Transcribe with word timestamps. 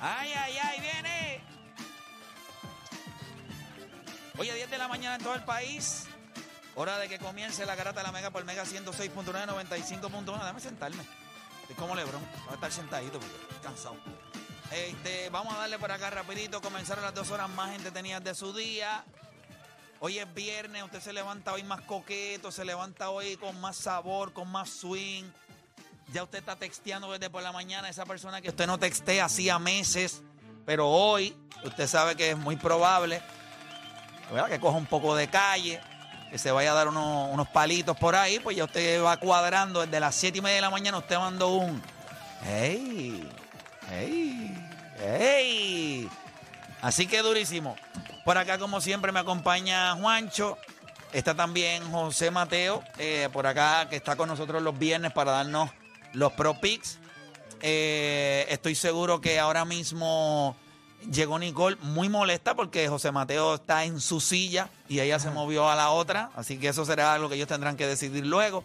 Ay, 0.00 0.32
ay, 0.32 0.58
ay, 0.62 0.80
viene. 0.80 1.40
Oye, 4.38 4.54
10 4.54 4.70
de 4.70 4.78
la 4.78 4.88
mañana 4.88 5.16
en 5.16 5.22
todo 5.22 5.34
el 5.34 5.44
país. 5.44 6.06
Hora 6.74 6.98
de 6.98 7.08
que 7.08 7.18
comience 7.18 7.66
la 7.66 7.74
garata 7.74 8.00
de 8.00 8.06
la 8.06 8.12
Mega 8.12 8.30
por 8.30 8.44
Mega 8.44 8.64
106.9, 8.64 9.24
95.1. 9.24 10.24
Déjame 10.24 10.60
sentarme. 10.60 11.04
Estoy 11.62 11.76
como 11.76 11.94
Lebron. 11.94 12.22
Voy 12.44 12.52
a 12.52 12.54
estar 12.54 12.72
sentadito 12.72 13.20
porque 13.20 13.62
cansado. 13.62 13.96
Este, 14.72 15.28
vamos 15.28 15.52
a 15.52 15.58
darle 15.58 15.78
por 15.78 15.92
acá 15.92 16.08
rapidito. 16.08 16.62
Comenzaron 16.62 17.04
las 17.04 17.14
dos 17.14 17.30
horas 17.30 17.50
más 17.50 17.74
entretenidas 17.74 18.24
de 18.24 18.34
su 18.34 18.54
día. 18.54 19.04
Hoy 19.98 20.18
es 20.18 20.32
viernes, 20.32 20.82
usted 20.82 21.00
se 21.00 21.12
levanta 21.12 21.52
hoy 21.52 21.62
más 21.62 21.82
coqueto, 21.82 22.50
se 22.50 22.64
levanta 22.64 23.10
hoy 23.10 23.36
con 23.36 23.60
más 23.60 23.76
sabor, 23.76 24.32
con 24.32 24.50
más 24.50 24.70
swing. 24.70 25.24
Ya 26.12 26.24
usted 26.24 26.38
está 26.38 26.56
texteando 26.56 27.12
desde 27.12 27.30
por 27.30 27.42
la 27.42 27.52
mañana, 27.52 27.88
esa 27.88 28.04
persona 28.04 28.40
que 28.40 28.48
usted 28.48 28.66
no 28.66 28.78
textea 28.78 29.26
hacía 29.26 29.60
meses, 29.60 30.22
pero 30.66 30.88
hoy 30.88 31.36
usted 31.62 31.86
sabe 31.86 32.16
que 32.16 32.30
es 32.30 32.36
muy 32.36 32.56
probable 32.56 33.22
¿verdad? 34.32 34.48
que 34.48 34.58
coja 34.58 34.76
un 34.76 34.86
poco 34.86 35.14
de 35.14 35.28
calle, 35.28 35.80
que 36.30 36.38
se 36.38 36.50
vaya 36.50 36.72
a 36.72 36.74
dar 36.74 36.88
unos, 36.88 37.32
unos 37.32 37.48
palitos 37.48 37.96
por 37.96 38.16
ahí, 38.16 38.40
pues 38.40 38.56
ya 38.56 38.64
usted 38.64 39.00
va 39.02 39.18
cuadrando 39.18 39.82
desde 39.82 40.00
las 40.00 40.16
7 40.16 40.38
y 40.38 40.40
media 40.40 40.56
de 40.56 40.62
la 40.62 40.70
mañana, 40.70 40.98
usted 40.98 41.16
mandó 41.16 41.54
un 41.54 41.80
¡Hey! 42.42 43.28
¡Hey! 43.88 44.68
¡Hey! 44.98 46.08
Así 46.82 47.06
que 47.06 47.18
durísimo. 47.22 47.76
Por 48.24 48.38
acá, 48.38 48.58
como 48.58 48.80
siempre, 48.80 49.12
me 49.12 49.20
acompaña 49.20 49.94
Juancho. 49.94 50.56
Está 51.12 51.34
también 51.34 51.90
José 51.90 52.30
Mateo, 52.30 52.82
eh, 52.98 53.28
por 53.32 53.46
acá, 53.46 53.88
que 53.88 53.96
está 53.96 54.16
con 54.16 54.28
nosotros 54.28 54.62
los 54.62 54.78
viernes 54.78 55.12
para 55.12 55.32
darnos 55.32 55.70
los 56.12 56.32
Pro 56.32 56.60
Picks. 56.60 56.98
Eh, 57.62 58.46
estoy 58.48 58.74
seguro 58.74 59.20
que 59.20 59.38
ahora 59.38 59.64
mismo 59.64 60.56
llegó 61.10 61.38
Nicole 61.38 61.76
muy 61.82 62.08
molesta 62.08 62.54
porque 62.54 62.88
José 62.88 63.12
Mateo 63.12 63.56
está 63.56 63.84
en 63.84 64.00
su 64.00 64.20
silla 64.20 64.68
y 64.88 65.00
ella 65.00 65.18
se 65.18 65.30
movió 65.30 65.68
a 65.68 65.74
la 65.74 65.90
otra. 65.90 66.30
Así 66.36 66.58
que 66.58 66.68
eso 66.68 66.84
será 66.84 67.14
algo 67.14 67.28
que 67.28 67.36
ellos 67.36 67.48
tendrán 67.48 67.76
que 67.76 67.86
decidir 67.86 68.26
luego. 68.26 68.64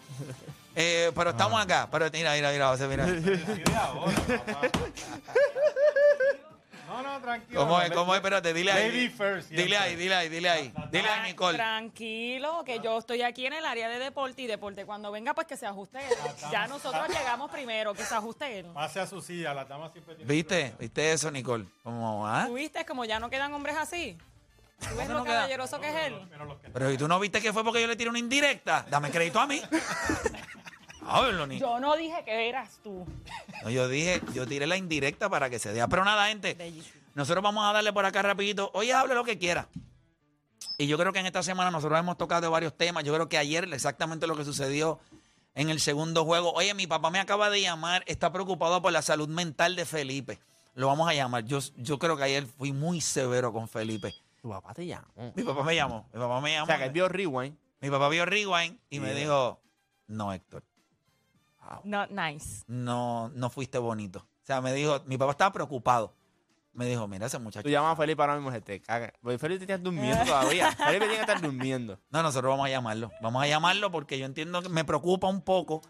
Eh, 0.76 1.12
pero 1.16 1.30
estamos 1.30 1.62
acá. 1.62 1.88
Pero 1.90 2.10
mira, 2.12 2.34
mira, 2.34 2.52
mira, 2.52 2.68
José, 2.68 2.88
mira. 2.88 3.06
No, 6.96 7.14
no, 7.14 7.22
tranquilo. 7.22 7.60
¿Cómo 7.60 7.82
es? 7.82 7.92
¿Cómo 7.92 8.14
es? 8.14 8.18
Espérate, 8.20 8.54
dile 8.54 8.72
ahí. 8.72 8.88
Lady 8.92 9.10
first, 9.10 9.50
Dile 9.50 9.64
siempre. 9.68 9.78
ahí, 9.78 9.96
dile 9.96 10.16
ahí, 10.16 10.30
dile 10.30 10.50
ahí. 10.50 10.74
Dile 10.92 11.10
ahí, 11.10 11.32
Nicole. 11.32 11.58
Tranquilo, 11.58 12.64
que 12.66 12.80
yo 12.80 12.98
estoy 12.98 13.22
aquí 13.22 13.46
en 13.46 13.54
el 13.54 13.66
área 13.66 13.90
de 13.90 14.00
deporte 14.00 14.42
y 14.42 14.48
deporte. 14.48 14.86
Cuando 14.86 15.12
venga, 15.12 15.34
pues 15.34 15.48
que 15.48 15.58
se 15.58 15.66
ajuste 15.66 16.00
él. 16.00 16.14
Ya 16.52 16.68
nosotros 16.68 17.08
llegamos 17.10 17.52
primero, 17.52 17.94
que 17.94 18.04
se 18.04 18.16
ajuste 18.16 18.60
él. 18.60 18.66
Pase 18.74 19.00
a 19.00 19.08
su 19.08 19.22
silla, 19.22 19.54
la 19.54 19.66
dama 19.66 19.90
siempre 19.92 20.16
tiene. 20.16 20.32
¿Viste? 20.32 20.76
¿Viste 20.80 21.12
eso, 21.12 21.30
Nicole? 21.32 21.66
Como, 21.84 22.28
¿ah? 22.28 22.46
¿Tú 22.48 22.54
viste? 22.54 22.86
Como 22.86 23.06
ya 23.06 23.20
no 23.20 23.30
quedan 23.30 23.54
hombres 23.54 23.76
así. 23.78 24.18
¿Tú 24.80 24.96
ves 24.98 25.08
lo 25.08 25.20
no 25.20 25.24
queda? 25.24 25.36
caballeroso 25.36 25.80
que 25.80 25.88
es 25.90 25.96
él? 26.08 26.16
Pero 26.74 26.92
¿y 26.92 26.98
tú 26.98 27.08
no 27.08 27.18
viste 27.20 27.42
que 27.42 27.54
fue 27.54 27.64
porque 27.64 27.82
yo 27.82 27.88
le 27.88 27.96
tiré 27.96 28.10
una 28.10 28.20
indirecta? 28.20 28.86
Dame 28.90 29.10
crédito 29.10 29.40
a 29.40 29.48
mí. 29.48 29.62
Háblalo, 31.08 31.48
Nicole. 31.48 31.72
Yo 31.72 31.80
no 31.80 31.96
dije 31.96 32.24
que 32.24 32.50
eras 32.50 32.80
tú. 32.84 33.06
No, 33.64 33.70
yo 33.70 33.88
dije, 33.88 34.22
yo 34.34 34.48
tiré 34.48 34.68
la 34.68 34.78
indirecta 34.78 35.30
para 35.30 35.50
que 35.50 35.60
se 35.60 35.72
dé. 35.72 35.86
Pero 35.88 36.04
nada, 36.04 36.28
gente. 36.28 36.58
Nosotros 37.14 37.44
vamos 37.44 37.64
a 37.66 37.74
darle 37.74 37.94
por 37.94 38.06
acá 38.06 38.22
rapidito. 38.22 38.72
Oye, 38.74 38.94
hable 38.94 39.16
lo 39.16 39.24
que 39.24 39.38
quiera. 39.38 39.68
Y 40.78 40.88
yo 40.88 40.98
creo 40.98 41.14
que 41.14 41.20
en 41.20 41.26
esta 41.26 41.44
semana 41.44 41.72
nosotros 41.72 41.98
hemos 42.00 42.18
tocado 42.18 42.50
varios 42.52 42.76
temas. 42.76 43.04
Yo 43.04 43.14
creo 43.14 43.30
que 43.30 43.38
ayer 43.38 43.72
exactamente 43.72 44.28
lo 44.28 44.36
que 44.36 44.44
sucedió 44.44 45.00
en 45.54 45.70
el 45.70 45.80
segundo 45.80 46.26
juego. 46.26 46.52
Oye, 46.54 46.74
mi 46.74 46.88
papá 46.88 47.10
me 47.12 47.20
acaba 47.20 47.50
de 47.50 47.62
llamar. 47.62 48.04
Está 48.08 48.32
preocupado 48.32 48.82
por 48.82 48.92
la 48.92 49.02
salud 49.02 49.30
mental 49.30 49.76
de 49.76 49.86
Felipe. 49.86 50.40
Lo 50.74 50.88
vamos 50.88 51.08
a 51.08 51.14
llamar. 51.14 51.46
Yo, 51.46 51.60
yo 51.78 51.98
creo 52.00 52.18
que 52.18 52.24
ayer 52.24 52.46
fui 52.46 52.74
muy 52.74 53.00
severo 53.00 53.54
con 53.54 53.70
Felipe. 53.70 54.14
Tu 54.42 54.50
papá 54.50 54.74
te 54.74 54.86
llamó. 54.86 55.34
Mi 55.36 55.44
papá 55.44 55.64
me 55.64 55.76
llamó. 55.76 56.10
Mi 56.14 56.20
papá 56.20 56.42
me 56.42 56.52
llamó. 56.52 56.64
O 56.64 56.68
sea, 56.68 56.78
que 56.78 56.84
él 56.86 56.92
vio 56.92 57.08
Rewind. 57.08 57.56
Mi 57.80 57.90
papá 57.90 58.10
vio 58.10 58.26
Rewind 58.26 58.78
y 58.90 59.00
me 59.00 59.14
dijo, 59.14 59.62
no, 60.08 60.34
Héctor, 60.34 60.64
Not 61.84 62.10
nice. 62.12 62.64
no, 62.68 63.30
no 63.30 63.50
fuiste 63.50 63.78
bonito. 63.78 64.20
O 64.20 64.46
sea, 64.46 64.62
me 64.62 64.74
dijo, 64.74 65.02
mi 65.06 65.18
papá 65.18 65.32
estaba 65.32 65.52
preocupado. 65.54 66.14
Me 66.74 66.86
dijo, 66.86 67.08
mira 67.08 67.26
ese 67.28 67.40
muchacho. 67.40 67.64
Tú 67.64 67.70
llamas 67.70 67.94
a 67.94 67.96
Felipe 67.96 68.22
ahora 68.22 68.36
mismo, 68.36 68.52
se 68.52 68.60
te 68.62 68.82
caga. 68.82 69.14
Porque 69.22 69.38
Felipe 69.38 69.66
tiene 69.66 69.82
durmiendo 69.82 70.24
todavía. 70.26 70.72
Felipe 70.74 71.00
tiene 71.08 71.16
que 71.16 71.22
estar 71.22 71.42
durmiendo. 71.42 72.00
No, 72.10 72.22
nosotros 72.22 72.50
vamos 72.52 72.66
a 72.66 72.70
llamarlo. 72.70 73.12
Vamos 73.22 73.42
a 73.42 73.48
llamarlo 73.48 73.92
porque 73.92 74.20
yo 74.20 74.26
entiendo 74.26 74.62
que 74.62 74.68
me 74.70 74.84
preocupa 74.84 75.28
un 75.28 75.42
poco 75.42 75.82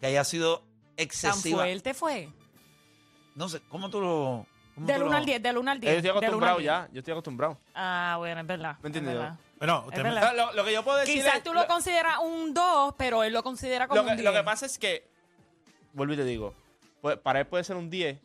que 0.00 0.06
haya 0.06 0.22
sido 0.24 0.58
Tan 0.58 0.66
excesiva. 0.98 1.58
fuerte 1.62 1.94
fue. 1.94 2.28
No 3.34 3.48
sé, 3.48 3.60
¿cómo 3.70 3.88
tú 3.90 4.00
lo...? 4.00 4.46
cómo 4.74 4.86
Del 4.86 4.96
tú 4.98 5.02
1 5.06 5.10
lo- 5.12 5.16
al 5.16 5.24
10, 5.26 5.42
del 5.42 5.58
1 5.58 5.70
al 5.70 5.80
10. 5.80 5.92
Yo 5.92 5.96
estoy 5.98 6.10
acostumbrado 6.10 6.58
10. 6.58 6.66
ya. 6.66 6.88
Yo 6.92 6.98
estoy 6.98 7.12
acostumbrado. 7.12 7.58
Ah, 7.74 8.14
bueno, 8.18 8.40
es 8.42 8.46
verdad. 8.46 8.76
¿Me 8.82 8.90
es 8.90 8.96
entiendes? 8.96 9.32
Bueno, 9.58 9.84
usted 9.86 10.02
me-. 10.02 10.36
Lo, 10.36 10.52
lo 10.52 10.64
que 10.64 10.72
yo 10.74 10.84
puedo 10.84 10.98
decir 10.98 11.14
Quizás 11.22 11.36
es- 11.36 11.42
tú 11.42 11.54
lo 11.54 11.66
consideras 11.66 12.18
un 12.22 12.52
2, 12.52 12.94
pero 12.98 13.24
él 13.24 13.32
lo 13.32 13.42
considera 13.42 13.88
como 13.88 14.00
lo, 14.02 14.04
que, 14.04 14.10
un 14.12 14.16
10. 14.18 14.24
lo 14.24 14.32
que 14.38 14.44
pasa 14.44 14.66
es 14.66 14.78
que, 14.78 15.08
vuelvo 15.94 16.12
y 16.14 16.16
te 16.16 16.24
digo, 16.24 16.54
pues, 17.00 17.16
para 17.18 17.40
él 17.40 17.46
puede 17.46 17.64
ser 17.64 17.76
un 17.76 17.88
10, 17.90 18.18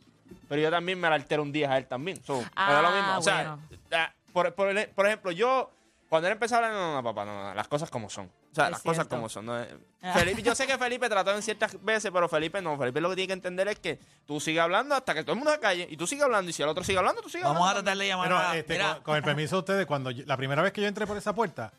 pero 0.48 0.60
yo 0.60 0.70
también 0.70 1.00
me 1.00 1.08
le 1.08 1.14
altero 1.14 1.42
un 1.42 1.52
10 1.52 1.68
a 1.70 1.78
él 1.78 1.86
también. 1.86 2.22
So, 2.24 2.38
me 2.40 2.44
da 2.54 2.82
lo 2.82 2.88
Ah, 2.88 2.92
mismo. 2.96 3.18
O 3.18 3.22
sea, 3.22 3.56
bueno. 3.56 3.58
ah, 3.92 4.12
por, 4.32 4.54
por 4.54 4.68
el- 4.68 4.88
por 4.90 5.06
ejemplo, 5.06 5.30
yo, 5.32 5.70
cuando 6.08 6.28
él 6.28 6.32
empezó 6.32 6.54
a 6.56 6.58
hablar, 6.58 6.72
no, 6.72 6.78
no, 6.80 6.94
no, 6.94 7.02
papá, 7.02 7.24
no, 7.24 7.42
no, 7.48 7.54
las 7.54 7.68
cosas 7.68 7.90
como 7.90 8.10
son. 8.10 8.26
O 8.26 8.54
sea, 8.54 8.64
Es 8.64 8.70
las 8.72 8.82
cosas 8.82 9.06
como 9.06 9.28
son. 9.28 9.46
no 9.46 9.54
Ah. 10.02 10.12
Felipe, 10.14 10.42
yo 10.42 10.54
sé 10.56 10.66
que 10.66 10.76
Felipe 10.76 11.08
trató 11.08 11.32
en 11.36 11.40
ciertas 11.42 11.80
veces, 11.84 12.10
pero 12.12 12.28
Felipe 12.28 12.60
no. 12.60 12.76
Felipe 12.76 13.00
lo 13.00 13.08
que 13.10 13.14
tiene 13.16 13.28
que 13.28 13.32
entender 13.34 13.68
es 13.68 13.78
que 13.78 13.98
tú 14.26 14.40
sigues 14.40 14.60
hablando 14.62 14.94
hasta 14.96 15.14
que 15.14 15.22
todo 15.22 15.32
el 15.34 15.38
mundo 15.38 15.52
se 15.52 15.60
calle 15.60 15.86
y 15.88 15.96
tú 15.96 16.06
sigues 16.08 16.24
hablando. 16.24 16.50
Y 16.50 16.52
si 16.52 16.62
el 16.62 16.68
otro 16.68 16.82
sigue 16.82 16.98
hablando, 16.98 17.22
tú 17.22 17.28
sigues 17.28 17.44
Vamos 17.44 17.62
a 17.62 17.70
hablando. 17.70 17.84
tratar 17.84 17.98
de 17.98 18.08
llamar 18.08 18.26
Pero, 18.28 18.38
a... 18.38 18.56
este, 18.56 18.78
con, 18.78 19.02
con 19.04 19.16
el 19.16 19.22
permiso 19.22 19.54
de 19.56 19.60
ustedes, 19.60 19.86
cuando 19.86 20.10
yo- 20.10 20.24
la 20.26 20.36
primera 20.36 20.62
vez 20.62 20.72
que 20.72 20.80
yo 20.80 20.88
entré 20.88 21.06
por 21.06 21.16
esa 21.16 21.32
puerta, 21.32 21.72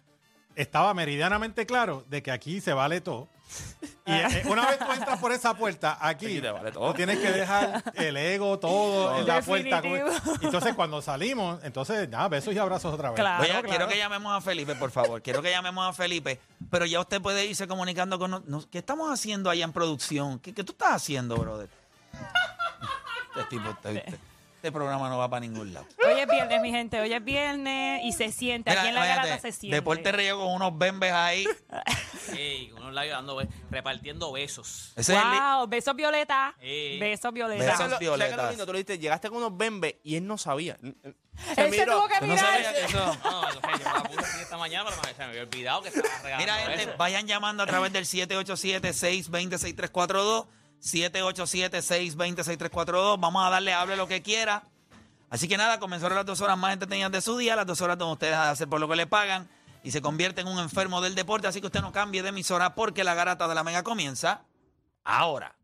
estaba 0.55 0.93
meridianamente 0.93 1.65
claro 1.65 2.05
de 2.09 2.21
que 2.23 2.31
aquí 2.31 2.61
se 2.61 2.71
vale 2.73 3.01
todo. 3.01 3.27
Y 4.03 4.13
eh, 4.13 4.43
una 4.47 4.65
vez 4.65 4.79
tú 4.79 4.91
entras 4.91 5.19
por 5.19 5.31
esa 5.31 5.53
puerta, 5.53 5.97
aquí, 6.01 6.25
Aquí 6.25 6.41
te 6.41 6.49
vale 6.49 6.71
todo. 6.71 6.87
tú 6.87 6.95
tienes 6.95 7.19
que 7.19 7.31
dejar 7.31 7.83
el 7.93 8.17
ego, 8.17 8.57
todo 8.57 9.19
en 9.19 9.27
la 9.27 9.41
puerta. 9.41 9.79
Definitivo. 9.79 10.37
Entonces, 10.41 10.73
cuando 10.73 11.01
salimos, 11.03 11.63
entonces, 11.63 12.09
nada, 12.09 12.27
besos 12.27 12.53
y 12.53 12.57
abrazos 12.57 12.93
otra 12.93 13.11
vez. 13.11 13.19
Claro, 13.19 13.43
Oye, 13.43 13.51
claro. 13.51 13.69
quiero 13.69 13.87
que 13.87 13.97
llamemos 13.97 14.35
a 14.35 14.41
Felipe, 14.41 14.73
por 14.75 14.89
favor. 14.89 15.21
Quiero 15.21 15.41
que 15.43 15.51
llamemos 15.51 15.87
a 15.87 15.93
Felipe. 15.93 16.39
Pero 16.71 16.85
ya 16.87 16.99
usted 16.99 17.21
puede 17.21 17.45
irse 17.45 17.67
comunicando 17.67 18.17
con 18.17 18.31
nosotros. 18.31 18.67
¿Qué 18.71 18.79
estamos 18.79 19.11
haciendo 19.11 19.51
allá 19.51 19.65
en 19.65 19.71
producción? 19.71 20.39
¿Qué, 20.39 20.51
qué 20.53 20.63
tú 20.63 20.71
estás 20.71 20.93
haciendo, 20.93 21.35
brother? 21.35 21.69
Este 23.35 23.43
tipo, 23.55 23.69
este, 23.69 24.03
este- 24.61 24.71
programa 24.71 25.09
no 25.09 25.17
va 25.17 25.29
para 25.29 25.39
ningún 25.41 25.73
lado. 25.73 25.85
Hoy 26.05 26.19
es 26.19 26.27
viernes, 26.27 26.61
mi 26.61 26.69
gente. 26.71 26.99
Hoy 27.01 27.11
es 27.13 27.23
viernes 27.23 28.01
y 28.05 28.11
se 28.13 28.31
siente. 28.31 28.69
Mira, 28.69 28.81
Aquí 28.81 28.89
en 28.89 28.95
la 28.95 29.01
imagínate, 29.05 29.27
garata 29.29 29.41
se 29.41 29.51
siente. 29.51 29.75
Deporte 29.75 30.11
Río 30.11 30.37
con 30.39 30.53
unos 30.53 30.77
bembes 30.77 31.11
ahí. 31.11 31.45
Ey, 32.37 32.71
unos 32.73 32.93
labios 32.93 33.15
dando, 33.15 33.35
be- 33.37 33.47
repartiendo 33.69 34.31
besos. 34.31 34.93
Ese 34.95 35.13
es 35.15 35.21
el 35.21 35.31
li- 35.31 35.39
Wow, 35.39 35.67
besos 35.67 35.95
violeta. 35.95 36.55
Eh. 36.61 36.97
Besos 36.99 37.33
violeta. 37.33 37.63
Besos. 37.63 37.77
¿Sabes 37.77 37.91
lo- 37.91 37.97
sabes 37.97 37.99
qué 37.99 38.05
es 38.05 38.11
lo 38.11 38.17
violetas. 38.27 38.49
lindo? 38.51 38.65
Tú 38.65 38.71
le 38.73 38.77
dijiste, 38.79 38.99
llegaste 38.99 39.29
con 39.29 39.37
unos 39.39 39.57
bembes 39.57 39.95
y 40.03 40.15
él 40.15 40.25
no 40.27 40.37
sabía. 40.37 40.77
Él 40.81 40.95
se 41.55 41.67
miró- 41.69 41.95
tuvo 41.97 42.07
que 42.07 42.19
Tú 42.19 42.27
no 42.27 42.33
mirar. 42.35 42.53
sabías 42.53 42.73
que 42.73 42.85
eso... 42.85 43.17
No, 43.23 43.31
no, 43.31 43.41
no 43.41 43.51
sé, 43.51 43.59
yo 43.61 43.69
la 43.93 44.03
puse 44.03 44.19
así 44.19 44.41
esta 44.41 44.57
mañana, 44.57 44.89
pero 44.89 45.01
me- 45.01 45.09
se 45.13 45.17
me 45.17 45.23
había 45.25 45.41
olvidado 45.43 45.81
que 45.81 45.89
estaba 45.89 46.07
regalando 46.23 46.53
Mira, 46.53 46.55
gente, 46.77 46.95
vayan 46.97 47.27
llamando 47.27 47.63
a 47.63 47.65
través 47.65 47.91
del 47.93 48.05
787-620-6342. 48.05 50.45
787-620-6342. 50.81 53.19
Vamos 53.19 53.45
a 53.45 53.49
darle, 53.49 53.73
hable 53.73 53.95
lo 53.95 54.07
que 54.07 54.21
quiera. 54.21 54.63
Así 55.29 55.47
que 55.47 55.57
nada, 55.57 55.79
comenzaron 55.79 56.17
las 56.17 56.25
dos 56.25 56.41
horas 56.41 56.57
más 56.57 56.73
entretenidas 56.73 57.11
de 57.11 57.21
su 57.21 57.37
día, 57.37 57.55
las 57.55 57.65
dos 57.65 57.79
horas 57.81 57.97
donde 57.97 58.13
ustedes 58.13 58.35
hacer 58.35 58.67
por 58.67 58.81
lo 58.81 58.89
que 58.89 58.97
le 58.97 59.07
pagan 59.07 59.49
y 59.83 59.91
se 59.91 60.01
convierte 60.01 60.41
en 60.41 60.47
un 60.47 60.59
enfermo 60.59 61.01
del 61.01 61.15
deporte. 61.15 61.47
Así 61.47 61.61
que 61.61 61.67
usted 61.67 61.81
no 61.81 61.91
cambie 61.91 62.21
de 62.21 62.29
emisora 62.29 62.75
porque 62.75 63.03
la 63.03 63.13
garata 63.13 63.47
de 63.47 63.55
la 63.55 63.63
mega 63.63 63.83
comienza 63.83 64.41
ahora. 65.03 65.55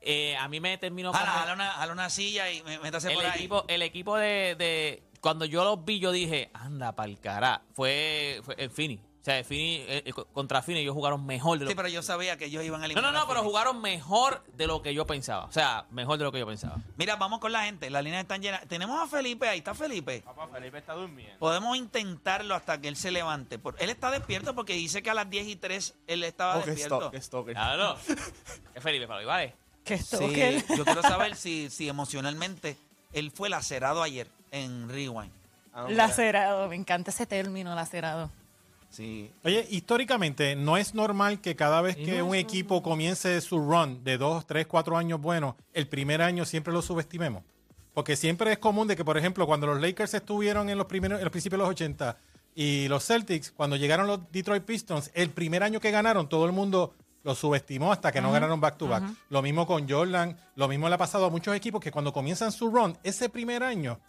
Eh, 0.02 0.36
a 0.36 0.48
mí 0.50 0.60
me 0.60 0.78
terminó 0.78 1.14
Jala, 1.14 1.32
jala 1.32 1.54
una, 1.54 1.72
jala 1.72 1.94
una 1.94 2.10
silla 2.10 2.52
y 2.52 2.62
me- 2.64 2.80
métase 2.80 3.08
el 3.10 3.16
por 3.16 3.26
ahí. 3.26 3.32
equipo, 3.40 3.64
el 3.70 3.82
equipo 3.82 4.18
de, 4.18 4.56
de- 4.58 5.04
cuando 5.24 5.46
yo 5.46 5.64
los 5.64 5.84
vi, 5.86 6.00
yo 6.00 6.12
dije, 6.12 6.52
anda 6.54 6.92
pa'l 6.92 7.18
cará. 7.22 7.62
Fue, 7.74 8.42
fue 8.44 8.56
el 8.58 8.70
Fini. 8.70 8.96
O 9.22 9.24
sea, 9.26 9.40
el 9.40 9.46
Fini, 9.46 9.76
eh, 9.88 10.04
eh, 10.06 10.12
contra 10.34 10.62
Fini 10.62 10.82
ellos 10.82 10.94
jugaron 10.94 11.26
mejor 11.26 11.58
de 11.58 11.64
lo 11.64 11.72
Sí, 11.72 11.76
pero 11.78 11.88
yo 11.88 12.02
sabía 12.02 12.36
que 12.38 12.48
ellos 12.48 12.62
iban 12.66 12.82
a 12.82 12.84
No, 12.84 12.86
eliminar. 12.88 13.14
no, 13.14 13.18
no, 13.20 13.24
a 13.24 13.28
pero 13.30 13.42
jugaron 13.42 13.82
mejor 13.82 14.44
de 14.58 14.68
lo 14.68 14.82
que 14.82 14.94
yo 14.94 15.08
pensaba. 15.08 15.46
O 15.46 15.52
sea, 15.54 15.86
mejor 15.92 16.18
de 16.18 16.26
lo 16.26 16.32
que 16.34 16.40
yo 16.40 16.46
pensaba. 16.46 16.76
Mira, 16.98 17.16
vamos 17.16 17.40
con 17.40 17.54
la 17.54 17.64
gente. 17.64 17.90
Las 17.90 18.04
líneas 18.04 18.24
están 18.24 18.42
llenas. 18.42 18.68
Tenemos 18.68 19.02
a 19.02 19.08
Felipe 19.08 19.48
ahí. 19.48 19.60
¿Está 19.60 19.74
Felipe? 19.74 20.22
Papá, 20.26 20.50
Felipe 20.50 20.78
está 20.78 20.92
durmiendo. 20.94 21.40
Podemos 21.40 21.78
intentarlo 21.78 22.54
hasta 22.54 22.82
que 22.82 22.90
él 22.90 22.98
se 22.98 23.12
levante. 23.12 23.58
Por- 23.58 23.82
Él 23.82 23.90
está 23.90 24.12
despierto 24.12 24.54
porque 24.56 24.74
dice 24.74 25.02
que 25.02 25.10
a 25.10 25.14
las 25.14 25.30
10 25.30 25.48
y 25.48 25.56
3 25.56 25.96
él 26.08 26.26
estaba 26.26 26.58
Oh, 26.58 26.64
qué 26.66 26.72
despierto. 26.72 27.10
qué 27.12 27.22
stalker. 27.22 27.54
Claro. 27.54 27.96
Es 28.76 28.84
Felipe, 28.84 29.08
para 29.08 29.26
¿vale? 29.26 29.56
¿Qué 29.86 29.98
Sí, 30.00 30.64
yo 30.76 30.84
quiero 30.84 31.02
saber 31.02 31.38
si, 31.38 31.70
si 31.70 31.88
emocionalmente 31.88 32.76
él 33.14 33.32
fue 33.32 33.48
lacerado 33.50 34.04
ayer 34.04 34.28
en 34.54 34.88
Rewind. 34.88 35.32
Ah, 35.74 35.88
no, 35.90 35.90
Lacerado, 35.90 36.70
me 36.70 36.76
encanta 36.76 37.12
ese 37.12 37.26
término, 37.26 37.76
lacerado. 37.76 38.32
Sí. 38.90 39.32
Oye, 39.44 39.66
históricamente, 39.72 40.56
no 40.56 40.78
es 40.78 40.94
normal 40.94 41.42
que 41.42 41.56
cada 41.56 41.82
vez 41.82 41.96
que 41.96 42.22
un 42.22 42.36
equipo 42.36 42.84
comience 42.84 43.42
su 43.42 43.58
run 43.58 44.04
de 44.04 44.20
dos, 44.20 44.46
tres, 44.46 44.68
cuatro 44.68 44.96
años 44.98 45.20
buenos, 45.20 45.56
el 45.74 45.88
primer 45.88 46.22
año 46.22 46.46
siempre 46.46 46.72
lo 46.72 46.84
subestimemos. 46.84 47.44
Porque 47.96 48.16
siempre 48.16 48.52
es 48.52 48.60
común 48.60 48.88
de 48.88 48.96
que, 48.96 49.04
por 49.04 49.18
ejemplo, 49.18 49.48
cuando 49.48 49.66
los 49.66 49.82
Lakers 49.82 50.14
estuvieron 50.14 50.70
en 50.70 50.78
los, 50.78 50.86
primeros, 50.86 51.18
en 51.20 51.26
los 51.26 51.32
principios 51.32 51.58
de 51.58 51.64
los 51.64 51.70
80 51.70 52.18
y 52.54 52.88
los 52.88 53.06
Celtics, 53.06 53.52
cuando 53.52 53.76
llegaron 53.78 54.06
los 54.06 54.20
Detroit 54.32 54.64
Pistons, 54.64 55.10
el 55.16 55.32
primer 55.32 55.64
año 55.64 55.80
que 55.80 55.90
ganaron, 55.90 56.30
todo 56.30 56.46
el 56.46 56.52
mundo 56.52 56.94
lo 57.24 57.34
subestimó 57.34 57.92
hasta 57.92 58.12
que 58.12 58.22
no 58.22 58.32
ganaron 58.32 58.62
back 58.62 58.78
to 58.78 58.88
back. 58.88 59.04
Lo 59.30 59.42
mismo 59.42 59.66
con 59.66 59.90
Jordan, 59.90 60.38
lo 60.56 60.68
mismo 60.68 60.88
le 60.88 60.96
ha 60.96 60.98
pasado 61.00 61.26
a 61.26 61.30
muchos 61.30 61.56
equipos 61.56 61.82
que 61.82 61.92
cuando 61.92 62.14
comienzan 62.14 62.52
su 62.52 62.70
run, 62.70 62.98
ese 63.02 63.30
primer 63.30 63.64
año, 63.64 64.00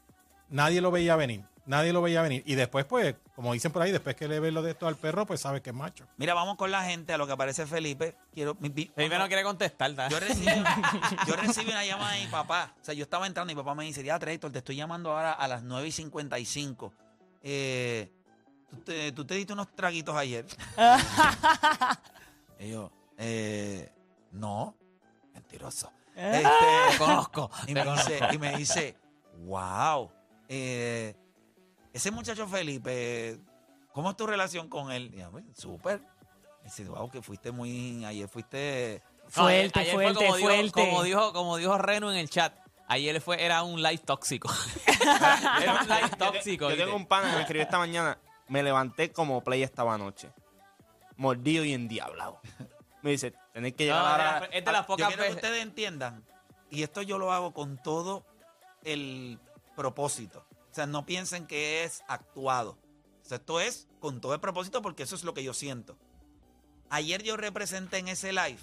nadie 0.54 0.80
lo 0.80 0.90
veía 0.90 1.16
venir. 1.16 1.44
Nadie 1.66 1.94
lo 1.94 2.02
veía 2.02 2.20
venir. 2.20 2.42
Y 2.44 2.56
después, 2.56 2.84
pues, 2.84 3.14
como 3.34 3.54
dicen 3.54 3.72
por 3.72 3.80
ahí, 3.80 3.90
después 3.90 4.14
que 4.16 4.28
le 4.28 4.38
ve 4.38 4.52
lo 4.52 4.60
de 4.60 4.72
esto 4.72 4.86
al 4.86 4.96
perro, 4.96 5.24
pues 5.24 5.40
sabe 5.40 5.62
que 5.62 5.70
es 5.70 5.76
macho. 5.76 6.06
Mira, 6.18 6.34
vamos 6.34 6.56
con 6.56 6.70
la 6.70 6.84
gente 6.84 7.14
a 7.14 7.16
lo 7.18 7.26
que 7.26 7.32
aparece 7.32 7.66
Felipe. 7.66 8.16
Quiero. 8.34 8.54
mi- 8.60 8.68
mi- 8.68 8.92
Felipe 8.94 9.16
no 9.18 9.26
quiere 9.28 9.42
contestar. 9.42 9.90
¿verdad? 9.94 10.10
Yo 10.10 10.20
recibí, 10.20 10.46
yo 11.26 11.36
recibí 11.36 11.70
una 11.70 11.84
llamada 11.84 12.12
de 12.12 12.20
mi 12.20 12.26
papá. 12.26 12.74
O 12.80 12.84
sea, 12.84 12.92
yo 12.94 13.02
estaba 13.04 13.26
entrando 13.26 13.50
y 13.50 13.56
mi 13.56 13.62
papá 13.62 13.74
me 13.74 13.84
dice, 13.84 14.04
ya, 14.04 14.16
Héctor, 14.16 14.52
te 14.52 14.58
estoy 14.58 14.76
llamando 14.76 15.10
ahora 15.12 15.32
a 15.32 15.48
las 15.48 15.62
9 15.62 15.88
y 15.88 15.92
55. 15.92 16.92
Eh, 17.42 18.12
¿tú, 18.70 18.76
te, 18.78 19.12
tú 19.12 19.24
te 19.24 19.34
diste 19.34 19.54
unos 19.54 19.74
traguitos 19.74 20.14
ayer. 20.14 20.44
y 22.60 22.70
yo, 22.70 22.92
eh, 23.18 23.90
no, 24.32 24.76
mentiroso. 25.32 25.90
Este, 26.14 26.42
Te 26.92 26.98
conozco. 26.98 27.50
y, 27.66 27.74
me 27.74 27.84
dice, 27.84 28.18
y 28.32 28.38
me 28.38 28.56
dice, 28.56 28.96
wow, 29.38 30.10
eh, 30.48 31.14
ese 31.92 32.10
muchacho 32.10 32.46
Felipe, 32.48 33.38
¿cómo 33.92 34.10
es 34.10 34.16
tu 34.16 34.26
relación 34.26 34.68
con 34.68 34.90
él? 34.92 35.10
Y 35.14 35.18
yo, 35.18 35.30
"Pues, 35.30 35.44
súper. 35.54 36.02
Dice, 36.62 36.84
wow, 36.84 37.10
que 37.10 37.20
fuiste 37.22 37.50
muy, 37.52 38.04
ayer 38.04 38.26
fuiste... 38.28 39.02
No, 39.36 39.46
ayer- 39.46 39.70
Fuerte, 39.70 39.80
ayer 39.80 39.92
fue 39.94 40.02
fuerte, 40.04 40.24
como 40.24 40.36
dijo- 40.36 40.48
fuerte. 40.48 40.72
como 40.72 41.02
dijo, 41.02 41.32
como 41.32 41.56
dijo 41.56 41.78
Reno 41.78 42.10
en 42.10 42.18
el 42.18 42.28
chat. 42.30 42.54
Ayer 42.88 43.20
fue, 43.20 43.42
era 43.42 43.62
un 43.62 43.82
live 43.82 43.98
tóxico. 43.98 44.50
era 45.62 45.80
un 45.80 45.88
live 45.88 46.10
tóxico. 46.18 46.70
Yo 46.70 46.76
tengo 46.76 46.96
un 46.96 47.06
pana 47.06 47.28
que 47.30 47.34
me 47.36 47.40
escribió 47.42 47.62
esta 47.62 47.78
mañana. 47.78 48.18
Me 48.48 48.62
levanté 48.62 49.10
como 49.12 49.42
play 49.42 49.62
estaba 49.62 49.94
anoche. 49.94 50.30
Mordido 51.16 51.64
y 51.64 51.72
endiablado. 51.72 52.40
Me 53.02 53.10
dice, 53.12 53.32
tenés 53.52 53.74
que 53.74 53.84
llegar 53.84 54.04
ahora. 54.04 54.40
la- 54.40 54.46
es 54.46 54.64
de 54.64 54.72
las 54.72 54.82
Yo 54.82 54.86
pocas 54.86 55.06
quiero 55.08 55.22
que 55.22 55.28
veces. 55.28 55.42
ustedes 55.44 55.62
entiendan, 55.62 56.24
y 56.70 56.82
esto 56.82 57.00
yo 57.02 57.18
lo 57.18 57.32
hago 57.32 57.52
con 57.54 57.76
todo 57.82 58.24
el 58.82 59.38
propósito. 59.74 60.44
O 60.70 60.74
sea, 60.74 60.86
no 60.86 61.06
piensen 61.06 61.46
que 61.46 61.84
es 61.84 62.02
actuado. 62.08 62.78
O 63.22 63.26
sea, 63.28 63.36
esto 63.38 63.60
es 63.60 63.86
con 64.00 64.20
todo 64.20 64.34
el 64.34 64.40
propósito 64.40 64.82
porque 64.82 65.02
eso 65.04 65.14
es 65.14 65.24
lo 65.24 65.34
que 65.34 65.42
yo 65.44 65.54
siento. 65.54 65.96
Ayer 66.90 67.22
yo 67.22 67.36
representé 67.36 67.98
en 67.98 68.08
ese 68.08 68.32
live 68.32 68.58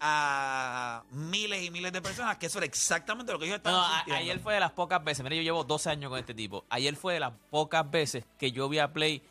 a 0.00 1.02
miles 1.10 1.62
y 1.62 1.70
miles 1.70 1.92
de 1.92 2.00
personas 2.00 2.38
que 2.38 2.46
eso 2.46 2.58
era 2.58 2.66
exactamente 2.66 3.32
lo 3.32 3.38
que 3.38 3.48
yo 3.48 3.56
estaba 3.56 3.76
no, 3.88 3.94
sintiendo. 3.96 4.20
ayer 4.22 4.40
fue 4.40 4.54
de 4.54 4.60
las 4.60 4.72
pocas 4.72 5.02
veces. 5.04 5.22
Mira, 5.22 5.36
yo 5.36 5.42
llevo 5.42 5.64
12 5.64 5.90
años 5.90 6.08
con 6.10 6.18
este 6.18 6.32
tipo. 6.34 6.64
Ayer 6.70 6.96
fue 6.96 7.14
de 7.14 7.20
las 7.20 7.32
pocas 7.50 7.88
veces 7.90 8.24
que 8.38 8.50
yo 8.50 8.68
vi 8.68 8.78
a 8.78 8.92
Play. 8.92 9.22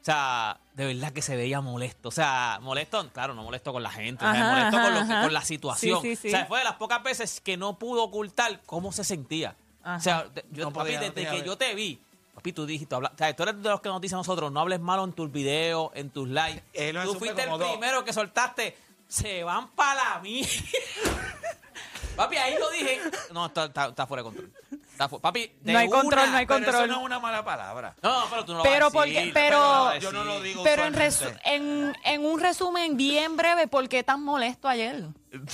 O 0.00 0.04
sea, 0.04 0.60
de 0.74 0.86
verdad 0.86 1.12
que 1.12 1.22
se 1.22 1.36
veía 1.36 1.60
molesto. 1.60 2.08
O 2.08 2.12
sea, 2.12 2.58
molesto, 2.62 3.06
claro, 3.12 3.34
no 3.34 3.42
molesto 3.42 3.72
con 3.72 3.82
la 3.82 3.90
gente, 3.90 4.24
o 4.24 4.30
sea, 4.32 4.40
Ajá, 4.40 4.50
molesto 4.50 4.76
con, 4.82 4.94
lo 4.94 5.00
que- 5.14 5.22
con 5.24 5.32
la 5.34 5.42
situación. 5.42 6.02
Sí, 6.02 6.16
sí, 6.16 6.22
sí. 6.22 6.28
O 6.28 6.30
sea, 6.32 6.46
fue 6.46 6.58
de 6.58 6.64
las 6.64 6.74
pocas 6.76 7.02
veces 7.02 7.40
que 7.40 7.56
no 7.56 7.78
pudo 7.78 8.02
ocultar 8.04 8.60
cómo 8.66 8.92
se 8.92 9.04
sentía. 9.04 9.56
Ajá. 9.82 9.96
O 9.96 10.00
sea, 10.00 10.26
yo, 10.50 10.64
No 10.64 10.72
papi, 10.72 10.84
podía, 10.86 10.96
no 10.96 11.00
desde 11.02 11.14
tenía 11.14 11.30
que 11.30 11.36
ver. 11.38 11.46
yo 11.46 11.56
te 11.58 11.74
vi, 11.74 12.00
papi, 12.34 12.52
tú 12.52 12.66
dijiste, 12.66 12.94
habla- 12.94 13.12
o 13.14 13.18
sea, 13.18 13.34
tú 13.34 13.42
eres 13.42 13.62
de 13.62 13.68
los 13.68 13.80
que 13.80 13.88
nos 13.88 14.00
dicen 14.00 14.16
a 14.16 14.20
nosotros, 14.20 14.50
no 14.52 14.60
hables 14.60 14.80
malo 14.80 15.04
en 15.04 15.12
tus 15.12 15.30
videos, 15.32 15.90
en 15.94 16.10
tus 16.10 16.28
likes. 16.28 16.92
Lo 16.92 17.04
tú 17.12 17.18
fuiste 17.18 17.42
el 17.42 17.50
dos. 17.50 17.70
primero 17.72 18.04
que 18.04 18.12
soltaste, 18.12 18.76
se 19.08 19.42
van 19.44 19.68
para 19.70 20.14
la 20.14 20.20
mía. 20.20 20.46
papi, 22.16 22.36
ahí 22.36 22.54
lo 22.58 22.70
dije. 22.70 23.00
No, 23.32 23.46
está, 23.46 23.64
está- 23.66 23.88
está 23.88 24.06
fuera 24.06 24.22
de 24.22 24.24
control. 24.28 24.52
Está 24.92 25.08
fu- 25.08 25.20
papi, 25.20 25.50
de 25.62 25.72
No 25.72 25.78
hay 25.78 25.88
control, 25.88 26.22
una- 26.24 26.30
no 26.32 26.36
hay 26.36 26.46
Pero 26.46 26.58
eso 26.60 26.64
control. 26.72 26.88
no 26.90 26.98
es 27.00 27.06
una 27.06 27.18
mala 27.18 27.42
palabra. 27.44 27.94
No, 28.02 28.24
pero 28.28 28.44
tú 28.44 28.52
no 28.52 28.58
lo 28.58 28.64
Pero 28.64 28.90
vas 28.90 29.02
a 29.02 29.06
decir, 29.06 29.14
porque- 29.16 29.28
tú 29.28 29.32
pero- 29.34 29.58
no 29.58 29.86
a 29.88 29.98
Yo 29.98 30.12
no 30.12 30.24
lo 30.24 30.40
digo 30.42 30.62
Pero 30.62 30.84
en, 30.84 30.94
en, 31.44 31.96
en 32.04 32.24
un 32.26 32.38
resumen 32.40 32.96
bien 32.98 33.36
breve, 33.36 33.66
¿por 33.66 33.88
qué 33.88 34.02
tan 34.04 34.22
molesto 34.22 34.68
ayer? 34.68 35.04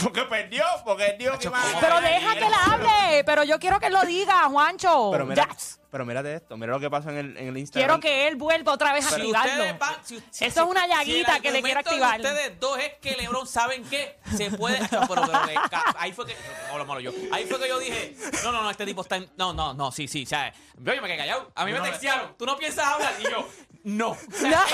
Porque 0.02 0.22
perdió, 0.22 0.64
porque 0.84 1.04
perdió. 1.04 1.38
¿qué 1.38 1.50
más? 1.50 1.64
Pero 1.80 2.00
deja 2.00 2.34
que 2.34 2.46
él 2.46 2.52
hable, 2.66 3.24
pero 3.24 3.44
yo 3.44 3.58
quiero 3.58 3.78
que 3.78 3.86
él 3.86 3.92
lo 3.92 4.02
diga, 4.06 4.44
Juancho. 4.44 5.10
Pero 5.12 5.26
mira, 5.26 5.48
pero 5.90 6.06
mírate 6.06 6.34
esto, 6.34 6.56
mira 6.56 6.72
lo 6.72 6.80
que 6.80 6.88
pasa 6.90 7.10
en 7.10 7.18
el, 7.18 7.36
en 7.36 7.48
el 7.48 7.58
Instagram. 7.58 7.88
Quiero 7.88 8.00
que 8.00 8.28
él 8.28 8.36
vuelva 8.36 8.72
otra 8.72 8.92
vez 8.94 9.04
a 9.06 9.10
Si 9.10 9.14
activarlo. 9.16 9.64
si- 10.02 10.22
si- 10.30 10.44
Eso 10.46 10.62
es 10.64 10.66
una 10.70 10.86
llaguita 10.86 11.40
que 11.40 11.50
le 11.50 11.62
quiero 11.62 11.82
de 11.82 11.88
activar. 11.90 12.20
Ustedes 12.20 12.58
dos 12.58 12.78
es 12.78 12.94
que 13.02 13.16
LeBron 13.16 13.46
saben 13.46 13.84
que 13.84 14.18
se 14.36 14.50
puede. 14.50 14.78
No, 14.92 15.06
pero, 15.08 15.22
pero, 15.26 15.48
eh, 15.50 15.54
ahí 15.98 16.12
fue 16.12 16.26
que. 16.26 16.36
Hablo 16.70 16.86
malo 16.86 17.00
yo. 17.00 17.12
Ahí 17.32 17.44
fue 17.44 17.58
que 17.60 17.68
yo 17.68 17.78
dije: 17.78 18.16
No, 18.44 18.52
no, 18.52 18.62
no, 18.62 18.70
este 18.70 18.86
tipo 18.86 19.02
está 19.02 19.16
en. 19.16 19.30
No, 19.36 19.52
no, 19.52 19.74
no, 19.74 19.92
sí, 19.92 20.08
sí. 20.08 20.24
O 20.24 20.26
sea, 20.26 20.52
yo 20.78 20.82
me 21.02 21.02
quedé 21.02 21.16
callado. 21.18 21.50
A 21.54 21.64
mí 21.66 21.72
me 21.72 21.80
textearon. 21.80 22.34
Tú 22.38 22.46
no 22.46 22.56
piensas 22.56 22.86
hablar. 22.86 23.12
Y 23.20 23.24
yo, 23.24 23.46
no. 23.84 24.10
O 24.10 24.18
sea, 24.32 24.64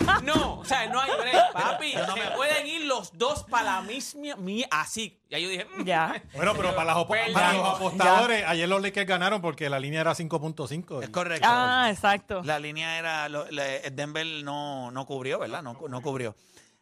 no. 0.00 0.20
no. 0.22 0.58
O 0.60 0.64
sea, 0.64 0.86
no 0.86 1.00
hay 1.00 1.10
break. 1.10 1.52
Papi, 1.52 1.92
se 1.92 2.30
pueden 2.36 2.66
ir 2.66 2.82
los 2.86 3.16
dos 3.16 3.44
para 3.44 3.64
la 3.64 3.80
misma. 4.16 4.36
mi- 4.36 4.64
así. 4.70 5.20
Y 5.28 5.34
ahí 5.34 5.42
yo 5.42 5.48
dije: 5.48 5.66
mm, 5.76 5.84
Ya. 5.84 6.22
Bueno, 6.34 6.54
pero 6.56 6.74
para, 6.74 6.94
las 6.94 7.04
Pues, 7.06 7.30
para 7.32 7.52
ya. 7.52 7.58
los 7.58 7.66
apostadores, 7.76 8.44
ayer 8.46 8.68
los 8.68 8.80
Lakers 8.82 9.06
ganaron 9.06 9.40
porque 9.42 9.68
la 9.68 9.78
línea 9.80 10.00
era 10.00 10.14
5.5. 10.14 11.02
Es 11.02 11.10
correcto. 11.10 11.46
Ah, 11.50 11.88
exacto. 11.90 12.42
La 12.44 12.58
línea 12.58 12.98
era, 12.98 13.28
lo- 13.28 13.50
la- 13.50 13.64
Denver 13.92 14.26
no, 14.44 14.90
no 14.90 15.06
cubrió, 15.06 15.38
¿verdad? 15.38 15.62
No, 15.62 15.76
no 15.88 16.00
cubrió. 16.02 16.34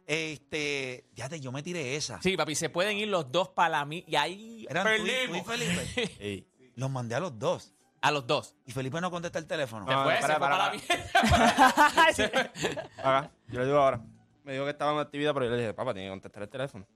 Este, 0.06 1.04
fíjate, 1.14 1.40
yo 1.40 1.50
me 1.52 1.62
tiré 1.62 1.96
esa. 1.96 2.22
Sí, 2.22 2.36
papi, 2.36 2.54
se 2.54 2.70
pueden 2.70 2.96
ir 2.96 3.08
los 3.08 3.30
dos 3.32 3.48
para 3.48 3.68
la 3.70 3.84
misma. 3.84 4.08
Y 4.10 4.16
ahí. 4.16 4.66
Eran 4.70 4.84
tú 4.86 4.92
y- 4.92 4.98
tú 4.98 5.04
y 5.06 5.40
perdimos. 5.42 5.46
Felipe. 5.46 6.16
Ey. 6.20 6.46
Los 6.76 6.90
mandé 6.90 7.14
a 7.16 7.20
los 7.20 7.38
dos. 7.38 7.72
A 8.02 8.10
los 8.12 8.26
dos. 8.26 8.54
Y 8.66 8.72
Felipe 8.72 9.00
no 9.00 9.10
contesta 9.10 9.38
el 9.38 9.46
teléfono. 9.46 9.84
No. 9.84 10.04
Fue, 10.04 10.14
para, 10.14 10.20
se 10.20 10.26
fue 10.26 10.38
para, 10.40 10.58
para 10.58 10.64
la 10.66 10.80
mierda. 10.80 12.52
Acá, 12.98 13.30
yo 13.48 13.60
le 13.60 13.66
digo 13.66 13.78
ahora. 13.78 14.00
Me 14.44 14.52
dijo 14.52 14.64
que 14.64 14.70
estaba 14.70 14.92
en 14.92 14.98
actividad, 15.00 15.34
pero 15.34 15.46
yo 15.46 15.50
le 15.52 15.58
dije, 15.58 15.74
papá, 15.74 15.92
tiene 15.92 16.06
que 16.08 16.12
contestar 16.12 16.42
el 16.44 16.48
teléfono. 16.48 16.86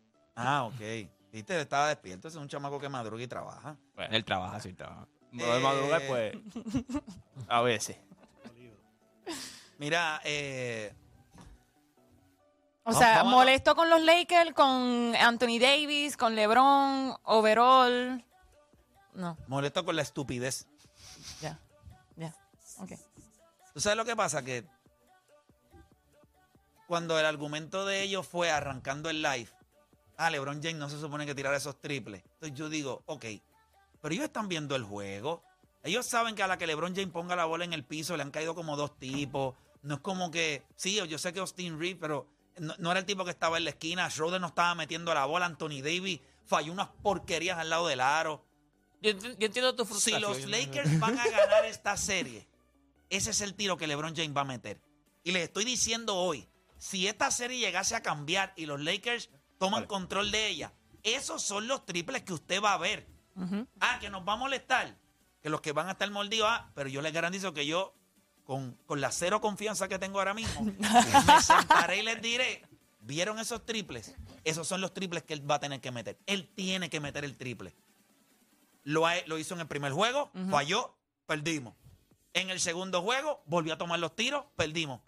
Ah, 0.42 0.64
ok. 0.64 0.80
Viste, 1.32 1.60
estaba 1.60 1.88
despierto. 1.88 2.28
Ese 2.28 2.36
es 2.38 2.42
un 2.42 2.48
chamaco 2.48 2.78
que 2.80 2.88
madruga 2.88 3.22
y 3.22 3.26
trabaja. 3.28 3.76
Bueno, 3.94 4.14
él 4.16 4.24
trabaja, 4.24 4.60
sí, 4.60 4.72
trabaja. 4.72 5.06
No 5.32 5.44
de 5.54 5.60
madrugar, 5.60 6.02
pues. 6.08 6.36
A 7.48 7.60
veces. 7.62 7.96
Mira, 9.78 10.20
eh, 10.24 10.92
O 12.84 12.92
sea, 12.92 13.16
vamos 13.18 13.32
a- 13.32 13.36
molesto 13.36 13.74
con 13.76 13.88
los 13.88 14.00
Lakers, 14.02 14.52
con 14.54 15.14
Anthony 15.14 15.58
Davis, 15.60 16.16
con 16.16 16.34
LeBron, 16.34 17.16
overall. 17.24 18.24
No, 19.14 19.36
molesto 19.46 19.84
con 19.84 19.96
la 19.96 20.02
estupidez. 20.02 20.66
ya. 21.40 21.58
Ya. 22.16 22.34
Ok. 22.78 22.92
¿Tú 23.72 23.80
sabes 23.80 23.96
lo 23.96 24.04
que 24.04 24.16
pasa? 24.16 24.42
Que 24.42 24.64
cuando 26.86 27.18
el 27.18 27.24
argumento 27.24 27.84
de 27.86 28.02
ellos 28.02 28.26
fue 28.26 28.50
arrancando 28.50 29.08
el 29.10 29.22
live, 29.22 29.48
ah, 30.20 30.30
LeBron 30.30 30.62
James 30.62 30.76
no 30.76 30.88
se 30.88 31.00
supone 31.00 31.24
que 31.26 31.34
tirar 31.34 31.54
esos 31.54 31.80
triples. 31.80 32.22
Entonces 32.34 32.56
yo 32.58 32.68
digo, 32.68 33.02
ok, 33.06 33.24
pero 34.00 34.14
ellos 34.14 34.26
están 34.26 34.48
viendo 34.48 34.76
el 34.76 34.84
juego. 34.84 35.42
Ellos 35.82 36.06
saben 36.06 36.34
que 36.34 36.42
a 36.42 36.46
la 36.46 36.58
que 36.58 36.66
LeBron 36.66 36.94
James 36.94 37.10
ponga 37.10 37.34
la 37.36 37.46
bola 37.46 37.64
en 37.64 37.72
el 37.72 37.84
piso 37.84 38.16
le 38.16 38.22
han 38.22 38.30
caído 38.30 38.54
como 38.54 38.76
dos 38.76 38.98
tipos. 38.98 39.54
No 39.82 39.94
es 39.94 40.00
como 40.00 40.30
que, 40.30 40.62
sí, 40.76 41.00
yo 41.08 41.18
sé 41.18 41.32
que 41.32 41.40
Austin 41.40 41.78
Reed, 41.80 41.96
pero 41.98 42.26
no, 42.58 42.74
no 42.78 42.90
era 42.90 43.00
el 43.00 43.06
tipo 43.06 43.24
que 43.24 43.30
estaba 43.30 43.56
en 43.56 43.64
la 43.64 43.70
esquina. 43.70 44.10
Schroeder 44.10 44.40
no 44.40 44.48
estaba 44.48 44.74
metiendo 44.74 45.14
la 45.14 45.24
bola. 45.24 45.46
Anthony 45.46 45.80
Davis 45.82 46.20
falló 46.44 46.72
unas 46.72 46.88
porquerías 47.02 47.58
al 47.58 47.70
lado 47.70 47.86
del 47.88 48.00
aro. 48.00 48.44
Yo, 49.00 49.12
yo 49.12 49.46
entiendo 49.46 49.74
tu 49.74 49.84
Si 49.84 49.88
frustración. 50.12 50.20
los 50.20 50.46
Lakers 50.46 50.98
van 51.00 51.18
a 51.18 51.26
ganar 51.26 51.64
esta 51.64 51.96
serie, 51.96 52.46
ese 53.08 53.30
es 53.30 53.40
el 53.40 53.54
tiro 53.54 53.78
que 53.78 53.86
LeBron 53.86 54.14
James 54.14 54.36
va 54.36 54.42
a 54.42 54.44
meter. 54.44 54.78
Y 55.24 55.32
les 55.32 55.44
estoy 55.44 55.64
diciendo 55.64 56.16
hoy, 56.16 56.46
si 56.76 57.06
esta 57.06 57.30
serie 57.30 57.58
llegase 57.58 57.94
a 57.94 58.02
cambiar 58.02 58.52
y 58.56 58.66
los 58.66 58.80
Lakers 58.80 59.30
toman 59.60 59.86
control 59.86 60.30
de 60.30 60.48
ella, 60.48 60.72
esos 61.02 61.42
son 61.42 61.68
los 61.68 61.84
triples 61.86 62.22
que 62.22 62.32
usted 62.32 62.60
va 62.62 62.72
a 62.74 62.78
ver. 62.78 63.06
Ah, 63.80 63.98
que 64.00 64.10
nos 64.10 64.26
va 64.26 64.32
a 64.32 64.36
molestar. 64.36 64.96
Que 65.42 65.48
los 65.48 65.60
que 65.60 65.72
van 65.72 65.88
a 65.88 65.92
estar 65.92 66.10
mordidos, 66.10 66.48
ah, 66.50 66.70
pero 66.74 66.88
yo 66.88 67.00
les 67.00 67.12
garantizo 67.12 67.54
que 67.54 67.64
yo, 67.66 67.94
con, 68.44 68.72
con 68.86 69.00
la 69.00 69.10
cero 69.12 69.40
confianza 69.40 69.88
que 69.88 69.98
tengo 69.98 70.18
ahora 70.18 70.34
mismo, 70.34 70.62
me 71.26 71.42
sentaré 71.42 71.98
y 71.98 72.02
les 72.02 72.20
diré, 72.20 72.66
¿vieron 73.00 73.38
esos 73.38 73.64
triples? 73.64 74.14
Esos 74.44 74.66
son 74.66 74.80
los 74.80 74.92
triples 74.92 75.22
que 75.22 75.32
él 75.34 75.48
va 75.50 75.54
a 75.56 75.60
tener 75.60 75.80
que 75.80 75.90
meter. 75.90 76.18
Él 76.26 76.48
tiene 76.54 76.90
que 76.90 77.00
meter 77.00 77.24
el 77.24 77.36
triple. 77.36 77.74
Lo, 78.82 79.06
ha- 79.06 79.24
lo 79.26 79.38
hizo 79.38 79.54
en 79.54 79.60
el 79.60 79.66
primer 79.68 79.92
juego, 79.92 80.30
falló, 80.50 80.94
perdimos. 81.26 81.74
En 82.34 82.50
el 82.50 82.60
segundo 82.60 83.02
juego, 83.02 83.42
volvió 83.46 83.74
a 83.74 83.78
tomar 83.78 83.98
los 83.98 84.14
tiros, 84.16 84.44
perdimos. 84.56 85.00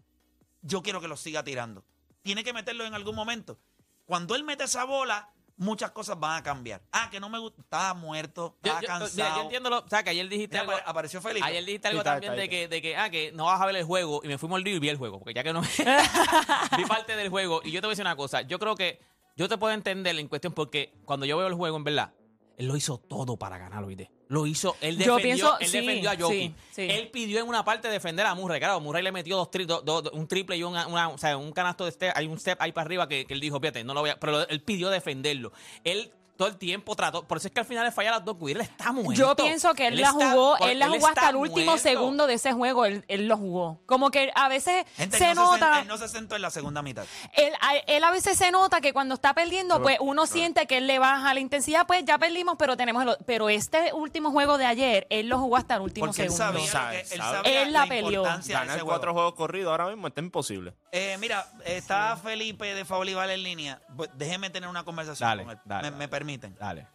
Yo 0.62 0.82
quiero 0.82 1.00
que 1.00 1.08
los 1.08 1.20
siga 1.20 1.42
tirando. 1.44 1.84
Tiene 2.22 2.44
que 2.44 2.52
meterlo 2.52 2.84
en 2.84 2.94
algún 2.94 3.14
momento. 3.14 3.58
Cuando 4.06 4.34
él 4.34 4.44
mete 4.44 4.64
esa 4.64 4.84
bola, 4.84 5.28
muchas 5.56 5.90
cosas 5.92 6.18
van 6.18 6.36
a 6.38 6.42
cambiar. 6.42 6.82
Ah, 6.92 7.08
que 7.10 7.20
no 7.20 7.28
me 7.28 7.38
gusta. 7.38 7.60
Estaba 7.62 7.94
muerto, 7.94 8.56
estaba 8.62 8.80
yo- 8.80 8.82
yo- 8.82 8.88
cansado. 8.88 9.36
yo 9.36 9.42
entiendo, 9.42 9.70
lo, 9.70 9.78
o 9.78 9.88
sea, 9.88 10.02
que 10.02 10.10
ayer 10.10 10.28
dijiste 10.28 10.54
Mira, 10.56 10.60
algo, 10.62 10.72
apare- 10.72 10.84
apareció 10.86 11.20
Felipe. 11.22 11.46
Ayer 11.46 11.64
dijiste 11.64 11.88
algo 11.88 11.98
Sí, 11.98 12.00
está, 12.00 12.12
también 12.12 12.32
está, 12.32 12.42
de 12.42 12.48
que, 12.48 12.68
de 12.68 12.82
que, 12.82 12.96
ah, 12.96 13.10
que 13.10 13.32
no 13.32 13.44
vas 13.44 13.60
a 13.60 13.66
ver 13.66 13.76
el 13.76 13.84
juego 13.84 14.20
y 14.24 14.28
me 14.28 14.38
fui 14.38 14.48
mordido 14.48 14.76
y 14.76 14.80
vi 14.80 14.88
el 14.88 14.96
juego, 14.96 15.18
porque 15.18 15.34
ya 15.34 15.42
que 15.44 15.52
no 15.52 15.60
vi 16.76 16.84
parte 16.84 17.16
del 17.16 17.28
juego. 17.28 17.60
Y 17.64 17.70
yo 17.70 17.80
te 17.80 17.86
voy 17.86 17.92
a 17.92 17.94
decir 17.94 18.04
una 18.04 18.16
cosa, 18.16 18.42
yo 18.42 18.58
creo 18.58 18.74
que 18.74 19.00
yo 19.36 19.48
te 19.48 19.56
puedo 19.56 19.72
entender 19.72 20.18
en 20.18 20.28
cuestión 20.28 20.52
porque 20.52 20.92
cuando 21.04 21.26
yo 21.26 21.36
veo 21.38 21.46
el 21.46 21.54
juego, 21.54 21.76
en 21.76 21.84
verdad, 21.84 22.12
él 22.62 22.68
lo 22.68 22.76
hizo 22.76 22.98
todo 22.98 23.36
para 23.36 23.58
ganar, 23.58 23.82
¿oíste? 23.84 24.10
Lo 24.28 24.46
hizo, 24.46 24.76
él 24.80 24.96
Yo 24.98 25.16
defendió, 25.16 25.22
pienso- 25.22 25.58
él 25.60 25.66
sí, 25.66 25.80
defendió 25.80 26.10
a 26.10 26.16
Jokic. 26.16 26.52
sí, 26.52 26.54
sí. 26.70 26.82
Él 26.88 27.08
pidió 27.10 27.40
en 27.40 27.48
una 27.48 27.64
parte 27.64 27.88
defender 27.88 28.24
a 28.24 28.34
Murray. 28.34 28.60
Claro, 28.60 28.80
Murray 28.80 29.02
le 29.02 29.12
metió 29.12 29.36
dos, 29.36 29.50
tri- 29.50 29.66
do- 29.66 29.82
do- 29.82 30.10
un 30.14 30.26
triple 30.26 30.56
y 30.56 30.62
una, 30.62 30.86
una- 30.86 31.08
o 31.10 31.18
sea, 31.18 31.36
un 31.36 31.52
canasto 31.52 31.84
de 31.84 31.90
step, 31.92 32.12
hay 32.16 32.26
un 32.26 32.38
step 32.38 32.56
ahí 32.60 32.72
para 32.72 32.86
arriba 32.86 33.08
que, 33.08 33.26
que 33.26 33.34
él 33.34 33.40
dijo, 33.40 33.60
fíjate, 33.60 33.84
no 33.84 33.92
lo 33.92 34.00
voy 34.00 34.10
a, 34.10 34.18
pero 34.18 34.48
él 34.48 34.62
pidió 34.62 34.88
defenderlo. 34.90 35.52
Él 35.84 36.12
todo 36.42 36.48
el 36.50 36.56
tiempo 36.58 36.96
trató, 36.96 37.22
por 37.26 37.38
eso 37.38 37.46
es 37.48 37.54
que 37.54 37.60
al 37.60 37.66
final 37.66 37.84
le 37.84 37.92
falla 37.92 38.10
las 38.10 38.24
dos, 38.24 38.36
él 38.48 38.60
está 38.60 38.90
muerto. 38.90 39.12
Yo 39.12 39.36
pienso 39.36 39.74
que 39.74 39.86
él, 39.86 40.00
la 40.00 40.08
está- 40.08 40.32
jugó, 40.32 40.58
él 40.58 40.78
la 40.78 40.88
jugó 40.88 41.06
hasta 41.06 41.28
el 41.30 41.36
último 41.36 41.66
muerto. 41.66 41.82
segundo 41.82 42.26
de 42.26 42.34
ese 42.34 42.52
juego, 42.52 42.84
él, 42.84 43.04
él 43.08 43.28
lo 43.28 43.36
jugó. 43.36 43.80
Como 43.86 44.10
que 44.10 44.32
a 44.34 44.48
veces 44.48 44.84
Gente, 44.96 45.18
se 45.18 45.34
no 45.34 45.52
nota, 45.52 45.80
él 45.82 45.86
no 45.88 45.96
se 45.98 46.08
sentó 46.08 46.34
en 46.36 46.42
la 46.42 46.50
segunda 46.50 46.82
mitad. 46.82 47.04
él, 47.34 47.52
a, 47.60 47.76
él 47.76 48.02
a 48.02 48.10
veces 48.10 48.36
se 48.36 48.50
nota 48.50 48.80
que 48.80 48.92
cuando 48.92 49.14
está 49.14 49.34
perdiendo, 49.34 49.80
pues 49.82 49.98
uno 50.00 50.26
siente 50.26 50.66
que 50.66 50.78
él 50.78 50.86
le 50.88 50.98
baja 50.98 51.32
la 51.32 51.40
intensidad, 51.40 51.86
pues 51.86 52.04
ya 52.04 52.18
perdimos, 52.18 52.56
pero 52.58 52.76
tenemos 52.76 53.04
el, 53.04 53.16
pero 53.24 53.48
este 53.48 53.92
último 53.92 54.30
juego 54.32 54.58
de 54.58 54.66
ayer, 54.66 55.06
él 55.10 55.28
lo 55.28 55.38
jugó 55.38 55.56
hasta 55.58 55.76
el 55.76 55.82
último 55.82 56.06
Porque 56.06 56.22
él 56.24 56.30
segundo. 56.32 56.66
sabía, 56.66 57.00
él 57.00 57.06
sabía 57.06 57.62
Él 57.62 57.72
la 57.72 57.86
peleó. 57.86 58.08
importancia 58.22 58.54
de 58.56 58.60
Ganar 58.64 58.76
ese 58.78 58.84
cuatro 58.84 59.12
juego. 59.12 59.28
juegos 59.28 59.34
corridos 59.38 59.70
ahora 59.70 59.86
mismo 59.88 60.08
está 60.08 60.20
imposible. 60.20 60.74
Eh, 60.90 61.16
mira, 61.20 61.46
está 61.64 62.16
Felipe 62.16 62.74
de 62.74 62.84
Fablival 62.84 63.30
en 63.30 63.42
línea. 63.42 63.80
Déjeme 64.14 64.50
tener 64.50 64.68
una 64.68 64.84
conversación 64.84 65.28
Dale, 65.28 65.42
con 65.44 65.52
él. 65.52 65.58
dale, 65.64 65.82
me, 65.82 65.90
dale. 65.90 65.96
me 65.98 66.08
permiten. 66.38 66.58
Dale. 66.58 66.86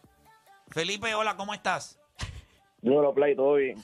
Felipe, 0.68 1.14
hola, 1.14 1.36
¿cómo 1.36 1.54
estás? 1.54 1.98
Dímelo, 2.80 3.12
Play, 3.14 3.34
todo 3.34 3.54
bien. 3.54 3.82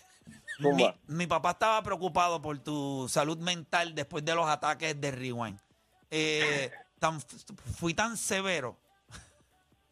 Mi, 1.09 1.27
papá 1.27 1.51
estaba 1.53 1.83
preocupado 1.83 2.41
por 2.41 2.59
tu 2.59 3.09
salud 3.09 3.39
mental 3.39 3.95
después 3.95 4.25
de 4.25 4.35
los 4.35 4.47
ataques 4.47 5.01
de 5.01 5.11
Rewind. 5.11 5.59
Eh, 6.11 6.71
tan, 7.01 7.21
fui 7.77 7.95
tan 7.95 8.17
severo. 8.17 8.77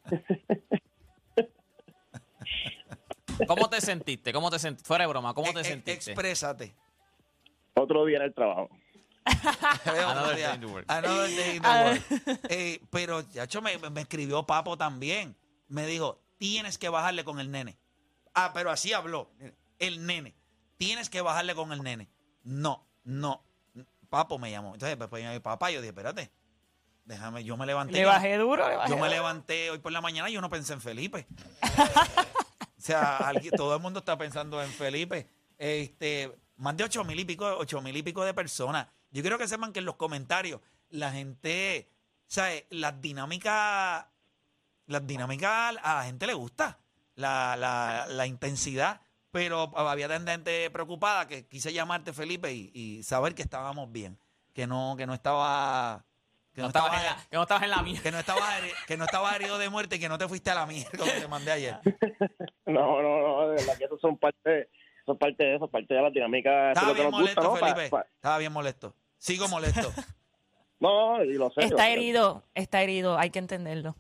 ¿Cómo 3.48 3.68
te 3.68 3.80
sentiste? 3.80 4.32
¿Cómo 4.32 4.50
te 4.50 4.58
sentiste? 4.60 4.86
Fuera 4.86 5.02
de 5.04 5.08
broma, 5.08 5.34
¿cómo 5.34 5.48
Eh, 5.48 5.54
te 5.54 5.60
eh, 5.60 5.64
sentiste? 5.64 6.12
exprésate. 6.12 6.74
Otro 7.74 8.04
día 8.04 8.18
en 8.18 8.24
el 8.24 8.34
trabajo. 8.34 8.68
Work. 9.24 10.84
Another 10.88 11.30
day 11.34 11.58
work. 11.58 12.02
Eh, 12.50 12.80
pero, 12.90 13.22
chacho, 13.22 13.62
me, 13.62 13.78
me 13.78 14.02
escribió 14.02 14.44
Papo 14.44 14.76
también. 14.76 15.34
Me 15.72 15.86
dijo, 15.86 16.20
tienes 16.36 16.76
que 16.76 16.90
bajarle 16.90 17.24
con 17.24 17.40
el 17.40 17.50
nene. 17.50 17.78
Ah, 18.34 18.50
pero 18.52 18.70
así 18.70 18.92
habló. 18.92 19.30
El 19.78 20.04
nene. 20.06 20.36
Tienes 20.76 21.08
que 21.08 21.22
bajarle 21.22 21.54
con 21.54 21.72
el 21.72 21.82
nene. 21.82 22.10
No, 22.42 22.86
no. 23.04 23.42
Papo 24.10 24.38
me 24.38 24.50
llamó. 24.50 24.74
Entonces, 24.74 24.96
pues, 24.98 25.08
pues, 25.08 25.40
papá, 25.40 25.70
yo 25.70 25.80
dije, 25.80 25.88
espérate. 25.88 26.30
Déjame, 27.06 27.42
yo 27.42 27.56
me 27.56 27.64
levanté. 27.64 27.94
Le 27.94 28.04
bajé 28.04 28.36
duro, 28.36 28.68
le 28.68 28.76
bajé 28.76 28.90
Yo 28.90 28.96
me 28.96 29.02
duro. 29.02 29.12
levanté 29.12 29.70
hoy 29.70 29.78
por 29.78 29.92
la 29.92 30.02
mañana 30.02 30.28
y 30.28 30.34
yo 30.34 30.40
no 30.42 30.50
pensé 30.50 30.74
en 30.74 30.80
Felipe. 30.82 31.26
o 31.62 32.80
sea, 32.80 33.16
alguien- 33.16 33.54
todo 33.56 33.74
el 33.74 33.80
mundo 33.80 34.00
está 34.00 34.18
pensando 34.18 34.62
en 34.62 34.70
Felipe. 34.70 35.28
Este, 35.56 36.30
más 36.56 36.76
de 36.76 36.84
ocho 36.84 37.02
mil 37.04 37.18
y 37.18 37.24
pico, 37.24 37.46
ocho 37.56 37.80
mil 37.80 37.96
y 37.96 38.02
pico 38.02 38.24
de 38.24 38.34
personas. 38.34 38.86
Yo 39.10 39.22
quiero 39.22 39.38
que 39.38 39.48
sepan 39.48 39.72
que 39.72 39.78
en 39.80 39.84
los 39.86 39.96
comentarios 39.96 40.60
la 40.90 41.10
gente, 41.12 41.90
¿sabes? 42.26 42.64
Las 42.70 43.00
dinámicas, 43.00 44.06
las 44.86 45.06
dinámicas 45.06 45.76
a 45.82 45.94
la 45.96 46.04
gente 46.04 46.26
le 46.26 46.34
gusta, 46.34 46.78
la, 47.14 47.56
la, 47.56 48.06
la 48.08 48.26
intensidad. 48.26 49.00
Pero 49.30 49.72
había 49.78 50.08
gente 50.08 50.68
preocupada 50.70 51.26
que 51.26 51.46
quise 51.48 51.72
llamarte, 51.72 52.12
Felipe, 52.12 52.52
y, 52.52 52.70
y 52.74 53.02
saber 53.02 53.34
que 53.34 53.40
estábamos 53.42 53.90
bien. 53.90 54.18
Que 54.52 54.66
no, 54.66 54.94
que 54.98 55.06
no 55.06 55.14
estaba. 55.14 56.04
Que 56.52 56.60
no 56.60 56.64
no 56.64 56.68
estabas 56.68 56.92
estaba 56.92 57.10
en 57.12 57.16
la, 57.16 57.28
que 57.30 57.36
no 57.36 57.42
estabas 57.42 57.62
en 57.62 57.70
la 57.70 57.82
mía. 57.82 58.00
que 58.02 58.10
no 58.12 58.18
estabas 58.18 58.60
que 58.86 58.96
no 58.98 59.04
estabas 59.06 59.34
herido 59.36 59.56
de 59.56 59.70
muerte 59.70 59.96
y 59.96 59.98
que 59.98 60.10
no 60.10 60.18
te 60.18 60.28
fuiste 60.28 60.50
a 60.50 60.54
la 60.54 60.66
mierda 60.66 60.90
como 60.98 61.10
te 61.10 61.26
mandé 61.28 61.50
ayer. 61.52 61.78
No, 62.66 63.00
no, 63.02 63.20
no, 63.22 63.48
de 63.48 63.56
verdad 63.56 63.76
que 63.78 63.84
eso 63.84 63.98
son 63.98 64.16
parte, 64.18 64.68
son 65.04 65.18
parte 65.18 65.44
de 65.44 65.56
eso, 65.56 65.68
parte 65.68 65.94
de 65.94 66.00
la 66.02 66.10
dinámica. 66.10 66.68
Estaba 66.72 66.92
bien 66.92 67.06
gusta, 67.10 67.18
molesto, 67.20 67.42
¿no? 67.42 67.54
Pa- 67.54 67.58
Felipe. 67.74 67.88
pa- 67.90 68.06
Estaba 68.14 68.38
bien 68.38 68.52
molesto. 68.52 68.94
Sigo 69.18 69.48
molesto. 69.48 69.92
no, 70.80 71.22
y 71.24 71.34
lo 71.34 71.50
sé. 71.50 71.64
Está 71.64 71.88
herido, 71.88 72.44
está 72.54 72.82
herido, 72.82 73.18
hay 73.18 73.30
que 73.30 73.38
entenderlo. 73.38 73.96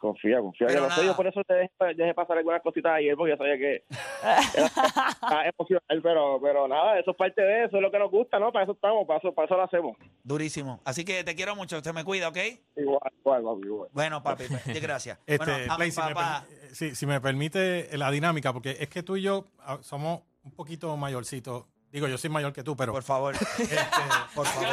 Confía, 0.00 0.38
confía. 0.40 0.66
Pero 0.68 0.82
que 0.84 0.88
lo 0.88 0.94
sé, 0.94 1.04
yo 1.04 1.14
por 1.14 1.26
eso 1.26 1.42
te 1.44 1.52
dejé, 1.54 1.94
dejé 1.94 2.14
pasar 2.14 2.38
algunas 2.38 2.62
cositas 2.62 2.92
ayer, 2.92 3.14
porque 3.16 3.32
yo 3.32 3.36
sabía 3.36 3.58
que 3.58 3.84
era 5.30 5.48
emocional, 5.48 6.00
pero, 6.02 6.38
pero 6.40 6.68
nada, 6.68 6.98
eso 6.98 7.10
es 7.10 7.16
parte 7.16 7.42
de 7.42 7.64
eso, 7.64 7.76
es 7.76 7.82
lo 7.82 7.90
que 7.90 7.98
nos 7.98 8.10
gusta, 8.10 8.38
¿no? 8.38 8.50
Para 8.52 8.64
eso 8.64 8.72
estamos, 8.72 9.06
para 9.06 9.18
eso, 9.18 9.32
para 9.34 9.46
eso 9.46 9.56
lo 9.56 9.62
hacemos. 9.64 9.96
Durísimo. 10.22 10.80
Así 10.84 11.04
que 11.04 11.22
te 11.24 11.34
quiero 11.34 11.54
mucho. 11.54 11.76
Usted 11.76 11.92
me 11.92 12.04
cuida, 12.04 12.28
¿ok? 12.28 12.38
Igual, 12.76 13.12
igual, 13.18 13.42
papi, 13.42 13.66
igual. 13.66 13.88
Bueno, 13.92 14.22
papi, 14.22 14.44
pues, 14.48 14.82
gracias. 14.82 15.18
Este, 15.26 15.44
bueno, 15.44 15.76
Play, 15.76 15.90
si, 15.90 16.00
me 16.00 16.14
papá, 16.14 16.44
permi- 16.48 16.70
si- 16.72 16.94
si 16.94 17.06
me 17.06 17.20
permite 17.20 17.96
la 17.98 18.10
dinámica, 18.10 18.52
porque 18.52 18.76
es 18.80 18.88
que 18.88 19.02
tú 19.02 19.16
y 19.16 19.22
yo 19.22 19.46
ah, 19.60 19.78
somos 19.82 20.22
un 20.44 20.52
poquito 20.52 20.96
mayorcitos. 20.96 21.66
Digo, 21.92 22.06
yo 22.08 22.16
soy 22.18 22.30
mayor 22.30 22.52
que 22.52 22.62
tú, 22.62 22.76
pero, 22.76 22.92
por 22.92 23.02
favor, 23.02 23.34
este, 23.58 23.76
por 24.34 24.46
favor. 24.46 24.68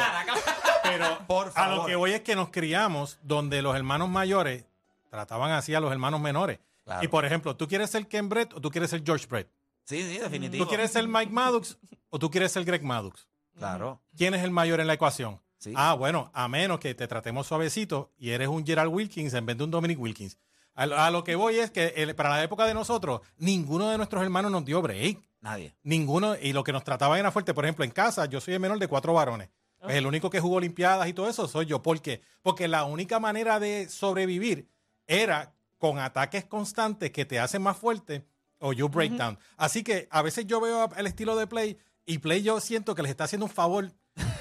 pero 0.83 1.05
Por 1.27 1.47
a 1.55 1.67
lo 1.67 1.75
favor. 1.75 1.85
que 1.87 1.95
voy 1.95 2.11
es 2.13 2.21
que 2.21 2.35
nos 2.35 2.49
criamos 2.49 3.19
donde 3.23 3.61
los 3.61 3.75
hermanos 3.75 4.07
mayores 4.09 4.65
trataban 5.09 5.51
así 5.51 5.73
a 5.75 5.79
los 5.79 5.91
hermanos 5.91 6.19
menores. 6.21 6.59
Claro. 6.83 7.03
Y 7.03 7.07
por 7.07 7.25
ejemplo, 7.25 7.55
¿tú 7.55 7.67
quieres 7.67 7.89
ser 7.89 8.07
Ken 8.07 8.29
Brett 8.29 8.53
o 8.53 8.61
tú 8.61 8.69
quieres 8.69 8.89
ser 8.89 9.03
George 9.05 9.25
Brett? 9.27 9.49
Sí, 9.83 10.01
sí, 10.01 10.17
definitivo. 10.17 10.63
¿Tú 10.65 10.69
quieres 10.69 10.91
ser 10.91 11.07
Mike 11.07 11.31
Maddox 11.31 11.77
o 12.09 12.19
tú 12.19 12.29
quieres 12.29 12.51
ser 12.51 12.63
Greg 12.65 12.83
Maddox? 12.83 13.27
Claro. 13.57 14.01
¿Quién 14.15 14.33
es 14.33 14.43
el 14.43 14.51
mayor 14.51 14.79
en 14.79 14.87
la 14.87 14.93
ecuación? 14.93 15.41
Sí. 15.57 15.73
Ah, 15.75 15.93
bueno, 15.95 16.29
a 16.33 16.47
menos 16.47 16.79
que 16.79 16.93
te 16.93 17.07
tratemos 17.07 17.47
suavecito 17.47 18.11
y 18.17 18.29
eres 18.29 18.47
un 18.47 18.65
Gerald 18.65 18.93
Wilkins 18.93 19.33
en 19.33 19.45
vez 19.45 19.57
de 19.57 19.63
un 19.63 19.71
Dominic 19.71 19.99
Wilkins. 19.99 20.37
A, 20.75 20.85
lo- 20.85 20.97
a 20.99 21.09
lo 21.09 21.23
que 21.23 21.35
voy 21.35 21.55
es 21.57 21.71
que 21.71 21.87
el- 21.97 22.13
para 22.15 22.29
la 22.29 22.43
época 22.43 22.65
de 22.65 22.73
nosotros, 22.75 23.21
ninguno 23.37 23.89
de 23.89 23.97
nuestros 23.97 24.21
hermanos 24.21 24.51
nos 24.51 24.63
dio 24.63 24.81
break. 24.81 25.19
Nadie. 25.41 25.75
Ninguno, 25.83 26.35
y 26.35 26.53
lo 26.53 26.63
que 26.63 26.71
nos 26.71 26.83
trataba 26.83 27.17
era 27.17 27.31
fuerte. 27.31 27.53
Por 27.53 27.65
ejemplo, 27.65 27.83
en 27.83 27.91
casa, 27.91 28.25
yo 28.25 28.39
soy 28.39 28.53
el 28.53 28.59
menor 28.59 28.77
de 28.77 28.87
cuatro 28.87 29.13
varones. 29.13 29.49
Pues 29.79 29.95
el 29.95 30.05
único 30.05 30.29
que 30.29 30.39
jugó 30.39 30.55
Olimpiadas 30.57 31.07
y 31.07 31.13
todo 31.13 31.27
eso 31.29 31.47
soy 31.47 31.65
yo. 31.67 31.81
¿Por 31.81 32.01
qué? 32.01 32.21
Porque 32.41 32.67
la 32.67 32.83
única 32.83 33.19
manera 33.19 33.59
de 33.59 33.87
sobrevivir 33.89 34.67
era 35.07 35.53
con 35.77 35.99
ataques 35.99 36.45
constantes 36.45 37.11
que 37.11 37.25
te 37.25 37.39
hacen 37.39 37.61
más 37.61 37.77
fuerte 37.77 38.25
o 38.59 38.73
you 38.73 38.89
breakdown. 38.89 39.37
Así 39.55 39.83
que 39.83 40.07
a 40.11 40.21
veces 40.21 40.45
yo 40.47 40.59
veo 40.59 40.89
el 40.97 41.07
estilo 41.07 41.35
de 41.35 41.47
Play 41.47 41.77
y 42.05 42.17
Play 42.19 42.41
yo 42.43 42.59
siento 42.59 42.95
que 42.95 43.01
les 43.03 43.11
está 43.11 43.25
haciendo 43.25 43.45
un 43.45 43.51
favor 43.51 43.91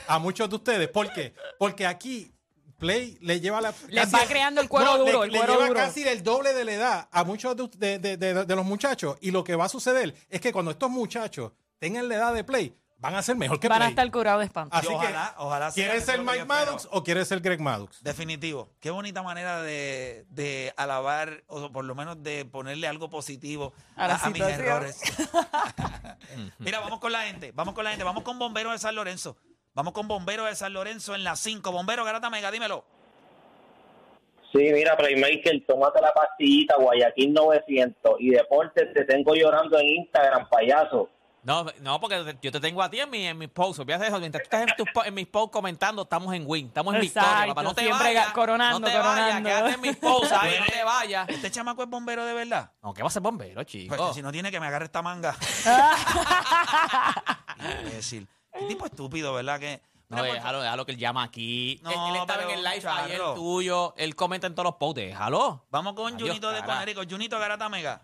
a 0.08 0.18
muchos 0.18 0.48
de 0.48 0.56
ustedes. 0.56 0.88
¿Por 0.88 1.12
qué? 1.12 1.34
Porque 1.58 1.86
aquí 1.86 2.32
Play 2.78 3.16
le 3.20 3.40
lleva 3.40 3.60
la... 3.60 3.74
Les 3.88 4.12
va 4.12 4.24
creando 4.26 4.60
el 4.60 4.68
cuero 4.68 4.98
No, 4.98 5.04
le- 5.04 5.10
duro, 5.12 5.24
le 5.24 5.38
lleva 5.38 5.66
duro. 5.68 5.74
casi 5.74 6.06
el 6.06 6.22
doble 6.22 6.52
de 6.52 6.64
la 6.64 6.72
edad 6.72 7.08
a 7.10 7.24
muchos 7.24 7.56
de, 7.56 7.98
de- 7.98 7.98
de- 7.98 8.16
de- 8.34 8.44
de 8.44 8.56
los 8.56 8.64
muchachos. 8.64 9.16
Y 9.20 9.30
lo 9.30 9.44
que 9.44 9.54
va 9.56 9.64
a 9.66 9.68
suceder 9.68 10.14
es 10.28 10.40
que 10.40 10.52
cuando 10.52 10.70
estos 10.70 10.90
muchachos 10.90 11.52
tengan 11.78 12.08
la 12.08 12.16
edad 12.16 12.34
de 12.34 12.44
Play, 12.44 12.74
van 12.98 13.14
a 13.14 13.22
ser 13.22 13.36
mejor 13.36 13.60
que 13.60 13.68
Van 13.68 13.76
a 13.82 13.86
Play. 13.86 13.90
estar 13.90 14.10
curados 14.10 14.40
de 14.40 14.46
espanto. 14.46 14.74
Así 14.76 14.88
Y 14.90 14.94
ojalá- 14.94 15.34
que, 15.36 15.42
ojalá 15.42 15.70
sea 15.70 15.84
¿quieres 15.84 16.02
eso 16.02 16.12
ser 16.12 16.20
lo 16.20 16.24
que 16.24 16.30
Mike 16.32 16.38
yo 16.46 16.52
espero. 16.54 16.66
Maddox 16.72 16.88
o 16.90 17.04
quieres 17.04 17.28
ser 17.28 17.40
Greg 17.40 17.60
Maddox? 17.60 18.02
Definitivo. 18.02 18.70
Qué 18.80 18.90
bonita 18.90 19.22
manera 19.22 19.62
de, 19.62 20.24
de 20.30 20.72
alabar, 20.76 21.42
o 21.48 21.70
por 21.72 21.84
lo 21.84 21.94
menos 21.94 22.22
de 22.22 22.44
ponerle 22.44 22.88
algo 22.88 23.08
positivo 23.10 23.72
A 23.96 24.04
a, 24.04 24.08
la 24.08 24.14
a 24.14 24.26
mis 24.28 24.34
situación. 24.36 24.60
errores. 24.66 25.00
Mira, 26.58 26.80
vamos 26.80 26.98
con 27.00 27.12
la 27.12 27.22
gente, 27.22 27.52
vamos 27.54 27.74
con 27.74 27.84
la 27.84 27.90
gente, 27.90 28.04
vamos 28.04 28.22
con 28.22 28.38
Bomberos 28.38 28.72
de 28.72 28.78
San 28.78 28.94
Lorenzo. 28.94 29.36
Vamos 29.74 29.92
con 29.92 30.08
Bomberos 30.08 30.48
de 30.48 30.54
San 30.56 30.72
Lorenzo 30.72 31.14
en 31.14 31.22
la 31.22 31.36
5. 31.36 31.70
Bombero, 31.70 32.02
Garata 32.04 32.30
Mega, 32.30 32.50
dímelo. 32.50 32.84
Sí, 34.52 34.58
mira, 34.72 34.96
Playmaker, 34.96 35.64
tómate 35.66 36.00
la 36.00 36.12
pastillita 36.14 36.76
Guayaquil 36.78 37.32
900 37.34 38.14
y 38.20 38.30
deportes 38.30 38.92
te 38.94 39.04
tengo 39.04 39.34
llorando 39.34 39.78
en 39.78 39.86
Instagram, 39.86 40.48
payaso. 40.48 41.10
No, 41.46 41.64
no, 41.80 42.00
porque 42.00 42.36
yo 42.42 42.50
te 42.50 42.58
tengo 42.58 42.82
a 42.82 42.90
ti 42.90 42.98
en, 42.98 43.08
mi, 43.08 43.24
en 43.24 43.38
mis 43.38 43.48
posts. 43.48 43.78
Olvídate 43.78 44.02
de 44.02 44.08
eso. 44.08 44.18
Mientras 44.18 44.42
tú 44.42 44.46
estás 44.56 44.68
en, 44.68 44.76
tus 44.76 45.06
en 45.06 45.14
mis 45.14 45.28
posts 45.28 45.52
comentando, 45.52 46.02
estamos 46.02 46.34
en 46.34 46.42
win. 46.44 46.66
Estamos 46.66 46.92
en 46.96 47.02
Exacto, 47.02 47.28
victoria, 47.30 47.54
papá. 47.54 47.62
No 47.62 47.72
te 47.72 47.82
siempre 47.82 48.06
vayas. 48.08 48.32
coronando, 48.32 48.80
no 48.80 48.86
te 48.86 48.98
vayas. 48.98 49.14
coronando. 49.14 49.48
Quédate 49.48 49.74
en 49.74 49.80
mis 49.80 49.96
posts 49.96 50.32
ahí. 50.32 50.56
No 50.58 50.66
te 50.66 50.82
vayas. 50.82 51.28
¿Este 51.28 51.50
chamaco 51.52 51.84
es 51.84 51.88
bombero 51.88 52.24
de 52.24 52.34
verdad? 52.34 52.72
No, 52.82 52.92
¿qué 52.92 53.02
va 53.02 53.06
a 53.06 53.10
ser 53.12 53.22
bombero, 53.22 53.62
chico? 53.62 53.94
Pues 53.94 54.08
que 54.08 54.14
si 54.14 54.22
no 54.22 54.32
tiene 54.32 54.50
que 54.50 54.58
me 54.58 54.66
agarre 54.66 54.86
esta 54.86 55.02
manga. 55.02 55.36
Imbécil. 57.80 58.26
Qué 58.52 58.64
tipo 58.66 58.86
estúpido, 58.86 59.32
¿verdad? 59.34 59.60
Que, 59.60 59.80
No, 60.08 60.16
Mira, 60.16 60.26
por 60.28 60.34
déjalo, 60.34 60.62
déjalo 60.62 60.84
que 60.86 60.92
él 60.92 60.98
llama 60.98 61.22
aquí. 61.22 61.78
No, 61.84 61.90
él, 61.90 61.96
él 62.10 62.16
estaba 62.22 62.42
en 62.42 62.50
el 62.50 62.64
live 62.64 62.80
charro. 62.80 63.04
ayer 63.04 63.20
tuyo. 63.36 63.94
Él 63.96 64.16
comenta 64.16 64.48
en 64.48 64.54
todos 64.56 64.64
los 64.64 64.74
posts. 64.74 64.96
Déjalo. 65.00 65.64
Vamos 65.70 65.92
con 65.94 66.12
Adiós, 66.12 66.28
Junito 66.28 66.50
de 66.50 66.60
cara. 66.60 66.74
Conérico. 66.74 67.02
Junito 67.08 67.38
Garata 67.38 67.68
Mega. 67.68 68.02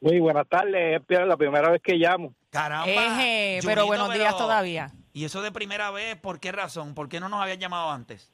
Muy 0.00 0.18
buenas 0.18 0.48
tardes, 0.48 1.00
es 1.06 1.26
la 1.26 1.36
primera 1.36 1.70
vez 1.70 1.80
que 1.82 1.94
llamo. 1.94 2.34
Caramba. 2.50 2.90
Eje, 2.90 3.58
Junito, 3.60 3.66
pero 3.68 3.86
buenos 3.86 4.12
días 4.12 4.36
todavía. 4.36 4.90
Y 5.12 5.24
eso 5.24 5.42
de 5.42 5.52
primera 5.52 5.90
vez, 5.90 6.16
¿por 6.16 6.40
qué 6.40 6.52
razón? 6.52 6.94
¿Por 6.94 7.08
qué 7.08 7.20
no 7.20 7.28
nos 7.28 7.40
habían 7.40 7.58
llamado 7.58 7.90
antes? 7.90 8.30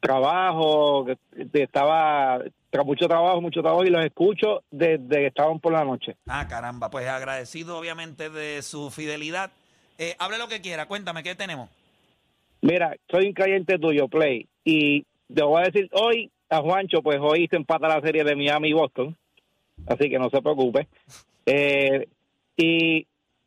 Trabajo, 0.00 1.06
estaba, 1.52 2.38
tra- 2.70 2.84
mucho 2.84 3.08
trabajo, 3.08 3.40
mucho 3.40 3.60
trabajo 3.62 3.84
y 3.84 3.90
los 3.90 4.04
escucho 4.04 4.62
desde 4.70 5.08
que 5.08 5.26
estaban 5.26 5.58
por 5.58 5.72
la 5.72 5.84
noche. 5.84 6.16
Ah, 6.26 6.46
caramba. 6.48 6.90
Pues 6.90 7.08
agradecido, 7.08 7.78
obviamente, 7.78 8.30
de 8.30 8.62
su 8.62 8.90
fidelidad. 8.90 9.50
Eh, 9.98 10.14
hable 10.18 10.38
lo 10.38 10.48
que 10.48 10.60
quiera. 10.60 10.86
Cuéntame, 10.86 11.22
¿qué 11.22 11.34
tenemos? 11.34 11.70
Mira, 12.60 12.94
soy 13.10 13.26
un 13.28 13.32
creyente 13.32 13.78
tuyo, 13.78 14.08
Play, 14.08 14.46
y 14.64 15.02
te 15.32 15.42
voy 15.42 15.62
a 15.62 15.64
decir 15.66 15.88
hoy 15.92 16.30
a 16.50 16.60
Juancho, 16.60 17.02
pues 17.02 17.18
hoy 17.20 17.48
se 17.48 17.56
empata 17.56 17.88
la 17.88 18.00
serie 18.00 18.24
de 18.24 18.34
Miami 18.36 18.68
y 18.70 18.72
Boston, 18.72 19.16
así 19.86 20.08
que 20.08 20.18
no 20.18 20.30
se 20.30 20.40
preocupe. 20.42 20.88
Eh, 21.46 22.08
y 22.56 23.06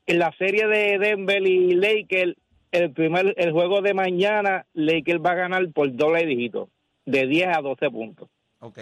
en 0.09 0.19
la 0.19 0.31
serie 0.37 0.67
de 0.67 0.97
Denver 0.97 1.45
y 1.45 1.73
Lakers, 1.75 2.35
el 2.71 2.91
primer 2.91 3.33
el 3.37 3.51
juego 3.51 3.81
de 3.81 3.93
mañana, 3.93 4.65
Lakers 4.73 5.23
va 5.23 5.31
a 5.31 5.35
ganar 5.35 5.69
por 5.71 5.95
doble 5.95 6.25
dígito, 6.25 6.69
de 7.05 7.27
10 7.27 7.47
a 7.57 7.61
12 7.61 7.89
puntos. 7.91 8.27
Ok. 8.59 8.79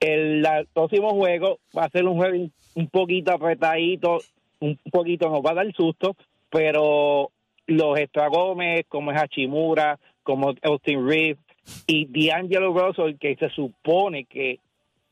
El 0.00 0.46
próximo 0.72 1.10
juego 1.10 1.58
va 1.76 1.84
a 1.84 1.90
ser 1.90 2.06
un 2.06 2.16
juego 2.16 2.34
un- 2.36 2.52
un 2.74 2.88
poquito 2.88 3.32
apretadito, 3.32 4.18
un 4.60 4.78
poquito 4.90 5.28
nos 5.28 5.42
va 5.42 5.50
a 5.50 5.54
dar 5.54 5.72
susto, 5.74 6.16
pero 6.50 7.30
los 7.66 7.98
extra 7.98 8.28
Gómez, 8.28 8.84
como 8.88 9.12
es 9.12 9.20
Hachimura, 9.20 9.98
como 10.22 10.54
Austin 10.62 11.06
Reeves 11.06 11.38
y 11.86 12.06
D'Angelo 12.06 12.72
Russell, 12.72 13.16
que 13.18 13.36
se 13.36 13.48
supone 13.50 14.24
que 14.24 14.58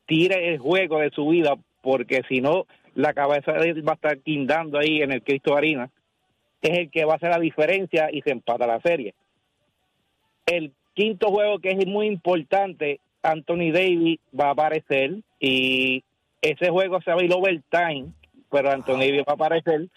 tire 0.07 0.49
el 0.49 0.57
juego 0.57 0.99
de 0.99 1.11
su 1.11 1.27
vida, 1.29 1.55
porque 1.81 2.21
si 2.27 2.41
no, 2.41 2.65
la 2.95 3.13
cabeza 3.13 3.53
de 3.53 3.69
él 3.69 3.87
va 3.87 3.93
a 3.93 3.95
estar 3.95 4.19
quindando 4.19 4.77
ahí 4.79 5.01
en 5.01 5.11
el 5.11 5.23
Cristo 5.23 5.55
Arena, 5.55 5.89
es 6.61 6.77
el 6.77 6.91
que 6.91 7.05
va 7.05 7.13
a 7.13 7.15
hacer 7.15 7.29
la 7.29 7.39
diferencia 7.39 8.09
y 8.11 8.21
se 8.21 8.31
empata 8.31 8.67
la 8.67 8.81
serie. 8.81 9.13
El 10.45 10.73
quinto 10.93 11.29
juego 11.29 11.59
que 11.59 11.69
es 11.69 11.87
muy 11.87 12.07
importante, 12.07 12.99
Anthony 13.21 13.71
Davis 13.71 14.19
va 14.37 14.47
a 14.47 14.51
aparecer 14.51 15.15
y 15.39 16.03
ese 16.41 16.69
juego 16.69 17.01
se 17.01 17.11
va 17.11 17.21
a 17.21 17.23
ir 17.23 17.33
overtime, 17.33 18.11
pero 18.51 18.71
Anthony 18.71 18.99
Davis 18.99 19.21
va 19.21 19.31
a 19.31 19.35
aparecer 19.35 19.87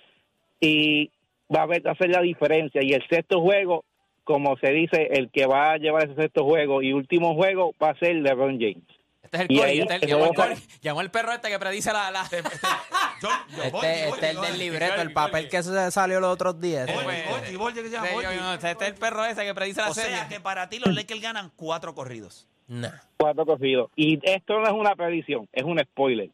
y 0.61 1.11
va 1.55 1.63
a 1.63 1.91
hacer 1.91 2.11
la 2.11 2.21
diferencia. 2.21 2.83
Y 2.83 2.93
el 2.93 3.07
sexto 3.09 3.41
juego, 3.41 3.85
como 4.25 4.57
se 4.59 4.73
dice, 4.73 5.09
el 5.11 5.31
que 5.31 5.47
va 5.47 5.73
a 5.73 5.79
llevar 5.79 6.05
ese 6.05 6.23
sexto 6.23 6.45
juego 6.45 6.83
y 6.83 6.93
último 6.93 7.35
juego 7.35 7.75
va 7.83 7.91
a 7.91 7.99
ser 7.99 8.17
LeBron 8.17 8.61
James. 8.61 9.02
Este 9.33 9.45
es 9.45 9.51
el 9.51 9.57
Cory. 9.59 9.81
Este 9.81 9.97
es 9.97 10.03
el, 10.03 10.09
llamó, 10.11 10.25
el 10.27 10.35
Cory. 10.35 10.55
llamó 10.83 11.01
el 11.01 11.11
perro 11.11 11.33
este 11.33 11.49
que 11.49 11.59
predice 11.59 11.90
la... 11.92 12.11
la... 12.11 12.29
Yo, 12.29 13.29
yo, 13.57 13.62
Este, 13.62 13.71
Borgi, 13.71 13.87
este 13.88 14.09
Borgi, 14.09 14.11
es 14.11 14.12
el 14.14 14.21
del 14.21 14.37
Borgi. 14.37 14.59
libreto, 14.59 15.01
el 15.01 15.12
papel 15.12 15.49
que 15.49 15.62
se 15.62 15.90
salió 15.90 16.21
los 16.21 16.33
otros 16.35 16.61
días. 16.61 16.87
Borgi, 16.92 17.23
Borgi, 17.31 17.57
Borgi, 17.57 17.77
que 17.83 17.88
se 17.88 17.90
llama 17.95 18.09
Sí, 18.09 18.12
yo- 18.14 18.21
Borgi. 18.23 18.37
yo- 18.38 18.53
este 18.55 18.71
es 18.73 18.83
el 18.83 18.95
perro 18.95 19.25
ese 19.25 19.45
que 19.45 19.55
predice 19.55 19.81
la 19.81 19.88
O 19.90 19.95
serie. 19.95 20.16
sea, 20.16 20.29
que 20.29 20.40
para 20.40 20.68
ti 20.68 20.79
los 20.81 20.95
Lakers 20.95 21.21
ganan 21.23 21.51
cuatro 21.57 21.95
corridos. 21.95 22.47
Nah. 22.68 22.90
Cuatro 23.16 23.47
cogidos. 23.47 23.90
Y 23.97 24.18
esto 24.23 24.59
no 24.61 24.66
es 24.66 24.73
una 24.73 24.95
predicción, 24.95 25.49
es 25.53 25.62
un 25.64 25.79
spoiler. 25.79 26.29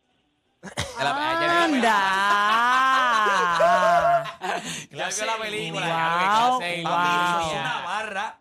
De 0.63 1.05
la- 1.05 1.39
ayer 1.39 1.71
vi 1.71 1.81
la- 1.81 1.95
¡Anda! 3.55 4.39
Ya 4.91 5.09
vio 5.09 5.27
la 5.27 5.37
película. 5.39 6.49
Wow, 6.51 6.59
que 6.59 6.83
clase 6.83 6.83
wow. 6.83 6.93
Papi, 6.93 7.15
eso 7.15 7.41
es 7.41 7.53
una 7.61 7.81
barra. 7.85 8.41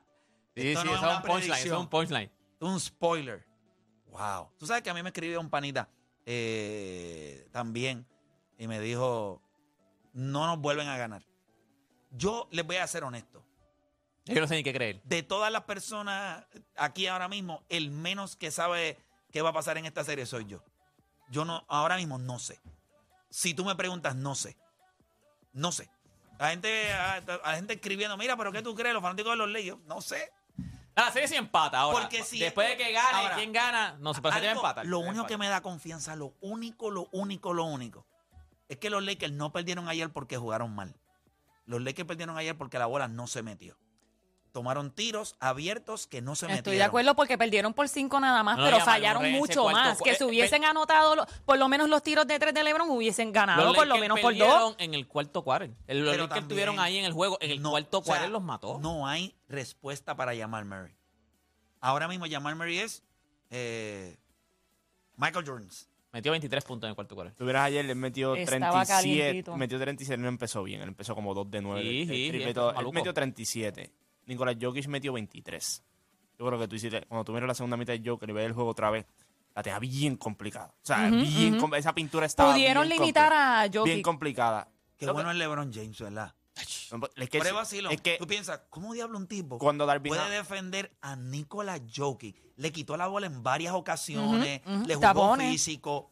Sí, 0.55 0.67
Esto 0.69 0.81
sí, 0.81 0.87
no 0.87 0.93
eso 0.93 0.95
es 0.95 0.97
es 0.97 1.01
una 1.03 1.15
un 1.17 1.21
punchline. 1.21 1.37
Eso 1.37 1.53
es 1.53 1.59
predicción. 1.61 1.79
un 1.79 1.87
punchline. 1.89 2.31
Un 2.59 2.79
spoiler. 2.79 3.45
Wow. 4.17 4.49
Tú 4.57 4.65
sabes 4.65 4.81
que 4.81 4.89
a 4.89 4.93
mí 4.93 5.03
me 5.03 5.09
escribió 5.09 5.39
un 5.39 5.49
panita 5.49 5.89
eh, 6.25 7.47
también 7.51 8.05
y 8.57 8.67
me 8.67 8.79
dijo, 8.79 9.41
no 10.13 10.47
nos 10.47 10.59
vuelven 10.59 10.87
a 10.87 10.97
ganar. 10.97 11.23
Yo 12.11 12.47
les 12.51 12.65
voy 12.65 12.77
a 12.77 12.87
ser 12.87 13.03
honesto. 13.03 13.45
Yo 14.25 14.41
no 14.41 14.47
sé 14.47 14.55
ni 14.55 14.63
qué 14.63 14.73
creer. 14.73 15.01
De 15.03 15.23
todas 15.23 15.51
las 15.51 15.63
personas 15.63 16.45
aquí 16.75 17.07
ahora 17.07 17.29
mismo, 17.29 17.63
el 17.69 17.91
menos 17.91 18.35
que 18.35 18.51
sabe 18.51 18.97
qué 19.31 19.41
va 19.41 19.49
a 19.49 19.53
pasar 19.53 19.77
en 19.77 19.85
esta 19.85 20.03
serie 20.03 20.25
soy 20.25 20.45
yo. 20.45 20.63
Yo 21.29 21.45
no, 21.45 21.63
ahora 21.67 21.95
mismo 21.97 22.17
no 22.17 22.39
sé. 22.39 22.59
Si 23.29 23.53
tú 23.53 23.63
me 23.63 23.75
preguntas, 23.75 24.15
no 24.15 24.35
sé. 24.35 24.57
No 25.53 25.71
sé. 25.71 25.89
La 26.39 26.49
gente, 26.49 26.91
a, 26.91 27.15
a 27.15 27.51
la 27.51 27.55
gente 27.55 27.73
escribiendo, 27.73 28.17
mira, 28.17 28.35
pero 28.35 28.51
¿qué 28.51 28.61
tú 28.61 28.75
crees? 28.75 28.93
Los 28.93 29.03
fanáticos 29.03 29.33
de 29.33 29.37
los 29.37 29.49
Lakers, 29.49 29.79
no 29.85 30.01
sé. 30.01 30.31
Ah, 30.97 31.05
La 31.05 31.11
serie 31.11 31.27
sí 31.27 31.35
empata 31.35 31.79
ahora. 31.79 31.99
Porque 32.01 32.23
si 32.23 32.39
Después 32.39 32.69
esto- 32.69 32.79
de 32.79 32.85
que 32.87 32.91
gane, 32.93 33.17
ahora, 33.19 33.35
¿quién 33.35 33.53
gana? 33.53 33.95
No 33.99 34.13
se 34.13 34.21
puede 34.21 34.35
Algo- 34.35 34.49
empatar. 34.61 34.85
Lo 34.85 34.99
único 34.99 35.27
que 35.27 35.37
me 35.37 35.47
da 35.47 35.61
confianza, 35.61 36.15
lo 36.15 36.33
único, 36.41 36.89
lo 36.91 37.07
único, 37.11 37.53
lo 37.53 37.65
único, 37.65 38.05
es 38.67 38.77
que 38.77 38.89
los 38.89 39.03
Lakers 39.03 39.31
no 39.31 39.51
perdieron 39.51 39.87
ayer 39.87 40.09
porque 40.11 40.37
jugaron 40.37 40.73
mal. 40.73 40.95
Los 41.65 41.81
Lakers 41.81 42.07
perdieron 42.07 42.37
ayer 42.37 42.57
porque 42.57 42.79
la 42.79 42.87
bola 42.87 43.07
no 43.07 43.27
se 43.27 43.43
metió. 43.43 43.77
Tomaron 44.57 44.89
tiros 44.89 45.35
abiertos 45.39 46.07
que 46.07 46.19
no 46.19 46.33
se 46.35 46.47
metieron. 46.47 46.57
Estoy 46.57 46.77
de 46.77 46.83
acuerdo 46.83 47.15
porque 47.15 47.37
perdieron 47.37 47.75
por 47.75 47.87
cinco 47.89 48.19
nada 48.19 48.41
más, 48.41 48.57
No, 48.57 48.63
pero 48.65 48.79
fallaron 48.79 49.31
mucho 49.33 49.61
cuarto 49.61 49.79
más. 49.79 50.01
Que 50.01 50.09
eh, 50.09 50.15
si 50.15 50.23
hubiesen 50.23 50.65
anotado 50.65 51.15
lo- 51.15 51.27
por 51.45 51.59
lo 51.59 51.67
menos 51.69 51.87
los 51.89 52.01
tiros 52.01 52.25
de 52.25 52.39
tres 52.39 52.55
de 52.55 52.63
LeBron, 52.63 52.89
hubiesen 52.89 53.31
ganado 53.31 53.63
Los 53.65 53.75
por 53.75 53.85
lo 53.85 53.99
menos 53.99 54.19
por 54.19 54.31
perdieron 54.31 54.59
dos. 54.59 54.75
en 54.79 54.95
el 54.95 55.05
cuarto 55.05 55.43
quarter. 55.43 55.69
El- 55.85 55.99
Los 55.99 56.09
Pero 56.11 56.23
Lakers 56.23 56.29
también- 56.29 56.47
tuvieron 56.47 56.79
ahí 56.79 56.97
en 56.97 57.05
el 57.05 57.13
juego. 57.13 57.37
En 57.39 57.51
el 57.51 57.61
No, 57.61 57.69
cuarto 57.69 57.99
o 57.99 58.03
sea, 58.03 58.13
quarter 58.15 58.31
los 58.31 58.41
mató. 58.41 58.79
No 58.81 59.05
hay 59.07 59.35
respuesta 59.47 60.15
para 60.15 60.35
Jamal 60.35 60.65
Murray. 60.65 60.95
Ahora 61.79 62.07
mismo 62.07 62.25
Jamal 62.27 62.55
Murray 62.55 62.79
es 62.79 63.03
eh, 63.51 64.17
Michael 65.17 65.45
Jordan. 65.47 65.69
Metió 66.13 66.31
23 66.31 66.63
puntos 66.63 66.87
en 66.87 66.89
el 66.89 66.95
cuarto 66.95 67.13
quarter. 67.13 67.35
Tuvieras 67.35 67.65
ayer, 67.65 67.85
le 67.85 67.93
metió 67.93 68.33
Estaba 68.33 68.71
37. 68.83 68.87
calientito. 68.87 69.55
Metió 69.55 69.77
37, 69.79 70.19
no 70.19 70.27
empezó 70.29 70.63
bien. 70.63 70.81
Él 70.81 70.87
empezó 70.87 71.13
como 71.13 71.35
2 71.35 71.51
de 71.51 71.61
9. 71.61 71.81
Sí, 71.83 72.01
el 72.01 72.07
sí, 72.07 72.43
está 72.43 72.71
Él 72.79 72.91
metió 72.91 73.13
37. 73.13 73.91
Nicolás 74.27 74.55
Jokic 74.61 74.87
metió 74.87 75.13
23. 75.13 75.83
Yo 76.39 76.45
creo 76.45 76.59
que 76.59 76.67
tú 76.67 76.75
hiciste, 76.75 77.01
cuando 77.07 77.23
tú 77.25 77.33
miras 77.33 77.47
la 77.47 77.55
segunda 77.55 77.77
mitad 77.77 77.93
de 77.97 78.07
Joker 78.07 78.29
y 78.29 78.33
ves 78.33 78.45
el 78.45 78.53
juego 78.53 78.69
otra 78.69 78.89
vez, 78.91 79.05
la 79.55 79.63
tenía 79.63 79.79
bien 79.79 80.17
complicada. 80.17 80.67
O 80.67 80.85
sea, 80.85 81.09
bien 81.09 81.59
com- 81.59 81.73
esa 81.73 81.95
pintura 81.95 82.25
estaba 82.27 82.51
Pudieron 82.53 82.87
bien 82.87 82.99
limitar 82.99 83.33
a 83.33 83.67
Bien 83.67 83.73
Jokic. 83.73 84.03
complicada. 84.05 84.67
Qué 84.97 85.05
Lo 85.07 85.13
que- 85.13 85.15
bueno 85.15 85.31
es 85.31 85.37
LeBron 85.37 85.73
James, 85.73 85.99
¿verdad? 85.99 86.33
Es 86.55 87.29
que, 87.29 87.39
Prueba 87.39 87.59
vacilo. 87.59 87.89
es 87.91 88.01
que 88.01 88.17
Tú 88.17 88.25
piensas, 88.25 88.61
¿cómo 88.69 88.93
diablo 88.93 89.17
un 89.17 89.27
tipo 89.27 89.57
cuando 89.59 89.85
Darvin 89.85 90.11
puede 90.13 90.29
defender 90.29 90.91
a 91.01 91.15
Nikola 91.15 91.79
Jokic? 91.95 92.35
Le 92.55 92.71
quitó 92.71 92.97
la 92.97 93.07
bola 93.07 93.27
en 93.27 93.43
varias 93.43 93.73
ocasiones, 93.73 94.61
le 94.65 94.95
jugó 94.95 94.99
Tapones. 95.07 95.51
físico. 95.51 96.11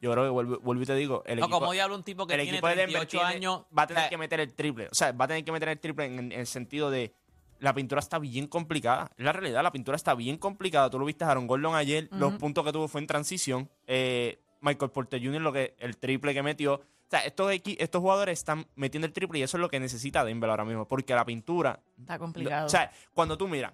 yo 0.00 0.10
creo 0.12 0.24
que 0.24 0.30
vuelvo, 0.30 0.58
vuelvo 0.60 0.82
y 0.82 0.86
te 0.86 0.94
digo, 0.94 1.22
el 1.26 1.38
No, 1.38 1.46
equipo, 1.46 1.60
como 1.60 1.72
diablo 1.72 1.94
un 1.96 2.02
tipo 2.02 2.26
que 2.26 2.34
el 2.34 2.40
tiene 2.42 2.56
equipo 2.58 2.68
de 2.68 2.74
Denver 2.76 2.92
38 3.06 3.18
tiene- 3.18 3.34
años. 3.36 3.62
va 3.76 3.82
a 3.82 3.86
tener 3.86 3.98
o 4.00 4.02
sea, 4.02 4.10
que 4.10 4.18
meter 4.18 4.40
el 4.40 4.54
triple. 4.54 4.88
O 4.90 4.94
sea, 4.94 5.12
va 5.12 5.24
a 5.24 5.28
tener 5.28 5.44
que 5.44 5.52
meter 5.52 5.68
el 5.70 5.80
triple 5.80 6.04
en, 6.06 6.18
en 6.18 6.32
el 6.32 6.46
sentido 6.46 6.90
de 6.90 7.14
la 7.58 7.74
pintura 7.74 8.00
está 8.00 8.18
bien 8.18 8.46
complicada. 8.46 9.10
Es 9.16 9.24
la 9.24 9.32
realidad, 9.32 9.62
la 9.62 9.72
pintura 9.72 9.96
está 9.96 10.14
bien 10.14 10.38
complicada. 10.38 10.90
Tú 10.90 10.98
lo 10.98 11.04
viste 11.04 11.24
a 11.24 11.30
Aaron 11.30 11.46
Gordon 11.46 11.74
ayer, 11.74 12.08
los 12.12 12.34
puntos 12.34 12.64
que 12.64 12.72
tuvo 12.72 12.88
fue 12.88 13.00
en 13.00 13.06
transición. 13.06 13.70
Eh, 13.86 14.38
Michael 14.60 14.90
Porter 14.90 15.22
Jr., 15.22 15.40
lo 15.40 15.52
que, 15.52 15.74
el 15.78 15.96
triple 15.96 16.32
que 16.32 16.42
metió. 16.42 16.74
O 16.74 17.10
sea, 17.10 17.20
estos, 17.20 17.52
estos 17.52 18.00
jugadores 18.00 18.38
están 18.38 18.66
metiendo 18.76 19.06
el 19.06 19.12
triple 19.12 19.38
y 19.38 19.42
eso 19.42 19.58
es 19.58 19.60
lo 19.60 19.68
que 19.68 19.78
necesita 19.78 20.24
Denver 20.24 20.48
ahora 20.48 20.64
mismo. 20.64 20.88
Porque 20.88 21.14
la 21.14 21.24
pintura. 21.24 21.80
Está 21.98 22.18
complicado. 22.18 22.66
O 22.66 22.68
sea, 22.70 22.90
cuando 23.12 23.36
tú 23.36 23.46
miras 23.46 23.72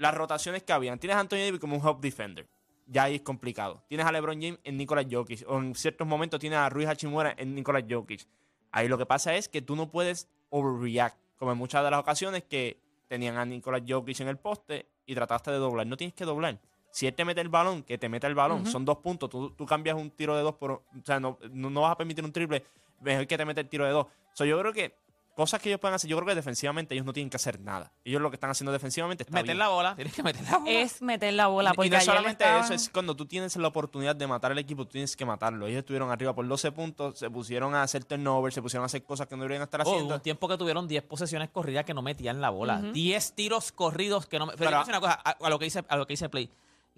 las 0.00 0.14
rotaciones 0.14 0.62
que 0.62 0.72
habían, 0.72 0.98
tienes 0.98 1.16
a 1.16 1.20
Anthony 1.20 1.44
Davis 1.44 1.60
como 1.60 1.76
un 1.76 1.86
help 1.86 2.00
defender. 2.00 2.48
Ya 2.86 3.04
ahí 3.04 3.16
es 3.16 3.20
complicado. 3.20 3.84
Tienes 3.86 4.06
a 4.06 4.10
LeBron 4.10 4.40
James 4.40 4.58
en 4.64 4.78
Nicolas 4.78 5.06
Jokic. 5.08 5.44
O 5.46 5.58
en 5.58 5.74
ciertos 5.74 6.06
momentos 6.06 6.40
tienes 6.40 6.58
a 6.58 6.70
Ruiz 6.70 6.88
Hachimura 6.88 7.34
en 7.36 7.54
Nicolas 7.54 7.84
Jokic. 7.88 8.26
Ahí 8.72 8.88
lo 8.88 8.96
que 8.96 9.04
pasa 9.04 9.34
es 9.36 9.48
que 9.48 9.60
tú 9.60 9.76
no 9.76 9.90
puedes 9.90 10.28
overreact. 10.48 11.18
Como 11.36 11.52
en 11.52 11.58
muchas 11.58 11.84
de 11.84 11.90
las 11.90 12.00
ocasiones 12.00 12.44
que 12.44 12.80
tenían 13.10 13.36
a 13.38 13.44
Nicolás 13.44 13.82
Jokic 13.86 14.20
en 14.20 14.28
el 14.28 14.38
poste 14.38 14.86
y 15.04 15.16
trataste 15.16 15.50
de 15.50 15.56
doblar. 15.56 15.84
No 15.84 15.96
tienes 15.96 16.14
que 16.14 16.24
doblar. 16.24 16.60
Si 16.92 17.08
él 17.08 17.14
te 17.14 17.24
mete 17.24 17.40
el 17.40 17.48
balón, 17.48 17.82
que 17.82 17.98
te 17.98 18.08
mete 18.08 18.28
el 18.28 18.36
balón, 18.36 18.66
son 18.66 18.84
dos 18.84 18.98
puntos. 18.98 19.28
Tú, 19.28 19.50
tú 19.50 19.66
cambias 19.66 19.96
un 19.96 20.12
tiro 20.12 20.36
de 20.36 20.42
dos 20.42 20.54
por. 20.54 20.70
O 20.70 20.84
sea, 21.04 21.18
no, 21.18 21.36
no, 21.50 21.70
no 21.70 21.80
vas 21.80 21.92
a 21.92 21.96
permitir 21.96 22.24
un 22.24 22.30
triple. 22.30 22.64
Mejor 23.00 23.26
que 23.26 23.36
te 23.36 23.44
mete 23.44 23.62
el 23.62 23.68
tiro 23.68 23.84
de 23.84 23.90
dos. 23.90 24.06
So, 24.32 24.44
yo 24.44 24.56
creo 24.60 24.72
que 24.72 24.94
cosas 25.40 25.60
que 25.60 25.68
ellos 25.70 25.80
pueden 25.80 25.94
hacer, 25.94 26.08
yo 26.10 26.16
creo 26.16 26.26
que 26.28 26.34
defensivamente 26.34 26.94
ellos 26.94 27.06
no 27.06 27.12
tienen 27.12 27.30
que 27.30 27.36
hacer 27.36 27.58
nada. 27.60 27.92
Ellos 28.04 28.20
lo 28.20 28.30
que 28.30 28.36
están 28.36 28.50
haciendo 28.50 28.72
defensivamente 28.72 29.22
está 29.24 29.32
Meter 29.34 29.46
bien. 29.48 29.58
la 29.58 29.68
bola, 29.68 29.94
tienes 29.96 30.14
que 30.14 30.22
meter 30.22 30.42
la 30.44 30.58
bola. 30.58 30.70
Es 30.70 31.02
meter 31.02 31.32
la 31.34 31.46
bola. 31.46 31.70
Y- 31.70 31.76
Porque 31.76 31.86
y 31.86 31.90
no 31.90 31.96
ayer 31.96 32.06
solamente 32.06 32.44
estaban- 32.44 32.64
eso, 32.64 32.74
es 32.74 32.88
cuando 32.90 33.16
tú 33.16 33.26
tienes 33.26 33.56
la 33.56 33.68
oportunidad 33.68 34.14
de 34.14 34.26
matar 34.26 34.52
al 34.52 34.58
equipo, 34.58 34.84
tú 34.84 34.92
tienes 34.92 35.16
que 35.16 35.24
matarlo. 35.24 35.66
Ellos 35.66 35.78
estuvieron 35.80 36.10
arriba 36.10 36.34
por 36.34 36.46
12 36.46 36.70
puntos, 36.72 37.18
se 37.18 37.30
pusieron 37.30 37.74
a 37.74 37.82
hacer 37.82 38.04
turnover, 38.04 38.52
se 38.52 38.60
pusieron 38.62 38.82
a 38.82 38.86
hacer 38.86 39.02
cosas 39.02 39.26
que 39.26 39.36
no 39.36 39.42
deberían 39.42 39.62
estar 39.62 39.80
Oh, 39.80 39.90
haciendo. 39.90 40.14
un 40.14 40.20
tiempo 40.20 40.46
que 40.48 40.56
tuvieron 40.58 40.86
10 40.86 41.02
posesiones 41.02 41.48
corridas 41.50 41.84
que 41.84 41.94
no 41.94 42.02
metían 42.02 42.40
la 42.40 42.50
bola. 42.50 42.80
10 42.80 43.32
tiros 43.34 43.72
corridos 43.72 44.26
que 44.26 44.38
no 44.38 44.46
Pero, 44.48 44.58
Pero- 44.58 44.70
yo 44.70 44.70
te 44.70 44.74
voy 44.76 44.76
a 44.76 44.78
decir 44.80 44.92
una 44.94 45.00
cosa, 45.00 45.20
a, 45.24 45.46
a 45.46 45.50
lo 45.50 45.58
que 45.58 45.64
dice, 45.64 45.84
a 45.88 45.96
lo 45.96 46.06
que 46.06 46.12
dice 46.12 46.28
Play. 46.28 46.50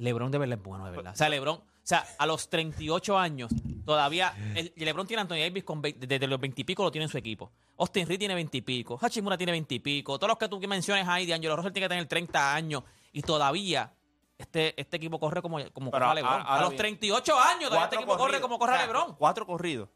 LeBron 0.02 0.30
de 0.30 0.38
verdad 0.38 0.58
es 0.58 0.64
bueno, 0.64 0.84
de 0.84 0.90
verdad. 0.90 1.12
O 1.12 1.16
sea, 1.16 1.28
LeBron, 1.28 1.56
o 1.56 1.64
sea, 1.82 2.04
a 2.18 2.26
los 2.26 2.48
38 2.50 3.18
años, 3.18 3.50
todavía. 3.84 4.34
El, 4.54 4.72
LeBron 4.76 5.06
tiene 5.06 5.20
a 5.20 5.22
Anthony 5.22 5.36
Davis 5.38 5.64
con 5.64 5.80
20 5.82 6.06
desde 6.06 6.26
los 6.26 6.40
20 6.40 6.60
y 6.60 6.64
pico, 6.64 6.82
lo 6.82 6.90
tiene 6.90 7.04
en 7.04 7.10
su 7.10 7.18
equipo. 7.18 7.52
Austin 7.78 8.06
Reed 8.06 8.18
tiene 8.18 8.34
20 8.34 8.56
y 8.58 8.62
pico. 8.62 8.98
Hachimura 9.00 9.36
tiene 9.36 9.52
20 9.52 9.74
y 9.74 9.78
pico. 9.80 10.18
Todos 10.18 10.28
los 10.28 10.38
que 10.38 10.48
tú 10.48 10.60
menciones 10.68 11.06
ahí, 11.08 11.26
D'Angelo 11.26 11.56
Russell 11.56 11.72
tiene 11.72 11.84
que 11.86 11.88
tener 11.90 12.06
30 12.06 12.54
años. 12.54 12.82
Y 13.12 13.22
todavía. 13.22 13.92
Este, 14.38 14.80
este 14.80 14.96
equipo 14.96 15.20
corre 15.20 15.40
como, 15.40 15.58
como 15.72 15.92
corre 15.92 16.14
LeBron. 16.16 16.32
ahora- 16.32 16.44
ahora 16.44 16.58
a 16.58 16.60
los 16.62 16.70
bien. 16.70 16.78
38 16.78 17.38
años, 17.38 17.68
todavía 17.68 17.84
este 17.84 17.96
equipo 17.96 18.16
corre 18.16 18.40
como 18.40 18.58
corre 18.58 18.72
O 18.72 18.76
sea, 18.76 18.86
LeBron. 18.86 19.14
Cuatro 19.16 19.46
corridos. 19.46 19.88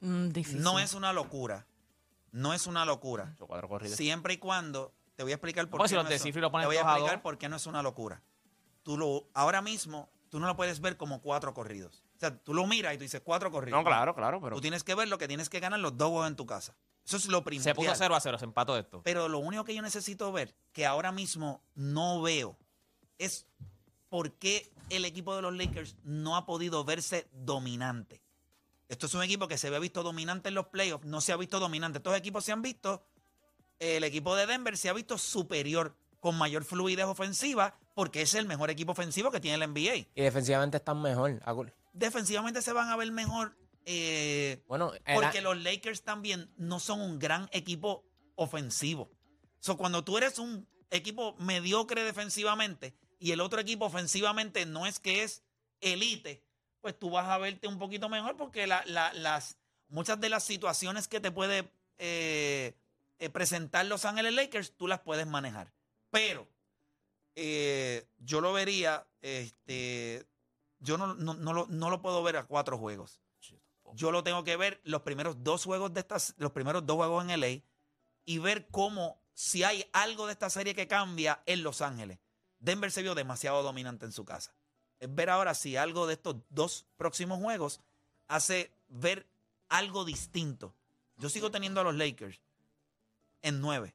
Mm. 0.00 0.28
No 0.56 0.78
es 0.78 0.92
una 0.94 1.12
locura. 1.14 1.66
No 2.30 2.52
es 2.52 2.66
una 2.66 2.84
locura. 2.84 3.34
Cuatro 3.38 3.68
corridos. 3.68 3.96
Siempre 3.96 4.34
y 4.34 4.36
cuando 4.38 4.92
te 5.16 5.22
voy 5.22 5.32
a 5.32 5.36
explicar 5.36 5.68
por 5.68 5.80
qué 5.80 5.88
si 5.88 5.94
los 5.94 6.10
es- 6.10 6.22
te 6.22 6.30
voy 6.32 6.76
a 6.76 6.80
a 6.80 6.92
explicar 6.92 7.22
por 7.22 7.38
qué 7.38 7.48
no 7.48 7.56
es 7.56 7.66
una 7.66 7.82
locura. 7.82 8.22
Tú 8.84 8.96
lo 8.96 9.28
ahora 9.34 9.60
mismo 9.60 10.08
tú 10.34 10.40
no 10.40 10.48
lo 10.48 10.56
puedes 10.56 10.80
ver 10.80 10.96
como 10.96 11.20
cuatro 11.22 11.54
corridos. 11.54 12.02
O 12.16 12.18
sea, 12.18 12.36
tú 12.36 12.54
lo 12.54 12.66
miras 12.66 12.92
y 12.92 12.96
tú 12.96 13.02
dices 13.02 13.20
cuatro 13.22 13.52
corridos. 13.52 13.78
No, 13.78 13.84
claro, 13.84 14.16
claro, 14.16 14.40
pero. 14.40 14.56
Tú 14.56 14.60
tienes 14.60 14.82
que 14.82 14.96
ver 14.96 15.06
lo 15.06 15.16
que 15.16 15.28
tienes 15.28 15.48
que 15.48 15.60
ganar 15.60 15.78
los 15.78 15.96
dos 15.96 16.08
juegos 16.08 16.26
en 16.26 16.34
tu 16.34 16.44
casa. 16.44 16.76
Eso 17.06 17.18
es 17.18 17.26
lo 17.26 17.44
primero. 17.44 17.62
Se 17.62 17.72
puso 17.72 17.94
0 17.94 18.16
a 18.16 18.20
0, 18.20 18.38
se 18.38 18.44
empató 18.44 18.76
esto. 18.76 19.00
Pero 19.04 19.28
lo 19.28 19.38
único 19.38 19.62
que 19.62 19.76
yo 19.76 19.80
necesito 19.80 20.32
ver, 20.32 20.56
que 20.72 20.86
ahora 20.86 21.12
mismo 21.12 21.62
no 21.76 22.20
veo, 22.20 22.56
es 23.16 23.46
por 24.08 24.32
qué 24.32 24.72
el 24.90 25.04
equipo 25.04 25.36
de 25.36 25.42
los 25.42 25.54
Lakers 25.54 25.94
no 26.02 26.36
ha 26.36 26.46
podido 26.46 26.84
verse 26.84 27.28
dominante. 27.32 28.20
Esto 28.88 29.06
es 29.06 29.14
un 29.14 29.22
equipo 29.22 29.46
que 29.46 29.56
se 29.56 29.68
había 29.68 29.78
visto 29.78 30.02
dominante 30.02 30.48
en 30.48 30.56
los 30.56 30.66
playoffs, 30.66 31.06
no 31.06 31.20
se 31.20 31.32
ha 31.32 31.36
visto 31.36 31.60
dominante. 31.60 31.98
Estos 31.98 32.16
equipos 32.16 32.44
se 32.44 32.50
han 32.50 32.60
visto, 32.60 33.06
el 33.78 34.02
equipo 34.02 34.34
de 34.34 34.46
Denver 34.46 34.76
se 34.76 34.88
ha 34.88 34.92
visto 34.92 35.16
superior, 35.16 35.94
con 36.18 36.36
mayor 36.36 36.64
fluidez 36.64 37.06
ofensiva, 37.06 37.78
porque 37.94 38.22
es 38.22 38.34
el 38.34 38.46
mejor 38.46 38.70
equipo 38.70 38.92
ofensivo 38.92 39.30
que 39.30 39.40
tiene 39.40 39.62
el 39.64 39.70
NBA. 39.70 39.96
Y 40.14 40.22
defensivamente 40.22 40.76
están 40.78 41.00
mejor. 41.00 41.40
Agul. 41.44 41.72
Defensivamente 41.92 42.60
se 42.62 42.72
van 42.72 42.88
a 42.88 42.96
ver 42.96 43.10
mejor. 43.12 43.56
eh, 43.86 44.62
Bueno, 44.66 44.92
era- 45.04 45.14
porque 45.20 45.42
los 45.42 45.56
Lakers 45.62 46.02
también 46.02 46.50
no 46.56 46.80
son 46.80 47.00
un 47.02 47.18
gran 47.18 47.48
equipo 47.52 48.04
ofensivo. 48.34 49.10
So, 49.60 49.76
cuando 49.76 50.02
tú 50.04 50.16
eres 50.18 50.38
un 50.38 50.66
equipo 50.90 51.34
mediocre 51.38 52.02
defensivamente 52.02 52.94
y 53.18 53.32
el 53.32 53.40
otro 53.42 53.60
equipo 53.60 53.84
ofensivamente 53.84 54.64
no 54.64 54.86
es 54.86 55.00
que 55.00 55.22
es 55.22 55.42
elite, 55.82 56.42
pues 56.80 56.98
tú 56.98 57.10
vas 57.10 57.26
a 57.28 57.36
verte 57.38 57.68
un 57.68 57.78
poquito 57.78 58.08
mejor 58.08 58.36
porque 58.38 58.66
la- 58.66 58.84
la- 58.86 59.12
las, 59.12 59.58
muchas 59.88 60.18
de 60.20 60.30
las 60.30 60.44
situaciones 60.44 61.06
que 61.06 61.20
te 61.20 61.30
puede 61.30 61.70
eh, 61.98 62.74
eh, 63.18 63.28
presentar 63.30 63.86
Los 63.86 64.04
Ángeles 64.04 64.32
Lakers, 64.34 64.76
tú 64.76 64.88
las 64.88 65.00
puedes 65.00 65.26
manejar. 65.26 65.72
Pero 66.10 66.48
eh, 67.36 68.06
yo 68.18 68.40
lo 68.40 68.52
vería, 68.52 69.06
este, 69.22 70.26
yo 70.78 70.98
no, 70.98 71.14
no, 71.14 71.34
no 71.34 71.52
lo, 71.52 71.66
no 71.68 71.90
lo 71.90 72.02
puedo 72.02 72.22
ver 72.22 72.36
a 72.36 72.44
cuatro 72.44 72.78
juegos. 72.78 73.20
Yo 73.94 74.10
lo 74.10 74.24
tengo 74.24 74.42
que 74.44 74.56
ver 74.56 74.80
los 74.84 75.02
primeros 75.02 75.44
dos 75.44 75.64
juegos 75.64 75.94
de 75.94 76.00
estas, 76.00 76.34
los 76.38 76.52
primeros 76.52 76.84
dos 76.84 76.96
juegos 76.96 77.24
en 77.28 77.40
LA 77.40 77.62
y 78.24 78.38
ver 78.38 78.66
cómo, 78.68 79.20
si 79.34 79.62
hay 79.62 79.88
algo 79.92 80.26
de 80.26 80.32
esta 80.32 80.50
serie 80.50 80.74
que 80.74 80.88
cambia 80.88 81.42
en 81.46 81.62
Los 81.62 81.80
Ángeles. 81.80 82.18
Denver 82.58 82.90
se 82.90 83.02
vio 83.02 83.14
demasiado 83.14 83.62
dominante 83.62 84.06
en 84.06 84.12
su 84.12 84.24
casa. 84.24 84.54
Es 84.98 85.14
ver 85.14 85.30
ahora 85.30 85.54
si 85.54 85.76
algo 85.76 86.06
de 86.06 86.14
estos 86.14 86.36
dos 86.48 86.86
próximos 86.96 87.38
juegos 87.38 87.80
hace 88.26 88.72
ver 88.88 89.28
algo 89.68 90.04
distinto. 90.04 90.74
Yo 91.18 91.28
sigo 91.28 91.50
teniendo 91.50 91.80
a 91.80 91.84
los 91.84 91.94
Lakers 91.94 92.40
en 93.42 93.60
nueve. 93.60 93.94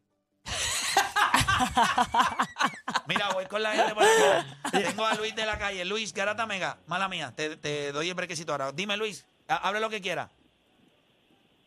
Mira, 3.07 3.29
voy 3.33 3.45
con 3.45 3.61
la 3.63 3.71
gente 3.71 3.93
por 3.93 4.03
acá. 4.03 4.45
Tengo 4.71 5.05
a 5.05 5.13
Luis 5.15 5.35
de 5.35 5.45
la 5.45 5.57
calle. 5.57 5.85
Luis, 5.85 6.13
Garata 6.13 6.45
Mega. 6.45 6.77
Mala 6.87 7.07
mía, 7.07 7.33
te, 7.35 7.55
te 7.57 7.91
doy 7.91 8.09
el 8.09 8.15
brequecito 8.15 8.51
ahora. 8.51 8.71
Dime, 8.71 8.97
Luis, 8.97 9.25
ha- 9.47 9.67
hable 9.67 9.79
lo 9.79 9.89
que 9.89 10.01
quiera. 10.01 10.29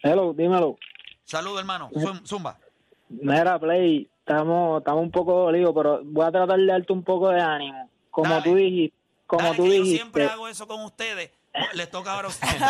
Hello, 0.02 0.32
dímelo. 0.32 0.76
Saludo, 1.24 1.58
hermano. 1.58 1.90
Zum- 1.94 2.24
Zumba. 2.26 2.58
Mira, 3.08 3.58
Play, 3.58 4.08
estamos, 4.20 4.78
estamos 4.80 5.02
un 5.02 5.10
poco 5.10 5.32
dolidos, 5.44 5.72
pero 5.74 6.00
voy 6.04 6.26
a 6.26 6.32
tratar 6.32 6.58
de 6.58 6.66
darte 6.66 6.92
un 6.92 7.02
poco 7.02 7.28
de 7.30 7.40
ánimo. 7.40 7.88
Como 8.10 8.28
Dale. 8.30 8.42
tú 8.44 8.54
dijiste, 8.56 8.96
como 9.26 9.42
Dale, 9.44 9.56
tú 9.56 9.62
que 9.64 9.68
yo 9.68 9.74
dijiste, 9.74 9.96
siempre 9.96 10.26
hago 10.26 10.48
eso 10.48 10.66
con 10.66 10.82
ustedes. 10.84 11.30
Les 11.74 11.90
toca 11.90 12.12
ahora 12.14 12.28
a 12.28 12.30
ustedes. 12.30 12.60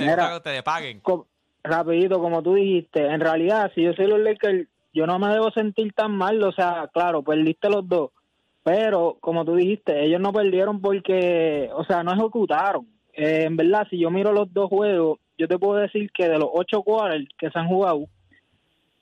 Mira. 0.00 0.28
que 0.30 0.36
ustedes 0.36 0.62
paguen. 0.62 1.02
rapidito, 1.62 2.20
como 2.20 2.42
tú 2.42 2.54
dijiste, 2.54 3.04
en 3.06 3.20
realidad, 3.20 3.70
si 3.74 3.82
yo 3.82 3.92
soy 3.92 4.06
los 4.06 4.20
Lakers, 4.20 4.66
yo 4.96 5.06
no 5.06 5.18
me 5.18 5.28
debo 5.28 5.50
sentir 5.50 5.92
tan 5.92 6.16
mal, 6.16 6.42
o 6.42 6.52
sea, 6.52 6.88
claro, 6.92 7.22
perdiste 7.22 7.68
los 7.68 7.86
dos, 7.86 8.10
pero 8.62 9.18
como 9.20 9.44
tú 9.44 9.54
dijiste, 9.54 10.04
ellos 10.04 10.20
no 10.20 10.32
perdieron 10.32 10.80
porque, 10.80 11.68
o 11.74 11.84
sea, 11.84 12.02
no 12.02 12.12
ejecutaron. 12.14 12.86
Eh, 13.12 13.44
en 13.44 13.56
verdad, 13.56 13.86
si 13.90 13.98
yo 13.98 14.10
miro 14.10 14.32
los 14.32 14.52
dos 14.52 14.68
juegos, 14.70 15.18
yo 15.38 15.46
te 15.48 15.58
puedo 15.58 15.78
decir 15.80 16.10
que 16.12 16.28
de 16.28 16.38
los 16.38 16.48
ocho 16.52 16.82
quarters 16.82 17.28
que 17.38 17.50
se 17.50 17.58
han 17.58 17.68
jugado, 17.68 18.06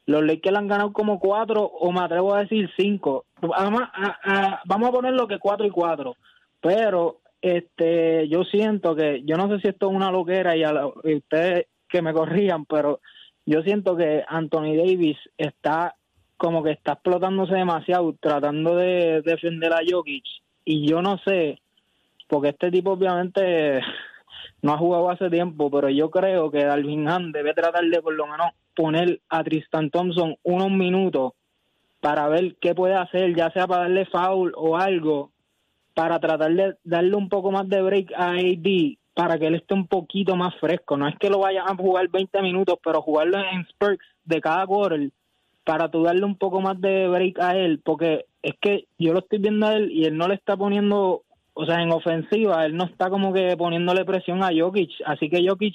los 0.06 0.22
Lakers 0.24 0.56
han 0.56 0.68
ganado 0.68 0.92
como 0.92 1.18
cuatro, 1.18 1.62
o 1.62 1.92
me 1.92 2.00
atrevo 2.00 2.34
a 2.34 2.40
decir 2.40 2.68
cinco. 2.76 3.24
Vamos 3.40 3.82
a, 3.92 4.18
a- 4.24 4.60
vamos 4.66 4.88
a 4.88 4.92
poner 4.92 5.14
lo 5.14 5.26
que 5.26 5.38
cuatro 5.38 5.64
y 5.64 5.70
cuatro. 5.70 6.16
Pero 6.60 7.20
este 7.40 8.28
yo 8.28 8.42
siento 8.44 8.94
que, 8.96 9.22
yo 9.24 9.36
no 9.36 9.48
sé 9.48 9.60
si 9.60 9.68
esto 9.68 9.88
es 9.88 9.96
una 9.96 10.10
loquera 10.10 10.56
y, 10.56 10.62
a 10.64 10.72
la- 10.72 10.90
y 11.04 11.14
ustedes 11.16 11.66
que 11.88 12.02
me 12.02 12.12
corrían, 12.12 12.64
pero 12.66 13.00
yo 13.46 13.62
siento 13.62 13.96
que 13.96 14.24
Anthony 14.26 14.76
Davis 14.76 15.18
está 15.36 15.94
como 16.36 16.62
que 16.62 16.72
está 16.72 16.92
explotándose 16.92 17.54
demasiado, 17.54 18.14
tratando 18.20 18.76
de 18.76 19.22
defender 19.22 19.72
a 19.72 19.80
Jokic. 19.88 20.24
Y 20.64 20.86
yo 20.88 21.02
no 21.02 21.18
sé, 21.18 21.60
porque 22.28 22.50
este 22.50 22.70
tipo 22.70 22.92
obviamente 22.92 23.80
no 24.62 24.72
ha 24.72 24.78
jugado 24.78 25.10
hace 25.10 25.30
tiempo, 25.30 25.70
pero 25.70 25.88
yo 25.90 26.10
creo 26.10 26.50
que 26.50 26.64
Dalvin 26.64 27.08
Ham 27.08 27.32
debe 27.32 27.54
tratar 27.54 27.84
de 27.84 28.02
por 28.02 28.14
lo 28.14 28.26
menos 28.26 28.48
poner 28.74 29.20
a 29.28 29.44
Tristan 29.44 29.90
Thompson 29.90 30.36
unos 30.42 30.70
minutos 30.70 31.32
para 32.00 32.28
ver 32.28 32.56
qué 32.60 32.74
puede 32.74 32.94
hacer, 32.94 33.34
ya 33.34 33.50
sea 33.50 33.66
para 33.66 33.82
darle 33.82 34.04
foul 34.06 34.52
o 34.56 34.76
algo, 34.76 35.30
para 35.94 36.18
tratar 36.18 36.52
de 36.52 36.76
darle 36.82 37.16
un 37.16 37.28
poco 37.28 37.50
más 37.50 37.68
de 37.68 37.80
break 37.80 38.12
a 38.16 38.32
AD 38.32 38.96
para 39.14 39.38
que 39.38 39.46
él 39.46 39.54
esté 39.54 39.74
un 39.74 39.86
poquito 39.86 40.36
más 40.36 40.54
fresco. 40.56 40.96
No 40.96 41.08
es 41.08 41.16
que 41.18 41.30
lo 41.30 41.38
vaya 41.38 41.64
a 41.64 41.76
jugar 41.76 42.08
20 42.08 42.42
minutos, 42.42 42.78
pero 42.82 43.00
jugarlo 43.00 43.38
en 43.38 43.64
spurts 43.66 44.04
de 44.24 44.40
cada 44.40 44.66
quarter 44.66 45.10
para 45.64 45.88
tú 45.88 46.02
darle 46.02 46.24
un 46.24 46.36
poco 46.36 46.60
más 46.60 46.80
de 46.80 47.08
break 47.08 47.40
a 47.40 47.56
él, 47.56 47.80
porque 47.82 48.26
es 48.42 48.54
que 48.60 48.86
yo 48.98 49.12
lo 49.12 49.20
estoy 49.20 49.38
viendo 49.38 49.66
a 49.66 49.74
él 49.74 49.90
y 49.90 50.04
él 50.04 50.16
no 50.16 50.28
le 50.28 50.34
está 50.34 50.56
poniendo, 50.56 51.22
o 51.54 51.66
sea, 51.66 51.80
en 51.80 51.90
ofensiva, 51.90 52.66
él 52.66 52.76
no 52.76 52.84
está 52.84 53.08
como 53.08 53.32
que 53.32 53.56
poniéndole 53.56 54.04
presión 54.04 54.42
a 54.42 54.50
Jokic, 54.54 54.90
así 55.06 55.30
que 55.30 55.46
Jokic, 55.46 55.74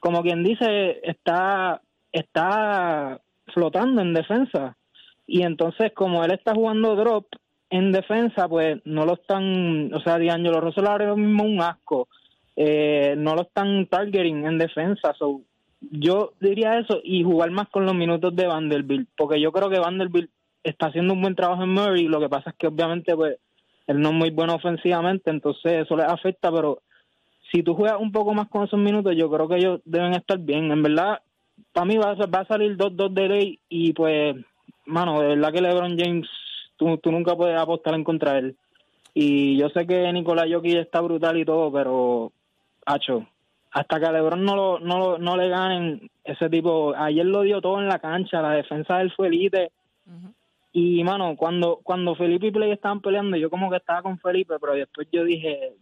como 0.00 0.22
quien 0.22 0.42
dice, 0.42 1.00
está, 1.04 1.80
está 2.10 3.20
flotando 3.54 4.02
en 4.02 4.12
defensa. 4.12 4.76
Y 5.26 5.42
entonces, 5.42 5.92
como 5.94 6.24
él 6.24 6.32
está 6.32 6.52
jugando 6.54 6.96
drop 6.96 7.26
en 7.70 7.92
defensa, 7.92 8.48
pues 8.48 8.80
no 8.84 9.06
lo 9.06 9.14
están, 9.14 9.94
o 9.94 10.00
sea, 10.00 10.18
D'Angelo 10.18 10.60
Russell 10.60 10.86
ahora 10.86 11.14
mismo 11.14 11.44
un 11.44 11.60
asco. 11.60 12.08
Eh, 12.56 13.14
no 13.16 13.34
lo 13.34 13.42
están 13.42 13.86
targeting 13.86 14.44
en 14.46 14.58
defensa. 14.58 15.14
So, 15.18 15.42
yo 15.90 16.32
diría 16.40 16.78
eso 16.78 17.00
y 17.02 17.22
jugar 17.24 17.50
más 17.50 17.68
con 17.68 17.84
los 17.84 17.94
minutos 17.94 18.34
de 18.34 18.46
Vanderbilt, 18.46 19.08
porque 19.16 19.40
yo 19.40 19.52
creo 19.52 19.68
que 19.68 19.78
Vanderbilt 19.78 20.30
está 20.62 20.86
haciendo 20.86 21.14
un 21.14 21.22
buen 21.22 21.34
trabajo 21.34 21.62
en 21.64 21.70
Murray. 21.70 22.06
Lo 22.06 22.20
que 22.20 22.28
pasa 22.28 22.50
es 22.50 22.56
que, 22.56 22.66
obviamente, 22.68 23.14
pues 23.16 23.38
él 23.86 24.00
no 24.00 24.10
es 24.10 24.14
muy 24.14 24.30
bueno 24.30 24.54
ofensivamente, 24.54 25.30
entonces 25.30 25.84
eso 25.84 25.96
les 25.96 26.06
afecta, 26.06 26.52
pero 26.52 26.82
si 27.52 27.62
tú 27.62 27.74
juegas 27.74 28.00
un 28.00 28.12
poco 28.12 28.32
más 28.32 28.48
con 28.48 28.64
esos 28.64 28.78
minutos, 28.78 29.14
yo 29.16 29.30
creo 29.30 29.48
que 29.48 29.56
ellos 29.56 29.80
deben 29.84 30.14
estar 30.14 30.38
bien. 30.38 30.70
En 30.70 30.82
verdad, 30.82 31.20
para 31.72 31.84
mí 31.84 31.96
va 31.96 32.12
a, 32.12 32.26
va 32.26 32.40
a 32.40 32.46
salir 32.46 32.76
2-2 32.76 33.12
de 33.12 33.28
ley 33.28 33.58
y 33.68 33.92
pues, 33.92 34.36
mano, 34.86 35.20
de 35.20 35.28
verdad 35.28 35.52
que 35.52 35.60
LeBron 35.60 35.98
James, 35.98 36.28
tú, 36.76 36.98
nunca 37.10 37.36
puedes 37.36 37.58
apostar 37.58 37.94
en 37.94 38.04
contra 38.04 38.34
de 38.34 38.38
él. 38.38 38.56
Y 39.14 39.58
yo 39.58 39.68
sé 39.70 39.86
que 39.86 40.10
Nicolás 40.12 40.46
Jokic 40.50 40.76
está 40.76 41.00
brutal 41.00 41.36
y 41.38 41.44
todo, 41.44 41.70
pero, 41.70 42.32
hacho, 42.86 43.26
hasta 43.70 43.98
que 44.00 44.06
a 44.06 44.12
LeBron 44.12 44.44
no, 44.44 44.56
lo, 44.56 44.78
no, 44.80 44.98
lo- 44.98 45.18
no 45.18 45.36
le 45.36 45.48
ganen 45.48 46.10
ese 46.24 46.48
tipo, 46.50 46.94
ayer 46.96 47.24
lo 47.26 47.42
dio 47.42 47.60
todo 47.60 47.80
en 47.80 47.88
la 47.88 47.98
cancha, 47.98 48.42
la 48.42 48.52
defensa 48.52 48.98
del 48.98 49.12
fue 49.12 49.28
elite. 49.28 49.70
Y, 50.74 51.04
mano, 51.04 51.36
cuando, 51.36 51.80
cuando 51.82 52.14
Felipe 52.14 52.46
y 52.46 52.50
Play 52.50 52.70
estaban 52.72 53.00
peleando, 53.02 53.36
yo 53.36 53.50
como 53.50 53.70
que 53.70 53.76
estaba 53.76 54.00
con 54.02 54.18
Felipe, 54.18 54.54
pero 54.60 54.72
después 54.74 55.06
yo 55.12 55.22
dije, 55.24 55.74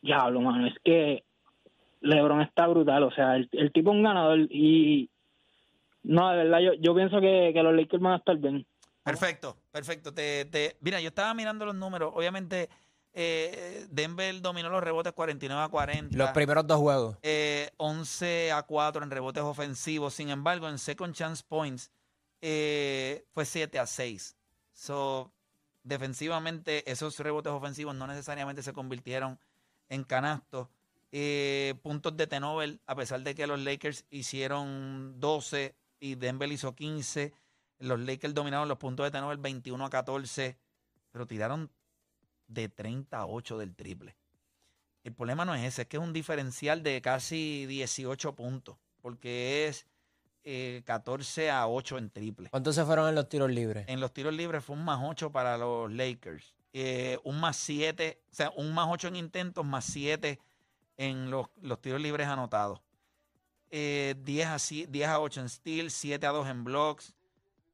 diablo, 0.00 0.40
mano, 0.40 0.66
es 0.66 0.74
que 0.82 1.24
LeBron 2.00 2.40
está 2.40 2.66
brutal, 2.66 3.02
o 3.02 3.10
sea, 3.10 3.36
el, 3.36 3.48
el 3.52 3.70
tipo 3.72 3.90
es 3.90 3.96
un 3.96 4.02
ganador 4.02 4.38
y, 4.50 5.10
no, 6.04 6.30
de 6.30 6.36
verdad, 6.38 6.60
yo, 6.60 6.72
yo 6.74 6.94
pienso 6.94 7.20
que, 7.20 7.50
que 7.52 7.62
los 7.62 7.74
Lakers 7.74 8.02
van 8.02 8.14
a 8.14 8.16
estar 8.16 8.36
bien. 8.38 8.64
Perfecto, 9.04 9.56
perfecto. 9.70 10.12
Te, 10.14 10.46
te- 10.46 10.76
mira, 10.80 11.00
yo 11.00 11.08
estaba 11.08 11.34
mirando 11.34 11.66
los 11.66 11.74
números. 11.74 12.12
Obviamente, 12.14 12.68
eh, 13.12 13.86
Denver 13.90 14.40
dominó 14.40 14.68
los 14.70 14.82
rebotes 14.82 15.12
49 15.12 15.62
a 15.62 15.68
40. 15.68 16.16
Los 16.16 16.30
primeros 16.30 16.66
dos 16.66 16.78
juegos. 16.78 17.16
eh, 17.22 17.70
11 17.76 18.52
a 18.52 18.62
4 18.62 19.02
en 19.02 19.10
rebotes 19.10 19.42
ofensivos. 19.42 20.14
Sin 20.14 20.30
embargo, 20.30 20.68
en 20.68 20.78
second 20.78 21.14
chance 21.14 21.42
points 21.46 21.90
eh, 22.40 23.24
fue 23.32 23.44
7 23.44 23.78
a 23.78 23.86
6. 23.86 24.36
So, 24.72 25.32
defensivamente, 25.82 26.90
esos 26.90 27.18
rebotes 27.18 27.52
ofensivos 27.52 27.94
no 27.94 28.06
necesariamente 28.06 28.62
se 28.62 28.72
convirtieron 28.72 29.38
en 29.88 30.04
canastos. 30.04 30.68
Eh, 31.12 31.74
puntos 31.82 32.16
de 32.16 32.26
Tenover, 32.28 32.78
a 32.86 32.94
pesar 32.94 33.20
de 33.22 33.34
que 33.34 33.46
los 33.46 33.58
Lakers 33.58 34.04
hicieron 34.10 35.18
12 35.18 35.74
y 35.98 36.14
Denver 36.14 36.50
hizo 36.52 36.74
15. 36.74 37.32
Los 37.80 37.98
Lakers 37.98 38.32
dominaron 38.34 38.68
los 38.68 38.78
puntos 38.78 39.04
de 39.04 39.10
Tenover 39.10 39.38
21 39.38 39.84
a 39.84 39.90
14, 39.90 40.56
pero 41.10 41.26
tiraron 41.26 41.70
de 42.50 42.68
38 42.68 43.58
del 43.58 43.74
triple. 43.74 44.16
El 45.04 45.14
problema 45.14 45.44
no 45.44 45.54
es 45.54 45.64
ese, 45.64 45.82
es 45.82 45.88
que 45.88 45.96
es 45.96 46.02
un 46.02 46.12
diferencial 46.12 46.82
de 46.82 47.00
casi 47.00 47.64
18 47.66 48.34
puntos, 48.34 48.76
porque 49.00 49.66
es 49.68 49.86
eh, 50.44 50.82
14 50.84 51.50
a 51.50 51.66
8 51.68 51.96
en 51.98 52.10
triple. 52.10 52.50
¿Cuántos 52.50 52.74
se 52.74 52.84
fueron 52.84 53.08
en 53.08 53.14
los 53.14 53.28
tiros 53.28 53.50
libres? 53.50 53.84
En 53.88 54.00
los 54.00 54.12
tiros 54.12 54.34
libres 54.34 54.64
fue 54.64 54.76
un 54.76 54.84
más 54.84 55.00
8 55.02 55.30
para 55.32 55.56
los 55.56 55.90
Lakers. 55.90 56.54
Eh, 56.72 57.18
un 57.24 57.40
más 57.40 57.56
7, 57.56 58.20
o 58.30 58.34
sea, 58.34 58.50
un 58.56 58.72
más 58.74 58.88
8 58.90 59.08
en 59.08 59.16
intentos, 59.16 59.64
más 59.64 59.84
7 59.86 60.38
en 60.98 61.30
los, 61.30 61.46
los 61.62 61.80
tiros 61.80 62.00
libres 62.00 62.26
anotados. 62.28 62.80
Eh, 63.70 64.14
10, 64.22 64.46
a, 64.48 64.56
ci- 64.56 64.86
10 64.86 65.08
a 65.08 65.20
8 65.20 65.40
en 65.40 65.48
steal, 65.48 65.90
7 65.90 66.26
a 66.26 66.30
2 66.30 66.46
en 66.48 66.64
blocks. 66.64 67.14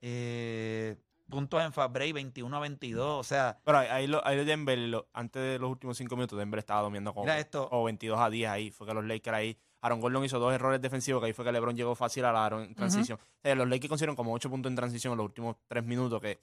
eh, 0.03 0.97
puntos 1.29 1.63
en 1.63 1.73
Fabre 1.73 2.13
21 2.13 2.57
a 2.57 2.61
22. 2.61 3.21
O 3.21 3.25
sea, 3.25 3.59
Pero 3.65 3.79
ahí, 3.79 3.89
ahí, 3.89 4.07
lo- 4.07 4.25
ahí 4.27 4.45
Denver, 4.45 4.79
lo- 4.79 5.09
antes 5.13 5.43
de 5.43 5.59
los 5.59 5.71
últimos 5.71 5.97
cinco 5.97 6.17
minutos, 6.17 6.39
Denver 6.39 6.59
estaba 6.59 6.83
dominando 6.83 7.13
Mira 7.21 7.39
esto. 7.39 7.69
o 7.71 7.85
22 7.85 8.19
a 8.19 8.31
10 8.31 8.49
ahí. 8.51 8.71
Fue 8.71 8.87
que 8.87 8.95
los 8.95 9.05
Lakers 9.05 9.37
ahí. 9.37 9.59
Aaron 9.81 10.01
Gordon 10.01 10.25
hizo 10.25 10.39
dos 10.39 10.53
errores 10.53 10.81
defensivos, 10.81 11.21
que 11.21 11.27
ahí 11.27 11.33
fue 11.33 11.45
que 11.45 11.53
LeBron 11.53 11.77
llegó 11.77 11.95
fácil 11.95 12.25
al 12.25 12.37
aro 12.37 12.63
en 12.63 12.75
transición. 12.75 13.19
O 13.21 13.41
sea, 13.43 13.55
los 13.55 13.69
Lakers 13.69 13.89
consiguieron 13.89 14.17
como 14.17 14.33
8 14.33 14.49
puntos 14.51 14.71
en 14.71 14.77
transición 14.77 15.13
en 15.13 15.19
los 15.19 15.27
últimos 15.27 15.57
3 15.69 15.85
minutos, 15.85 16.21
que 16.21 16.41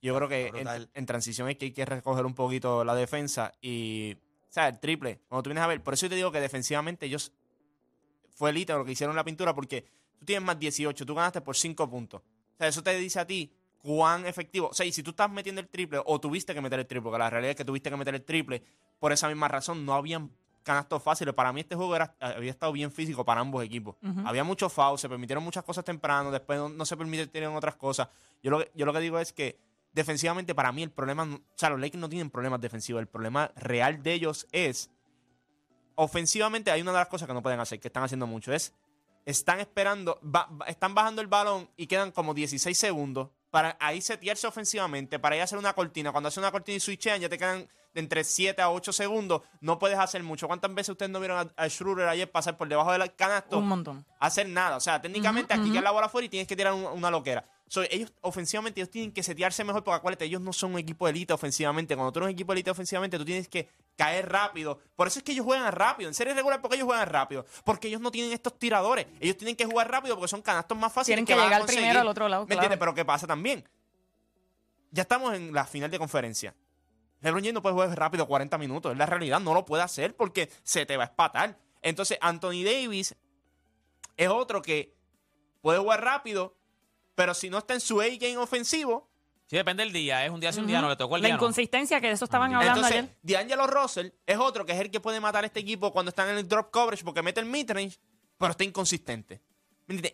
yo 0.00 0.14
creo 0.16 0.28
que 0.28 0.46
en, 0.54 0.88
en 0.94 1.06
transición 1.06 1.48
es 1.50 1.56
que 1.56 1.66
hay 1.66 1.72
que 1.72 1.84
recoger 1.84 2.24
un 2.24 2.34
poquito 2.34 2.84
la 2.84 2.94
defensa 2.94 3.52
y, 3.60 4.14
o 4.14 4.52
sea, 4.52 4.68
el 4.68 4.78
triple, 4.80 5.20
cuando 5.28 5.42
tú 5.42 5.50
vienes 5.50 5.64
a 5.64 5.66
ver, 5.66 5.82
por 5.82 5.92
eso 5.94 6.06
yo 6.06 6.10
te 6.10 6.14
digo 6.16 6.32
que 6.32 6.40
defensivamente 6.40 7.04
ellos 7.06 7.32
fue 8.30 8.50
elite 8.50 8.72
lo 8.72 8.84
que 8.84 8.92
hicieron 8.92 9.12
en 9.12 9.16
la 9.16 9.24
pintura, 9.24 9.54
porque 9.54 9.84
tú 10.18 10.24
tienes 10.24 10.46
más 10.46 10.58
18, 10.58 11.04
tú 11.04 11.14
ganaste 11.14 11.40
por 11.42 11.56
5 11.56 11.90
puntos. 11.90 12.22
O 12.22 12.56
sea, 12.56 12.68
eso 12.68 12.82
te 12.82 12.96
dice 12.96 13.20
a 13.20 13.26
ti 13.26 13.52
cuán 13.82 14.26
efectivo. 14.26 14.68
O 14.68 14.74
sea, 14.74 14.86
y 14.86 14.92
si 14.92 15.02
tú 15.02 15.10
estás 15.10 15.30
metiendo 15.30 15.60
el 15.60 15.68
triple 15.68 16.00
o 16.04 16.20
tuviste 16.20 16.54
que 16.54 16.60
meter 16.60 16.78
el 16.80 16.86
triple, 16.86 17.02
porque 17.02 17.18
la 17.18 17.30
realidad 17.30 17.50
es 17.50 17.56
que 17.56 17.64
tuviste 17.64 17.90
que 17.90 17.96
meter 17.96 18.14
el 18.14 18.22
triple, 18.22 18.62
por 18.98 19.12
esa 19.12 19.28
misma 19.28 19.48
razón 19.48 19.84
no 19.84 19.94
habían 19.94 20.30
canastos 20.62 21.02
fáciles. 21.02 21.34
Para 21.34 21.52
mí 21.52 21.60
este 21.60 21.74
juego 21.74 21.96
era, 21.96 22.14
había 22.20 22.50
estado 22.50 22.72
bien 22.72 22.92
físico 22.92 23.24
para 23.24 23.40
ambos 23.40 23.64
equipos. 23.64 23.96
Había 24.24 24.44
muchos 24.44 24.72
fouls, 24.72 25.00
se 25.00 25.08
permitieron 25.08 25.42
muchas 25.42 25.64
cosas 25.64 25.84
temprano, 25.84 26.30
después 26.30 26.58
no, 26.58 26.68
no 26.68 26.84
se 26.84 26.96
permitieron 26.96 27.56
otras 27.56 27.76
cosas. 27.76 28.08
Yo 28.42 28.50
lo, 28.50 28.58
que, 28.58 28.70
yo 28.74 28.86
lo 28.86 28.92
que 28.92 29.00
digo 29.00 29.18
es 29.18 29.32
que 29.32 29.58
defensivamente 29.92 30.54
para 30.54 30.70
mí 30.72 30.82
el 30.82 30.90
problema, 30.90 31.24
o 31.24 31.40
sea, 31.56 31.70
los 31.70 31.80
Lakers 31.80 32.00
no 32.00 32.08
tienen 32.08 32.30
problemas 32.30 32.60
defensivos, 32.60 33.00
el 33.00 33.08
problema 33.08 33.50
real 33.56 34.02
de 34.02 34.12
ellos 34.12 34.46
es 34.52 34.90
ofensivamente 35.94 36.70
hay 36.70 36.80
una 36.80 36.92
de 36.92 36.98
las 36.98 37.08
cosas 37.08 37.26
que 37.26 37.34
no 37.34 37.42
pueden 37.42 37.60
hacer, 37.60 37.80
que 37.80 37.88
están 37.88 38.02
haciendo 38.02 38.26
mucho, 38.26 38.52
es 38.52 38.72
están 39.26 39.60
esperando, 39.60 40.18
están 40.66 40.94
bajando 40.94 41.20
el 41.20 41.26
balón 41.26 41.68
y 41.76 41.86
quedan 41.86 42.10
como 42.10 42.32
16 42.32 42.76
segundos 42.76 43.28
para 43.50 43.76
ahí 43.80 44.00
setearse 44.00 44.46
ofensivamente, 44.46 45.18
para 45.18 45.34
ahí 45.34 45.40
hacer 45.40 45.58
una 45.58 45.72
cortina. 45.72 46.12
Cuando 46.12 46.28
hace 46.28 46.38
una 46.40 46.50
cortina 46.52 46.76
y 46.76 46.80
switchean, 46.80 47.20
ya 47.20 47.28
te 47.28 47.36
quedan 47.38 47.68
de 47.92 48.00
entre 48.00 48.22
7 48.22 48.62
a 48.62 48.70
8 48.70 48.92
segundos. 48.92 49.42
No 49.60 49.78
puedes 49.78 49.98
hacer 49.98 50.22
mucho. 50.22 50.46
¿Cuántas 50.46 50.72
veces 50.72 50.90
ustedes 50.90 51.10
no 51.10 51.18
vieron 51.18 51.38
a, 51.56 51.62
a 51.64 51.68
Schroeder 51.68 52.06
ayer 52.08 52.30
pasar 52.30 52.56
por 52.56 52.68
debajo 52.68 52.92
del 52.92 53.12
canasto? 53.16 53.58
Un 53.58 53.68
montón. 53.68 54.06
hacer 54.20 54.48
nada. 54.48 54.76
O 54.76 54.80
sea, 54.80 55.00
técnicamente 55.02 55.52
aquí 55.54 55.72
ya 55.72 55.80
la 55.82 55.90
bola 55.90 56.06
afuera 56.06 56.26
y 56.26 56.28
tienes 56.28 56.46
que 56.46 56.54
tirar 56.56 56.72
un- 56.72 56.84
una 56.86 57.10
loquera. 57.10 57.44
So, 57.70 57.82
ellos 57.82 58.12
ofensivamente 58.22 58.80
ellos 58.80 58.90
tienen 58.90 59.12
que 59.12 59.22
setearse 59.22 59.62
mejor 59.62 59.84
porque 59.84 59.96
acuérdate, 59.96 60.24
ellos 60.24 60.40
no 60.40 60.52
son 60.52 60.72
un 60.72 60.80
equipo 60.80 61.06
de 61.06 61.12
élite 61.12 61.32
ofensivamente. 61.32 61.94
Cuando 61.94 62.10
tú 62.10 62.18
eres 62.18 62.26
un 62.26 62.32
equipo 62.32 62.52
de 62.52 62.58
élite 62.58 62.72
ofensivamente, 62.72 63.16
tú 63.16 63.24
tienes 63.24 63.46
que 63.46 63.68
caer 63.96 64.28
rápido. 64.28 64.80
Por 64.96 65.06
eso 65.06 65.20
es 65.20 65.24
que 65.24 65.30
ellos 65.30 65.46
juegan 65.46 65.70
rápido. 65.70 66.08
En 66.08 66.14
serie 66.14 66.34
regular, 66.34 66.60
porque 66.60 66.74
ellos 66.74 66.86
juegan 66.86 67.08
rápido? 67.08 67.46
Porque 67.62 67.86
ellos 67.86 68.00
no 68.00 68.10
tienen 68.10 68.32
estos 68.32 68.58
tiradores. 68.58 69.06
Ellos 69.20 69.36
tienen 69.36 69.54
que 69.54 69.66
jugar 69.66 69.88
rápido 69.88 70.16
porque 70.16 70.26
son 70.26 70.42
canastos 70.42 70.76
más 70.76 70.92
fáciles. 70.92 71.14
Tienen 71.14 71.26
que 71.26 71.36
llegar 71.40 71.64
primero 71.64 72.00
al 72.00 72.08
otro 72.08 72.28
lado, 72.28 72.42
¿Me 72.42 72.48
claro. 72.48 72.58
entiendes? 72.62 72.78
Pero 72.80 72.92
¿qué 72.92 73.04
pasa 73.04 73.28
también? 73.28 73.62
Ya 74.90 75.02
estamos 75.02 75.32
en 75.34 75.54
la 75.54 75.64
final 75.64 75.92
de 75.92 75.98
conferencia. 76.00 76.56
LeBron 77.20 77.40
James 77.40 77.54
no 77.54 77.62
puede 77.62 77.74
jugar 77.74 77.96
rápido 77.96 78.26
40 78.26 78.58
minutos. 78.58 78.90
Es 78.90 78.98
la 78.98 79.06
realidad. 79.06 79.38
No 79.38 79.54
lo 79.54 79.64
puede 79.64 79.84
hacer 79.84 80.16
porque 80.16 80.50
se 80.64 80.86
te 80.86 80.96
va 80.96 81.04
a 81.04 81.06
espatar. 81.06 81.56
Entonces, 81.82 82.18
Anthony 82.20 82.64
Davis 82.64 83.14
es 84.16 84.28
otro 84.28 84.60
que 84.60 84.92
puede 85.60 85.78
jugar 85.78 86.02
rápido, 86.02 86.56
pero 87.20 87.34
si 87.34 87.50
no 87.50 87.58
está 87.58 87.74
en 87.74 87.80
su 87.80 88.00
A-game 88.00 88.38
ofensivo, 88.38 89.10
Sí, 89.46 89.56
depende 89.56 89.82
del 89.82 89.92
día. 89.92 90.24
Es 90.24 90.30
un 90.30 90.38
día 90.40 90.52
sí, 90.52 90.60
un 90.60 90.66
día 90.68 90.80
no. 90.80 90.88
Le 90.88 90.96
tocó 90.96 91.16
el 91.16 91.22
La 91.22 91.26
día 91.26 91.34
no. 91.36 91.42
inconsistencia 91.42 92.00
que 92.00 92.06
de 92.06 92.12
eso 92.14 92.24
estaban 92.24 92.54
hablando 92.54 92.86
entonces 92.86 93.10
ayer. 93.10 93.16
D'Angelo 93.20 93.66
Russell 93.66 94.10
es 94.24 94.38
otro 94.38 94.64
que 94.64 94.72
es 94.72 94.80
el 94.80 94.90
que 94.92 95.00
puede 95.00 95.18
matar 95.20 95.42
a 95.42 95.48
este 95.48 95.58
equipo 95.60 95.92
cuando 95.92 96.10
están 96.10 96.28
en 96.28 96.36
el 96.38 96.46
drop 96.48 96.70
coverage 96.70 97.02
porque 97.04 97.20
mete 97.20 97.40
el 97.40 97.46
midrange, 97.46 97.98
pero 98.38 98.52
está 98.52 98.62
inconsistente. 98.64 99.42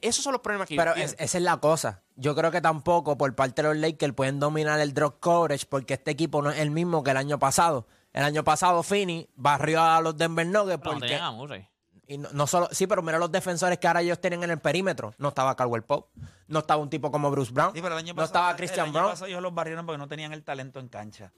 Esos 0.00 0.24
son 0.24 0.32
los 0.32 0.40
problemas 0.40 0.66
que 0.68 0.74
Pero 0.76 0.94
es- 0.94 1.14
esa 1.18 1.36
es 1.38 1.44
la 1.44 1.58
cosa. 1.58 2.02
Yo 2.16 2.34
creo 2.34 2.50
que 2.50 2.62
tampoco 2.62 3.18
por 3.18 3.34
parte 3.36 3.60
de 3.62 3.68
los 3.68 3.76
Lakers 3.76 4.14
pueden 4.14 4.40
dominar 4.40 4.80
el 4.80 4.94
drop 4.94 5.20
coverage 5.20 5.66
porque 5.66 5.94
este 5.94 6.10
equipo 6.12 6.40
no 6.40 6.50
es 6.50 6.58
el 6.58 6.70
mismo 6.70 7.04
que 7.04 7.10
el 7.10 7.18
año 7.18 7.38
pasado. 7.38 7.86
El 8.14 8.24
año 8.24 8.42
pasado 8.42 8.82
Finney 8.82 9.28
barrió 9.36 9.82
a 9.82 10.00
los 10.00 10.16
Denver 10.16 10.46
Nuggets 10.46 10.80
Pero 10.82 10.94
no 10.98 11.46
Y 12.08 12.18
no, 12.18 12.28
no 12.32 12.46
solo, 12.46 12.68
sí, 12.70 12.86
pero 12.86 13.02
mira 13.02 13.18
los 13.18 13.32
defensores 13.32 13.78
que 13.78 13.86
ahora 13.88 14.00
ellos 14.00 14.20
tienen 14.20 14.42
en 14.44 14.50
el 14.50 14.58
perímetro. 14.60 15.12
No 15.18 15.28
estaba 15.28 15.56
Caldwell 15.56 15.82
Pope, 15.82 16.10
no 16.46 16.60
estaba 16.60 16.80
un 16.80 16.88
tipo 16.88 17.10
como 17.10 17.30
Bruce 17.30 17.52
Brown, 17.52 17.72
sí, 17.74 17.80
pero 17.82 17.94
el 17.94 17.98
año 17.98 18.12
no 18.12 18.16
pasado, 18.16 18.26
estaba 18.26 18.50
el 18.50 18.56
Christian 18.56 18.84
año 18.86 18.92
Brown. 18.92 19.10
pasado 19.10 19.26
ellos 19.26 19.42
los 19.42 19.52
barrieron 19.54 19.84
porque 19.86 19.98
no 19.98 20.06
tenían 20.08 20.32
el 20.32 20.44
talento 20.44 20.78
en 20.78 20.88
cancha. 20.88 21.32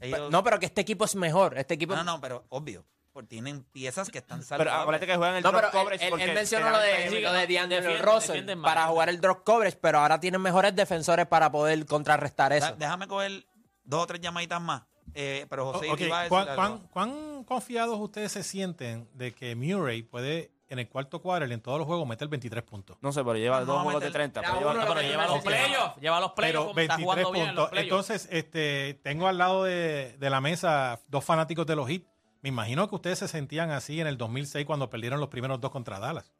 Ellos- 0.00 0.30
No, 0.30 0.42
pero 0.44 0.58
que 0.60 0.66
este 0.66 0.80
equipo 0.80 1.04
es 1.04 1.14
mejor. 1.16 1.58
Este 1.58 1.74
equipo 1.74 1.94
no, 1.96 2.04
no, 2.04 2.20
pero 2.20 2.44
obvio. 2.50 2.84
Porque 3.12 3.28
tienen 3.28 3.62
piezas 3.64 4.08
que 4.10 4.18
están 4.18 4.38
Pero 4.38 4.48
saludables. 4.48 4.80
acuérdate 4.82 5.06
que 5.06 5.16
juegan 5.16 5.34
el 5.36 5.42
No, 5.42 5.50
drop 5.50 5.60
pero 5.70 5.72
coverage 5.72 6.08
él- 6.08 6.34
mencionó 6.34 6.70
lo 6.70 6.78
de, 6.78 7.06
el- 7.08 7.22
lo 7.22 7.32
de 7.32 7.98
Russell 7.98 8.62
para 8.62 8.86
jugar 8.86 9.08
el 9.10 9.20
drop 9.20 9.44
coverage, 9.44 9.76
pero 9.82 9.98
ahora 9.98 10.18
tienen 10.18 10.40
mejores 10.40 10.74
defensores 10.74 11.26
para 11.26 11.52
poder 11.52 11.84
contrarrestar 11.84 12.52
eso. 12.54 12.74
Déjame 12.78 13.06
coger 13.08 13.44
dos 13.84 14.04
o 14.04 14.06
tres 14.06 14.20
llamaditas 14.20 14.60
más. 14.62 14.82
Eh, 15.14 15.46
pero 15.50 15.72
José 15.72 15.90
ok, 15.90 16.00
iba 16.00 16.18
a 16.20 16.22
decir 16.22 16.28
¿cuán, 16.30 16.48
algo. 16.48 16.56
cuán- 16.62 16.78
cuán 16.92 17.44
confiados 17.44 17.98
ustedes 18.00 18.32
se 18.32 18.42
sienten 18.42 19.08
de 19.14 19.32
que 19.32 19.54
Murray 19.56 20.02
puede 20.02 20.50
en 20.68 20.78
el 20.78 20.88
cuarto 20.88 21.20
cuadro 21.20 21.46
y 21.46 21.52
en 21.52 21.60
todos 21.60 21.76
los 21.78 21.86
juegos 21.86 22.08
meter 22.08 22.28
23 22.28 22.62
puntos? 22.64 22.96
No 23.02 23.12
sé, 23.12 23.22
pero 23.22 23.36
lleva 23.36 23.60
No, 23.60 23.66
dos 23.66 23.82
juegos 23.82 24.00
de 24.00 24.06
meter- 24.08 24.12
30. 24.32 24.40
Era 24.40 24.48
pero 24.48 24.60
lleva- 24.60 24.72
pero 24.72 25.34
los 25.34 25.44
playoffs. 25.44 25.96
Lleva 26.00 26.20
los 26.20 26.32
playoffs. 26.32 26.34
Pero 26.36 26.60
como 26.68 26.80
está 26.80 26.96
23 26.96 27.04
jugando 27.04 27.32
bien 27.32 27.48
en 27.48 27.54
los 27.54 27.64
puntos. 27.64 27.70
playoffs. 27.70 28.10
Entonces, 28.10 28.28
este, 28.30 28.94
tengo 29.02 29.28
al 29.28 29.36
lado 29.38 29.64
de, 29.64 30.16
de 30.18 30.30
la 30.30 30.40
mesa 30.40 30.98
dos 31.08 31.24
fanáticos 31.24 31.66
de 31.66 31.76
los 31.76 31.88
Heat. 31.88 32.02
Me 32.40 32.48
imagino 32.48 32.88
que 32.88 32.94
ustedes 32.94 33.18
se 33.18 33.28
sentían 33.28 33.70
así 33.70 34.00
en 34.00 34.06
el 34.06 34.16
2006 34.16 34.64
cuando 34.66 34.88
perdieron 34.90 35.20
los 35.20 35.28
primeros 35.28 35.60
dos 35.60 35.70
contra 35.70 35.98
Dallas. 36.00 36.32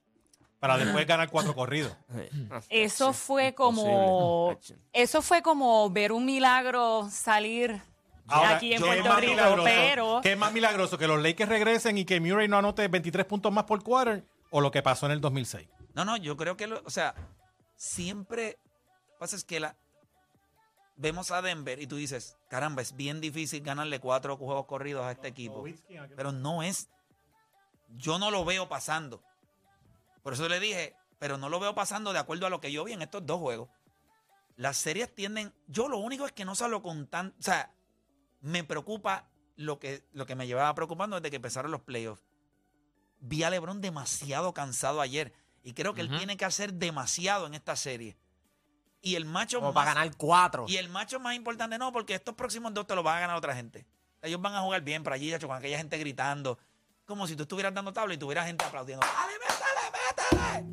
Para 0.59 0.79
después 0.79 1.07
ganar 1.07 1.29
cuatro 1.29 1.55
corridos. 1.55 1.93
Eso 2.71 3.13
fue 3.13 3.53
como 3.53 4.57
eso 4.93 5.21
fue 5.21 5.43
como 5.43 5.91
ver 5.91 6.13
un 6.13 6.25
milagro 6.25 7.09
salir 7.11 7.83
Ahora, 8.33 8.57
aquí 8.57 8.73
en 8.73 8.83
¿qué 8.83 8.89
es 8.89 8.95
Puerto 8.95 9.09
más 9.11 9.21
Rico, 9.21 9.31
milagroso? 9.33 9.65
pero 9.65 10.21
¿Qué 10.23 10.33
es 10.33 10.39
más 10.39 10.53
milagroso? 10.53 10.99
¿Que 10.99 11.07
los 11.07 11.23
Lakers 11.23 11.49
regresen 11.49 11.99
y 11.99 12.05
que 12.05 12.21
Murray 12.21 12.49
no 12.49 12.59
anote 12.59 12.87
23 12.89 13.27
puntos 13.27 13.53
más 13.53 13.65
por 13.65 13.83
quarter? 13.83 14.25
¿O 14.51 14.61
lo 14.61 14.71
que 14.71 14.83
pasó 14.83 15.07
en 15.07 15.13
el 15.13 15.21
2006? 15.21 15.69
No, 15.95 16.05
no, 16.05 16.17
yo 16.17 16.37
creo 16.37 16.57
que, 16.57 16.67
lo- 16.67 16.83
o 16.85 16.91
sea, 16.91 17.15
siempre 17.77 18.59
lo 18.59 19.13
que 19.15 19.19
pasa 19.19 19.37
es 19.37 19.45
que 19.45 19.61
la 19.61 19.77
vemos 20.97 21.31
a 21.31 21.43
Denver 21.43 21.81
y 21.81 21.87
tú 21.87 21.97
dices, 21.97 22.37
caramba, 22.49 22.83
es 22.83 22.95
bien 22.97 23.21
difícil 23.21 23.63
ganarle 23.63 23.99
cuatro 24.01 24.37
juegos 24.37 24.67
corridos 24.67 25.05
a 25.05 25.13
este 25.13 25.29
equipo. 25.29 25.65
Pero 26.17 26.33
no 26.33 26.63
es, 26.63 26.89
yo 27.97 28.19
no 28.19 28.31
lo 28.31 28.45
veo 28.45 28.69
pasando. 28.69 29.23
Por 30.23 30.35
eso 30.35 30.49
le 30.49 30.61
dije, 30.61 30.95
pero 31.19 31.39
no 31.39 31.49
lo 31.49 31.59
veo 31.61 31.75
pasando 31.75 32.13
de 32.13 32.19
acuerdo 32.19 32.47
a 32.47 32.51
lo 32.51 32.61
que 32.61 32.71
yo 32.73 32.85
vi 32.85 32.93
en 32.93 33.03
estos 33.03 33.25
dos 33.27 33.39
juegos. 33.41 33.69
Las 34.57 34.77
series 34.77 35.13
tienden, 35.15 35.53
yo 35.67 35.89
lo 35.89 35.99
único 35.99 36.27
es 36.27 36.33
que 36.33 36.45
no 36.45 36.55
salgo 36.55 36.83
con 36.83 37.07
tan, 37.07 37.29
o 37.39 37.43
sea, 37.43 37.71
me 38.43 38.65
preocupa 38.65 39.29
lo 39.57 39.79
que, 39.79 40.05
lo 40.13 40.27
que 40.27 40.35
me 40.35 40.47
llevaba 40.47 40.75
preocupando 40.75 41.17
desde 41.17 41.31
que 41.31 41.37
empezaron 41.37 41.71
los 41.71 41.81
playoffs. 41.81 42.23
vi 43.21 43.43
a 43.45 43.51
LeBron 43.51 43.81
demasiado 43.81 44.53
cansado 44.53 45.01
ayer. 45.01 45.33
Y 45.63 45.75
creo 45.75 45.95
que 45.95 46.01
él 46.01 46.11
tiene 46.11 46.37
que 46.37 46.45
hacer 46.45 46.75
demasiado 46.75 47.47
en 47.47 47.55
esta 47.55 47.77
serie. 47.77 48.17
Y 49.01 49.15
el 49.15 49.25
macho 49.25 49.59
Como 49.59 49.73
más, 49.73 49.85
para 49.85 49.95
ganar 49.95 50.17
cuatro. 50.17 50.65
y 50.69 50.77
el 50.77 50.89
macho 50.89 51.21
más 51.21 51.37
importante 51.37 51.79
no, 51.79 51.93
porque 51.93 52.15
estos 52.15 52.35
próximos 52.35 52.75
dos 52.75 52.87
te 52.87 52.95
los 52.97 53.05
van 53.05 53.17
a 53.17 53.21
ganar 53.21 53.37
otra 53.37 53.55
gente. 53.55 53.87
Ellos 54.23 54.41
van 54.41 54.55
a 54.55 54.61
jugar 54.61 54.83
bien 54.83 55.03
por 55.03 55.13
allí, 55.13 55.33
con 55.39 55.53
aquella 55.53 55.79
gente 55.79 55.99
gritando. 55.99 56.59
Como 57.05 57.27
si 57.27 57.37
tú 57.37 57.43
estuvieras 57.43 57.75
dando 57.75 57.93
tabla 57.93 58.15
y 58.15 58.19
tuvieras 58.19 58.47
gente 58.47 58.65
aplaudiendo. 58.65 59.07
¡Dale! 59.07 59.52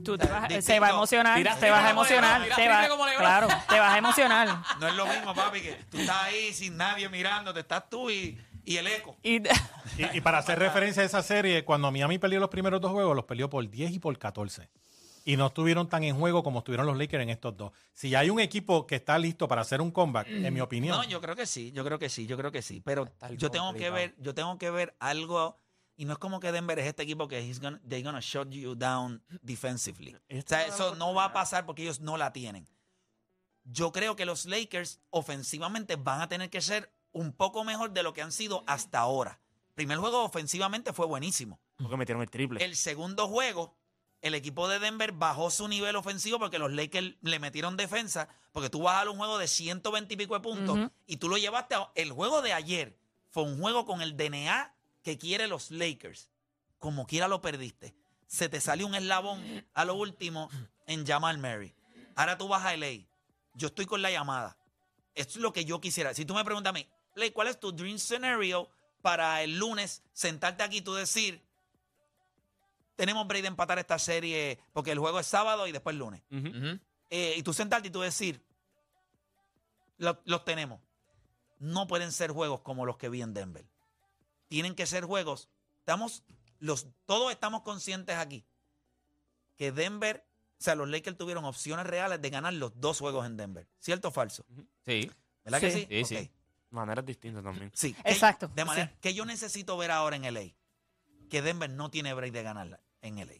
Tú 0.04 0.18
te 0.18 0.28
vas- 0.28 0.42
Distinto. 0.48 0.62
se 0.66 0.80
va 0.80 0.88
a 0.88 0.90
emocionar, 0.92 1.38
Tira 1.38 1.56
te 1.56 1.70
vas 1.70 1.84
a 1.86 1.90
emocionar, 1.90 2.42
te 2.44 2.56
tira 2.56 2.58
va, 2.70 2.78
triple 2.80 2.90
como 2.90 3.06
Lebron. 3.06 3.22
claro, 3.26 3.48
te 3.68 3.80
vas 3.80 3.94
a 3.94 3.98
emocionar. 3.98 4.48
No 4.80 4.88
es 4.88 4.96
lo 4.96 5.06
mismo, 5.08 5.34
papi, 5.36 5.62
que 5.62 5.74
tú 5.90 5.98
estás 6.00 6.24
ahí 6.24 6.54
sin 6.54 6.78
nadie 6.78 7.10
mirándote, 7.10 7.60
estás 7.62 7.90
tú 7.90 8.10
y, 8.10 8.38
y 8.66 8.78
el 8.78 8.88
eco. 8.88 9.18
Y, 9.24 9.42
Y, 9.98 10.18
y 10.18 10.22
para 10.22 10.38
hacer 10.38 10.58
referencia 10.60 11.04
a 11.04 11.06
esa 11.06 11.22
serie, 11.24 11.66
cuando 11.66 11.92
Miami 11.92 12.18
perdió 12.20 12.40
los 12.40 12.50
primeros 12.50 12.80
dos 12.80 12.92
juegos, 12.92 13.16
los 13.16 13.26
perdió 13.26 13.50
por 13.50 13.68
10 13.70 13.92
y 13.92 14.00
por 14.00 14.18
14. 14.18 14.70
Y 15.26 15.36
no 15.36 15.48
estuvieron 15.48 15.90
tan 15.90 16.04
en 16.06 16.16
juego 16.18 16.42
como 16.42 16.60
estuvieron 16.60 16.86
los 16.88 16.98
Lakers 16.98 17.22
en 17.22 17.30
estos 17.30 17.56
dos. 17.58 17.74
Si 17.94 18.16
hay 18.16 18.30
un 18.30 18.40
equipo 18.40 18.88
que 18.88 18.96
está 18.96 19.20
listo 19.20 19.48
para 19.48 19.62
hacer 19.62 19.82
un 19.82 19.92
comeback, 19.92 20.28
en 20.30 20.52
mi 20.54 20.62
opinión, 20.62 20.96
No, 20.98 21.04
yo 21.04 21.20
creo 21.20 21.36
que 21.36 21.46
sí, 21.46 21.72
yo 21.74 21.84
creo 21.84 22.00
que 22.00 22.08
sí, 22.10 22.26
yo 22.26 22.38
creo 22.38 22.52
que 22.52 22.62
sí. 22.62 22.82
Pero 22.86 23.12
yo 23.38 23.52
tengo 23.52 23.74
que 23.74 23.90
ver, 23.90 24.16
yo 24.18 24.34
tengo 24.34 24.58
que 24.58 24.70
ver 24.72 24.96
algo. 25.00 25.60
Y 26.00 26.06
no 26.06 26.14
es 26.14 26.18
como 26.18 26.40
que 26.40 26.54
Denver 26.54 26.80
es 26.80 26.88
este 26.88 27.04
equipo 27.04 27.28
que 27.28 27.42
he's 27.42 27.60
gonna, 27.60 27.78
they're 27.86 28.02
gonna 28.02 28.22
shut 28.22 28.48
you 28.52 28.74
down 28.74 29.22
defensively. 29.42 30.16
O 30.16 30.42
sea, 30.46 30.66
eso 30.66 30.96
no 30.96 31.14
va 31.14 31.26
a 31.26 31.34
pasar 31.34 31.66
porque 31.66 31.82
ellos 31.82 32.00
no 32.00 32.16
la 32.16 32.32
tienen. 32.32 32.70
Yo 33.66 33.92
creo 33.92 34.16
que 34.16 34.26
los 34.26 34.46
Lakers 34.46 35.02
ofensivamente 35.10 35.98
van 35.98 36.22
a 36.22 36.30
tener 36.30 36.50
que 36.50 36.62
ser 36.62 36.90
un 37.12 37.34
poco 37.34 37.66
mejor 37.66 37.92
de 37.92 38.02
lo 38.02 38.14
que 38.14 38.22
han 38.22 38.32
sido 38.32 38.64
hasta 38.66 39.00
ahora. 39.00 39.42
Primer 39.76 39.98
juego 39.98 40.24
ofensivamente 40.24 40.94
fue 40.94 41.06
buenísimo. 41.06 41.60
Porque 41.76 41.98
metieron 41.98 42.24
el 42.24 42.30
triple. 42.30 42.64
El 42.64 42.78
segundo 42.78 43.28
juego, 43.28 43.76
el 44.22 44.36
equipo 44.36 44.70
de 44.70 44.80
Denver 44.80 45.12
bajó 45.12 45.52
su 45.52 45.68
nivel 45.68 45.98
ofensivo 45.98 46.40
porque 46.40 46.60
los 46.60 46.72
Lakers 46.72 47.18
le 47.20 47.40
metieron 47.40 47.76
defensa, 47.76 48.30
porque 48.54 48.70
tú 48.70 48.84
vas 48.84 48.94
a 48.94 48.98
dar 49.00 49.10
un 49.10 49.18
juego 49.18 49.38
de 49.38 49.50
120 49.50 50.14
y 50.14 50.16
pico 50.16 50.34
de 50.34 50.40
puntos 50.40 50.92
y 51.06 51.18
tú 51.18 51.28
lo 51.28 51.38
llevaste 51.38 51.76
a... 51.76 51.92
El 51.96 52.14
juego 52.14 52.42
de 52.42 52.54
ayer 52.54 52.98
fue 53.28 53.44
un 53.44 53.60
juego 53.60 53.86
con 53.86 54.02
el 54.02 54.16
DNA 54.16 54.79
que 55.04 55.18
quiere 55.18 55.48
los 55.48 55.72
Lakers. 55.72 56.30
Como 56.78 57.06
quiera 57.08 57.28
lo 57.28 57.42
perdiste. 57.42 57.94
Se 58.28 58.48
te 58.50 58.62
salió 58.62 58.86
un 58.88 58.96
eslabón 58.96 59.66
a 59.74 59.86
lo 59.86 59.96
último 59.96 60.50
en 60.86 61.06
Jamal 61.06 61.38
Murray. 61.40 61.74
Ahora 62.16 62.38
tú 62.38 62.48
vas 62.48 62.64
a 62.66 62.74
LA. 62.76 63.06
Yo 63.54 63.68
estoy 63.68 63.86
con 63.86 64.02
la 64.02 64.12
llamada. 64.12 64.58
Esto 65.16 65.34
es 65.34 65.42
lo 65.42 65.52
que 65.52 65.66
yo 65.66 65.82
quisiera. 65.82 66.14
Si 66.14 66.26
tú 66.26 66.34
me 66.36 66.46
preguntas 66.46 66.70
a 66.70 66.74
mí, 66.74 66.88
Ley, 67.16 67.32
¿cuál 67.32 67.48
es 67.48 67.60
tu 67.60 67.72
dream 67.72 67.98
scenario 67.98 68.70
para 69.02 69.42
el 69.44 69.58
lunes 69.58 70.04
sentarte 70.14 70.64
aquí 70.64 70.78
y 70.78 70.82
tú 70.82 70.94
decir, 70.94 71.42
tenemos 72.96 73.26
break 73.28 73.42
de 73.44 73.48
empatar 73.48 73.80
esta 73.80 73.98
serie 73.98 74.60
porque 74.74 74.92
el 74.92 75.00
juego 75.00 75.20
es 75.20 75.26
sábado 75.28 75.68
y 75.68 75.72
después 75.72 75.96
lunes? 75.96 76.22
Eh, 77.10 77.34
y 77.38 77.44
tú 77.44 77.54
sentarte 77.54 77.88
y 77.88 77.92
tú 77.92 78.02
decir, 78.02 78.42
"Lo- 79.98 80.22
los 80.26 80.46
tenemos. 80.46 80.80
No 81.60 81.88
pueden 81.88 82.12
ser 82.12 82.32
juegos 82.32 82.62
como 82.62 82.86
los 82.86 82.98
que 82.98 83.10
vi 83.10 83.22
en 83.22 83.34
Denver. 83.34 83.66
Tienen 84.50 84.76
que 84.76 84.86
ser 84.86 85.06
juegos. 85.06 85.48
Estamos, 85.80 86.24
los, 86.60 86.88
todos 87.06 87.32
estamos 87.32 87.62
conscientes 87.62 88.18
aquí 88.18 88.46
que 89.56 89.72
Denver, 89.72 90.26
o 90.60 90.62
sea, 90.64 90.76
los 90.76 90.88
Lakers 90.90 91.18
tuvieron 91.18 91.46
opciones 91.46 91.86
reales 91.86 92.22
de 92.22 92.30
ganar 92.30 92.54
los 92.54 92.80
dos 92.80 93.00
juegos 93.00 93.26
en 93.26 93.38
Denver. 93.38 93.68
¿Cierto 93.80 94.10
o 94.10 94.12
falso? 94.12 94.46
Sí. 94.86 95.10
¿Verdad 95.46 95.60
que 95.62 95.72
Sí. 95.72 95.80
sí? 95.90 96.04
Sí, 96.06 96.16
Ok. 96.16 96.22
sí. 96.24 96.32
Maneras 96.72 97.06
distintas 97.06 97.44
también. 97.44 97.72
Sí. 97.74 97.96
Exacto, 98.04 98.48
De 98.50 98.64
manera 98.66 98.88
sí. 98.90 98.98
que 99.02 99.14
yo 99.14 99.26
necesito 99.26 99.76
ver 99.78 99.92
ahora 99.92 100.16
en 100.18 100.24
LA. 100.34 100.54
Que 101.30 101.42
Denver 101.42 101.70
no 101.70 101.90
tiene 101.92 102.14
break 102.14 102.32
de 102.34 102.44
ganarla 102.44 102.80
en 103.02 103.18
LA. 103.20 103.34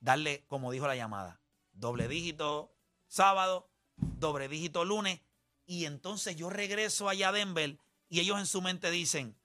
Darle, 0.00 0.44
como 0.46 0.70
dijo 0.72 0.86
la 0.86 0.96
llamada, 0.96 1.40
doble 1.72 2.08
dígito 2.08 2.72
sábado, 3.08 3.68
doble 3.96 4.48
dígito 4.48 4.84
lunes. 4.84 5.20
Y 5.66 5.84
entonces 5.86 6.36
yo 6.36 6.48
regreso 6.50 7.08
allá 7.08 7.28
a 7.28 7.32
Denver 7.32 7.78
y 8.08 8.20
ellos 8.20 8.38
en 8.38 8.46
su 8.46 8.62
mente 8.62 8.90
dicen, 8.90 9.36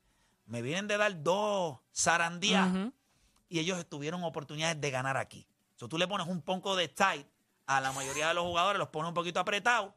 me 0.45 0.61
vienen 0.61 0.87
de 0.87 0.97
dar 0.97 1.23
dos 1.23 1.79
zarandías 1.95 2.69
y 3.49 3.59
ellos 3.59 3.85
tuvieron 3.87 4.23
oportunidades 4.23 4.79
de 4.79 4.91
ganar 4.91 5.17
aquí. 5.17 5.47
So, 5.75 5.87
tú 5.89 5.97
le 5.97 6.07
pones 6.07 6.27
un 6.27 6.41
poco 6.41 6.75
de 6.75 6.87
tight 6.87 7.25
a 7.65 7.81
la 7.81 7.91
mayoría 7.91 8.27
de 8.27 8.33
los 8.33 8.43
jugadores, 8.43 8.79
los 8.79 8.89
pones 8.89 9.09
un 9.09 9.13
poquito 9.13 9.39
apretados 9.39 9.93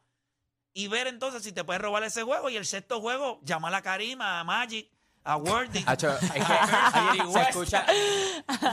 y 0.73 0.89
ver 0.89 1.07
entonces 1.07 1.43
si 1.43 1.53
te 1.53 1.65
puedes 1.65 1.81
robar 1.81 2.03
ese 2.03 2.23
juego. 2.23 2.51
Y 2.51 2.57
el 2.57 2.67
sexto 2.67 3.01
juego, 3.01 3.41
llamar 3.45 3.75
a 3.75 3.83
Karima, 3.83 4.41
a 4.41 4.45
Magic, 4.45 4.91
a 5.25 5.37
Worthy. 5.37 5.83
Hacho, 5.87 6.11
es 6.13 6.31
que 6.31 6.43
se 7.33 7.41
escucha. 7.49 7.87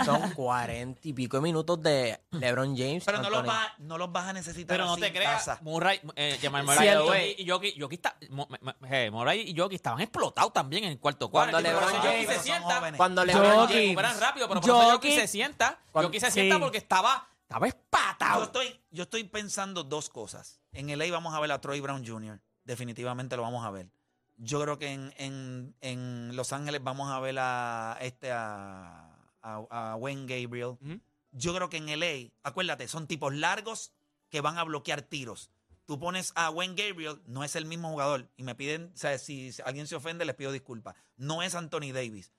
Son 0.05 0.31
cuarenta 0.31 0.99
y 1.03 1.13
pico 1.13 1.37
de 1.37 1.41
minutos 1.43 1.81
de 1.81 2.19
LeBron 2.31 2.75
James. 2.77 3.03
pero 3.05 3.21
no 3.21 3.29
los, 3.29 3.39
Anthony. 3.39 3.47
vas, 3.53 3.67
no 3.79 3.97
los 3.97 4.11
vas 4.11 4.27
a 4.27 4.33
necesitar 4.33 4.75
Pero 4.75 4.85
no 4.85 4.91
así 4.93 5.01
te 5.01 5.07
en 5.07 5.13
creas, 5.13 5.33
casa. 5.45 5.59
Murray, 5.61 5.99
eh, 6.15 6.37
Jamal 6.41 6.63
Murray 6.65 6.79
Cierto. 6.79 7.13
y 7.37 7.47
Jokic, 7.49 7.79
Jokic 7.81 7.97
está- 8.05 8.17
Mo- 8.29 8.47
me- 8.49 8.59
me- 8.79 9.05
eh, 9.05 9.11
Murray 9.11 9.49
y 9.49 9.55
Jokic 9.57 9.75
estaban 9.75 10.01
explotados 10.01 10.51
también 10.53 10.83
en 10.83 10.91
el 10.91 10.99
cuarto 10.99 11.29
Cuando 11.29 11.51
cuarto. 11.59 11.67
LeBron 11.69 11.89
Pero 11.91 12.01
James- 12.03 12.11
Jokic 12.13 12.27
Pero 12.27 12.31
se 12.31 12.35
son 12.35 12.43
sienta, 12.57 12.75
jóvenes. 12.79 12.97
Cuando. 12.97 13.25
LeBron 13.25 13.45
Jokic, 13.55 13.69
James. 13.69 13.83
recuperan 13.89 14.19
rápido, 14.19 14.47
pero 14.47 14.61
por 14.61 14.69
eso 14.69 14.81
Jokic 14.91 15.11
Jokic- 15.11 15.15
se 15.21 15.27
sienta, 15.27 15.79
Cuando- 15.91 16.07
Jokic 16.09 16.21
se 16.21 16.27
Sí. 16.27 16.33
sienta 16.33 16.59
porque 16.59 16.77
estaba, 16.77 17.27
estaba 17.43 17.65
Yo 17.67 17.69
espatado. 17.69 18.43
estoy, 18.43 18.81
yo 18.91 19.03
estoy 19.03 19.23
pensando 19.23 19.83
dos 19.83 20.09
cosas. 20.09 20.59
En 20.73 20.89
LA 20.89 21.11
vamos 21.11 21.33
a 21.33 21.39
ver 21.39 21.51
a 21.51 21.61
Troy 21.61 21.79
Brown 21.79 22.05
Jr. 22.05 22.39
Definitivamente 22.63 23.35
lo 23.35 23.41
vamos 23.41 23.65
a 23.65 23.71
ver. 23.71 23.89
Yo 24.43 24.59
creo 24.61 24.79
que 24.79 24.91
en, 24.91 25.13
en- 25.17 25.75
en 25.81 26.35
Los 26.35 26.51
Ángeles 26.51 26.83
vamos 26.83 27.11
a 27.11 27.19
ver 27.19 27.35
a 27.39 27.97
este 28.01 28.31
a, 28.31 29.15
a- 29.41 29.65
a 29.91 29.95
Wayne 29.97 30.25
Gabriel. 30.25 30.77
Yo 31.31 31.53
creo 31.55 31.69
que 31.69 31.77
en 31.77 31.85
LA, 31.99 32.31
acuérdate, 32.43 32.87
son 32.87 33.05
tipos 33.07 33.33
largos 33.35 33.93
que 34.29 34.41
van 34.41 34.57
a 34.57 34.63
bloquear 34.63 35.03
tiros. 35.03 35.51
Tú 35.85 35.99
pones 35.99 36.31
a 36.35 36.49
Wayne 36.49 36.73
Gabriel, 36.75 37.21
no 37.25 37.43
es 37.43 37.55
el 37.55 37.65
mismo 37.65 37.89
jugador. 37.91 38.29
Y 38.35 38.43
me 38.43 38.55
piden, 38.55 38.91
o 38.93 38.97
sea, 38.97 39.17
si 39.19 39.51
alguien 39.63 39.85
se 39.87 39.95
ofende, 39.95 40.25
les 40.25 40.35
pido 40.35 40.51
disculpas. 40.51 40.95
No 41.17 41.43
es 41.43 41.53
Anthony 41.53 41.91
Davis. 41.93 42.31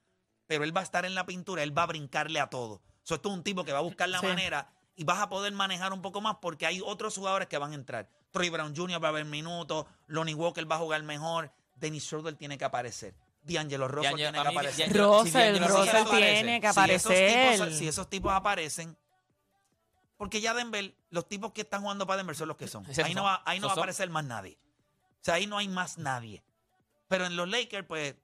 Pero 0.46 0.64
él 0.64 0.76
va 0.76 0.80
a 0.80 0.84
estar 0.84 1.04
en 1.04 1.14
la 1.14 1.24
pintura, 1.24 1.62
él 1.62 1.76
va 1.76 1.84
a 1.84 1.86
brincarle 1.86 2.40
a 2.40 2.48
todo. 2.50 2.82
So, 3.04 3.14
esto 3.14 3.28
es 3.30 3.34
un 3.36 3.42
tipo 3.44 3.64
que 3.64 3.72
va 3.72 3.78
a 3.78 3.82
buscar 3.82 4.08
la 4.08 4.18
Sí. 4.20 4.26
manera 4.26 4.72
y 4.96 5.04
vas 5.04 5.20
a 5.20 5.28
poder 5.28 5.52
manejar 5.52 5.92
un 5.92 6.02
poco 6.02 6.20
más 6.20 6.36
porque 6.42 6.66
hay 6.66 6.80
otros 6.84 7.16
jugadores 7.16 7.48
que 7.48 7.58
van 7.58 7.72
a 7.72 7.76
entrar. 7.76 8.08
Troy 8.32 8.50
Brown 8.50 8.74
Jr. 8.74 9.02
va 9.02 9.08
a 9.08 9.10
haber 9.10 9.24
minutos, 9.24 9.86
Lonnie 10.08 10.34
Walker 10.34 10.70
va 10.70 10.76
a 10.76 10.80
jugar 10.80 11.02
mejor, 11.02 11.52
Dennis 11.82 12.04
Schroeder 12.04 12.34
tiene 12.36 12.56
que 12.56 12.64
aparecer, 12.64 13.14
D'Angelo 13.42 13.88
Russell 13.88 14.12
D'Angelo- 14.12 14.16
tiene 14.32 14.38
a 14.38 14.42
que 14.42 14.48
mí, 14.48 14.54
aparecer. 14.54 14.86
D'Angelo- 14.88 15.18
Russell, 15.18 15.32
si 15.32 15.38
D'Angelo 15.38 15.66
Russell 15.68 15.80
Russell 15.84 16.06
aparece, 16.06 16.32
tiene 16.34 16.60
que 16.60 16.66
Si 16.66 16.70
esos, 16.70 16.78
aparecer. 16.78 17.52
tipos, 17.58 17.78
si 17.78 17.88
esos 17.88 18.08
tipos 18.10 18.32
aparecen, 18.32 18.96
porque 20.16 20.40
ya 20.40 20.54
Denver, 20.54 20.94
los 21.10 21.28
tipos 21.28 21.52
que 21.52 21.62
están 21.62 21.82
jugando 21.82 22.06
para 22.06 22.18
Denver 22.18 22.36
son 22.36 22.48
los 22.48 22.56
que 22.56 22.68
son. 22.68 22.84
Esos 22.86 23.04
Ahí 23.04 23.14
no 23.14 23.22
son. 23.22 23.30
va, 23.32 23.42
ahí 23.44 23.58
no 23.58 23.66
Esos 23.66 23.70
va 23.70 23.72
a 23.72 23.74
son. 23.74 23.80
aparecer 23.82 24.10
más 24.10 24.24
nadie. 24.24 24.58
O 25.20 25.24
sea, 25.24 25.34
ahí 25.34 25.46
no 25.46 25.58
hay 25.58 25.68
más 25.68 25.98
nadie. 25.98 26.42
Pero 27.08 27.26
en 27.26 27.36
los 27.36 27.48
Lakers, 27.48 27.86
pues, 27.86 28.14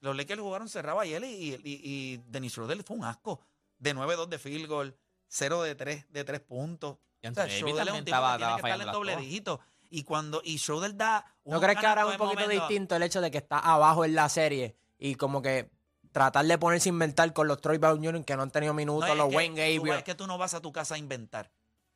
los 0.00 0.16
Lakers 0.16 0.40
jugaron 0.40 0.68
cerrado 0.68 1.00
ayer 1.00 1.22
y, 1.24 1.26
y, 1.26 1.54
y, 1.62 1.80
y 1.84 2.16
Dennis 2.28 2.52
Schroeder 2.52 2.82
fue 2.82 2.96
un 2.96 3.04
asco. 3.04 3.40
De 3.78 3.94
9-2 3.94 4.28
de 4.28 4.38
field 4.38 4.66
goal, 4.66 4.96
0 5.28 5.62
de 5.62 5.74
3 5.74 6.06
de 6.10 6.24
tres 6.24 6.40
puntos. 6.40 6.96
Y 7.22 7.26
O 7.28 7.34
sea, 7.34 7.44
Anthony 7.44 7.44
Davis 7.44 7.56
Schroeder 7.58 7.74
es 7.80 7.84
también 7.86 7.96
un 8.00 8.04
tipo 8.04 8.16
estaba- 8.16 8.32
que 8.32 8.38
tiene 8.38 8.54
estaba 8.54 8.68
que 8.68 8.72
estar 8.72 8.86
en 8.88 8.92
doble 8.92 9.12
todas. 9.12 9.24
dígito. 9.26 9.60
Y 9.90 10.02
cuando 10.04 10.40
y 10.44 10.58
Schroeder 10.58 10.96
da 10.96 11.24
¿No 11.44 11.60
crees 11.60 11.78
que 11.78 11.86
ahora 11.86 12.02
es 12.02 12.08
un 12.12 12.16
poquito 12.16 12.40
momento- 12.42 12.66
distinto 12.68 12.96
el 12.96 13.02
hecho 13.02 13.20
de 13.20 13.30
que 13.30 13.38
está 13.38 13.58
abajo 13.58 14.04
en 14.04 14.14
la 14.14 14.28
serie 14.28 14.76
y 14.98 15.14
como 15.14 15.40
que 15.42 15.70
tratar 16.12 16.44
de 16.46 16.58
ponerse 16.58 16.88
a 16.88 16.92
inventar 16.92 17.32
con 17.32 17.48
los 17.48 17.60
Troy 17.60 17.78
Brown 17.78 18.02
Jr. 18.04 18.24
que 18.24 18.36
no 18.36 18.42
han 18.42 18.50
tenido 18.50 18.72
No, 18.72 18.76
minutos, 18.76 19.08
es 19.10 19.16
los 19.16 19.28
que 19.28 19.36
Wayne 19.36 19.54
Gabriel? 19.76 19.98
Es 19.98 20.04
que 20.04 20.14
tú 20.14 20.26
no 20.26 20.38
vas 20.38 20.54
a 20.54 20.60
tu 20.60 20.72
casa 20.72 20.94
a 20.94 20.98
inventar. 20.98 21.50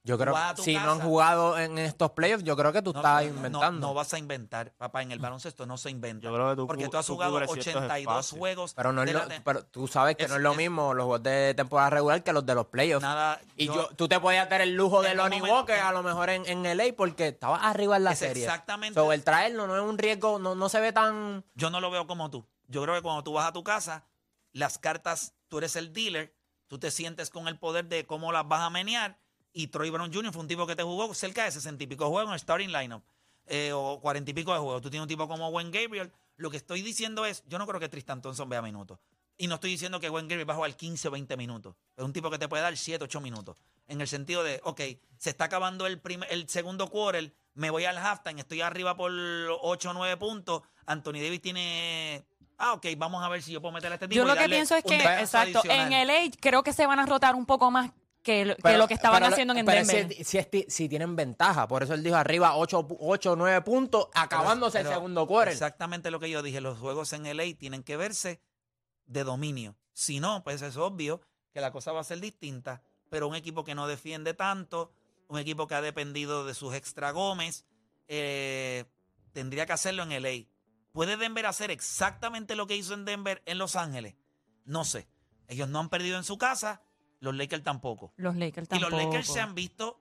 Yo 0.04 0.16
creo 0.16 0.34
que 0.56 0.62
si 0.62 0.74
no 0.74 0.92
han 0.92 1.00
jugado 1.00 1.58
en 1.58 1.76
estos 1.76 2.12
playoffs, 2.12 2.42
yo 2.44 2.56
creo 2.56 2.72
que 2.72 2.80
tú 2.80 2.92
No, 2.92 3.00
estás 3.00 3.24
no, 3.24 3.30
no, 3.30 3.36
inventando. 3.36 3.86
No, 3.88 3.94
vas 3.94 4.14
a 4.14 4.18
inventar, 4.18 4.72
papá. 4.76 5.02
En 5.02 5.12
el 5.12 5.18
baloncesto 5.18 5.66
no 5.66 5.76
se 5.76 5.90
inventa. 5.90 6.24
Yo 6.24 6.32
creo 6.32 6.50
que 6.50 6.56
tú 6.56 6.66
porque 6.66 6.88
tú 6.88 6.96
has 6.96 7.04
tú 7.06 7.12
jugado 7.14 7.32
cubres 7.32 7.50
ciertos 7.52 7.74
82 7.82 8.00
espacios. 8.00 8.38
juegos. 8.38 8.74
pero 8.74 8.92
no 8.92 9.02
es 9.02 9.12
lo- 9.12 9.22
pero 9.44 9.64
tú 9.66 9.86
sabes 9.86 10.16
que 10.16 10.22
Es- 10.24 10.30
no 10.30 10.36
es 10.36 10.42
lo 10.42 10.52
es- 10.52 10.56
mismo 10.56 10.94
los 10.94 11.04
juegos 11.04 11.22
de 11.24 11.52
temporada 11.54 11.90
regular 11.90 12.22
que 12.22 12.32
los 12.32 12.46
de 12.46 12.54
los 12.54 12.66
playoffs. 12.66 13.02
Nada. 13.02 13.40
y 13.56 13.66
yo- 13.66 13.74
yo, 13.74 13.88
tú 13.96 14.08
te 14.08 14.18
podías 14.20 14.48
dar 14.48 14.60
el 14.62 14.74
lujo 14.74 15.02
de 15.02 15.14
Lonnie 15.14 15.40
momento- 15.40 15.56
Walker 15.58 15.78
a 15.80 15.92
lo 15.92 16.02
mejor 16.02 16.30
en, 16.30 16.46
en 16.46 16.64
LA 16.64 16.94
porque 16.96 17.28
estabas 17.28 17.60
arriba 17.64 17.96
en 17.96 18.04
la 18.04 18.14
serie. 18.14 18.44
exactamente. 18.44 18.94
So, 18.98 19.12
el 19.12 19.24
traerlo 19.24 19.66
no 19.66 19.76
es 19.76 19.82
un 19.82 19.98
riesgo, 19.98 20.38
no, 20.38 20.54
no 20.54 20.68
se 20.70 20.80
ve 20.80 20.92
tan... 20.92 21.44
Yo 21.54 21.68
no 21.70 21.80
lo 21.80 21.90
veo 21.90 22.06
como 22.06 22.30
tú. 22.30 22.46
Yo 22.68 22.82
creo 22.82 22.94
que 22.94 23.02
cuando 23.02 23.24
tú 23.24 23.32
vas 23.34 23.46
a 23.48 23.52
tu 23.52 23.62
casa, 23.64 24.04
las 24.52 24.78
cartas, 24.78 25.34
tú 25.48 25.58
eres 25.58 25.76
el 25.76 25.92
dealer, 25.92 26.34
tú 26.66 26.78
te 26.78 26.90
sientes 26.90 27.28
con 27.30 27.48
el 27.48 27.58
poder 27.58 27.86
de 27.86 28.06
cómo 28.06 28.32
las 28.32 28.46
vas 28.48 28.60
a 28.62 28.70
menear. 28.70 29.18
Y 29.52 29.68
Troy 29.68 29.90
Brown 29.90 30.12
Jr. 30.12 30.32
fue 30.32 30.42
un 30.42 30.48
tipo 30.48 30.66
que 30.66 30.76
te 30.76 30.82
jugó 30.82 31.12
cerca 31.14 31.44
de 31.44 31.50
60 31.50 31.82
y 31.84 31.86
pico 31.86 32.08
juegos 32.08 32.28
en 32.28 32.34
el 32.34 32.40
starting 32.40 32.68
lineup. 32.72 33.02
eh, 33.46 33.72
o 33.72 33.98
40 34.00 34.30
y 34.30 34.34
pico 34.34 34.52
de 34.52 34.58
juegos. 34.58 34.82
Tú 34.82 34.90
tienes 34.90 35.02
un 35.04 35.08
tipo 35.08 35.26
como 35.26 35.48
Wayne 35.48 35.70
Gabriel. 35.70 36.12
Lo 36.36 36.50
que 36.50 36.58
estoy 36.58 36.82
diciendo 36.82 37.24
es, 37.24 37.42
yo 37.46 37.58
no 37.58 37.66
creo 37.66 37.80
que 37.80 37.88
Tristan 37.88 38.20
Thompson 38.20 38.46
vea 38.48 38.60
minutos. 38.60 38.98
Y 39.38 39.46
no 39.46 39.54
estoy 39.54 39.70
diciendo 39.70 40.00
que 40.00 40.10
Wayne 40.10 40.28
Gabriel 40.28 40.48
va 40.48 40.52
a 40.52 40.56
jugar 40.56 40.76
15 40.76 41.08
o 41.08 41.10
20 41.12 41.36
minutos. 41.38 41.74
Es 41.96 42.04
un 42.04 42.12
tipo 42.12 42.28
que 42.30 42.38
te 42.38 42.46
puede 42.48 42.62
dar 42.62 42.76
7 42.76 43.02
8 43.04 43.20
minutos. 43.22 43.56
En 43.86 44.00
el 44.02 44.06
sentido 44.08 44.42
de, 44.44 44.60
ok, 44.64 44.80
se 45.16 45.30
está 45.30 45.44
acabando 45.44 45.86
el, 45.86 45.98
primer- 45.98 46.30
el 46.30 46.46
segundo 46.48 46.88
quarter, 46.90 47.32
me 47.54 47.70
voy 47.70 47.86
al 47.86 47.96
halftime, 47.96 48.40
estoy 48.40 48.60
arriba 48.60 48.96
por 48.96 49.10
8 49.12 49.90
o 49.90 49.92
9 49.94 50.16
puntos. 50.18 50.62
Anthony 50.84 51.14
Davis 51.22 51.40
tiene 51.40 52.24
ah, 52.58 52.74
ok, 52.74 52.86
vamos 52.98 53.24
a 53.24 53.28
ver 53.28 53.42
si 53.42 53.52
yo 53.52 53.60
puedo 53.62 53.72
meter 53.72 53.90
a 53.92 53.94
este 53.94 54.08
tipo. 54.08 54.16
Yo 54.16 54.26
lo 54.26 54.36
que 54.36 54.46
pienso 54.48 54.74
es 54.76 54.84
que, 54.84 54.96
exacto, 54.96 55.60
adicional. 55.60 55.92
en 55.92 56.06
LA 56.06 56.36
creo 56.40 56.62
que 56.62 56.72
se 56.74 56.86
van 56.86 56.98
a 56.98 57.06
rotar 57.06 57.34
un 57.34 57.46
poco 57.46 57.70
más 57.70 57.92
que, 58.22 58.44
lo- 58.44 58.56
que 58.56 58.62
Pero- 58.62 58.78
lo 58.78 58.88
que 58.88 58.94
estaban 58.94 59.20
pero 59.22 59.32
haciendo 59.32 59.54
en 59.54 59.64
pero 59.64 59.86
Denver. 59.86 60.14
Si, 60.16 60.24
si, 60.24 60.38
esti- 60.38 60.66
si 60.68 60.88
tienen 60.88 61.16
ventaja, 61.16 61.66
por 61.68 61.82
eso 61.82 61.94
él 61.94 62.02
dijo 62.02 62.16
arriba 62.16 62.56
8 62.56 62.78
o 63.32 63.36
9 63.36 63.62
puntos, 63.62 64.08
acabándose 64.14 64.78
Pero 64.78 64.90
el 64.90 64.94
segundo 64.96 65.26
quarter. 65.26 65.52
Exactamente 65.52 66.10
lo 66.10 66.20
que 66.20 66.28
yo 66.30 66.42
dije, 66.42 66.60
los 66.60 66.78
juegos 66.78 67.12
en 67.12 67.24
LA 67.26 67.54
tienen 67.58 67.82
que 67.82 67.96
verse 67.96 68.40
de 69.06 69.24
dominio. 69.24 69.76
Si 69.92 70.20
no, 70.20 70.42
pues 70.44 70.60
es 70.62 70.76
obvio 70.76 71.20
que 71.52 71.60
la 71.60 71.72
cosa 71.72 71.92
va 71.92 72.00
a 72.00 72.04
ser 72.04 72.20
distinta, 72.20 72.82
pero 73.10 73.26
un 73.28 73.34
equipo 73.34 73.64
que 73.64 73.74
no 73.74 73.86
defiende 73.88 74.34
tanto, 74.34 74.92
un 75.28 75.38
equipo 75.38 75.66
que 75.66 75.74
ha 75.74 75.80
dependido 75.80 76.44
de 76.44 76.54
sus 76.54 76.74
extra 76.74 77.10
Gómez, 77.12 77.64
eh, 78.08 78.84
tendría 79.32 79.66
que 79.66 79.72
hacerlo 79.72 80.02
en 80.02 80.12
LA. 80.22 80.46
¿Puede 80.92 81.16
Denver 81.16 81.46
hacer 81.46 81.70
exactamente 81.70 82.56
lo 82.56 82.66
que 82.66 82.76
hizo 82.76 82.94
en 82.94 83.04
Denver 83.04 83.42
en 83.46 83.58
Los 83.58 83.76
Ángeles? 83.76 84.16
No 84.64 84.84
sé. 84.84 85.08
Ellos 85.46 85.68
no 85.68 85.78
han 85.80 85.88
perdido 85.88 86.16
en 86.18 86.24
su 86.24 86.36
casa, 86.38 86.82
los 87.20 87.34
Lakers 87.34 87.62
tampoco. 87.64 88.12
Los 88.16 88.36
Lakers 88.36 88.68
Y 88.70 88.78
los 88.78 88.90
tampoco. 88.90 89.02
Lakers 89.12 89.26
se 89.28 89.40
han 89.40 89.54
visto 89.54 90.00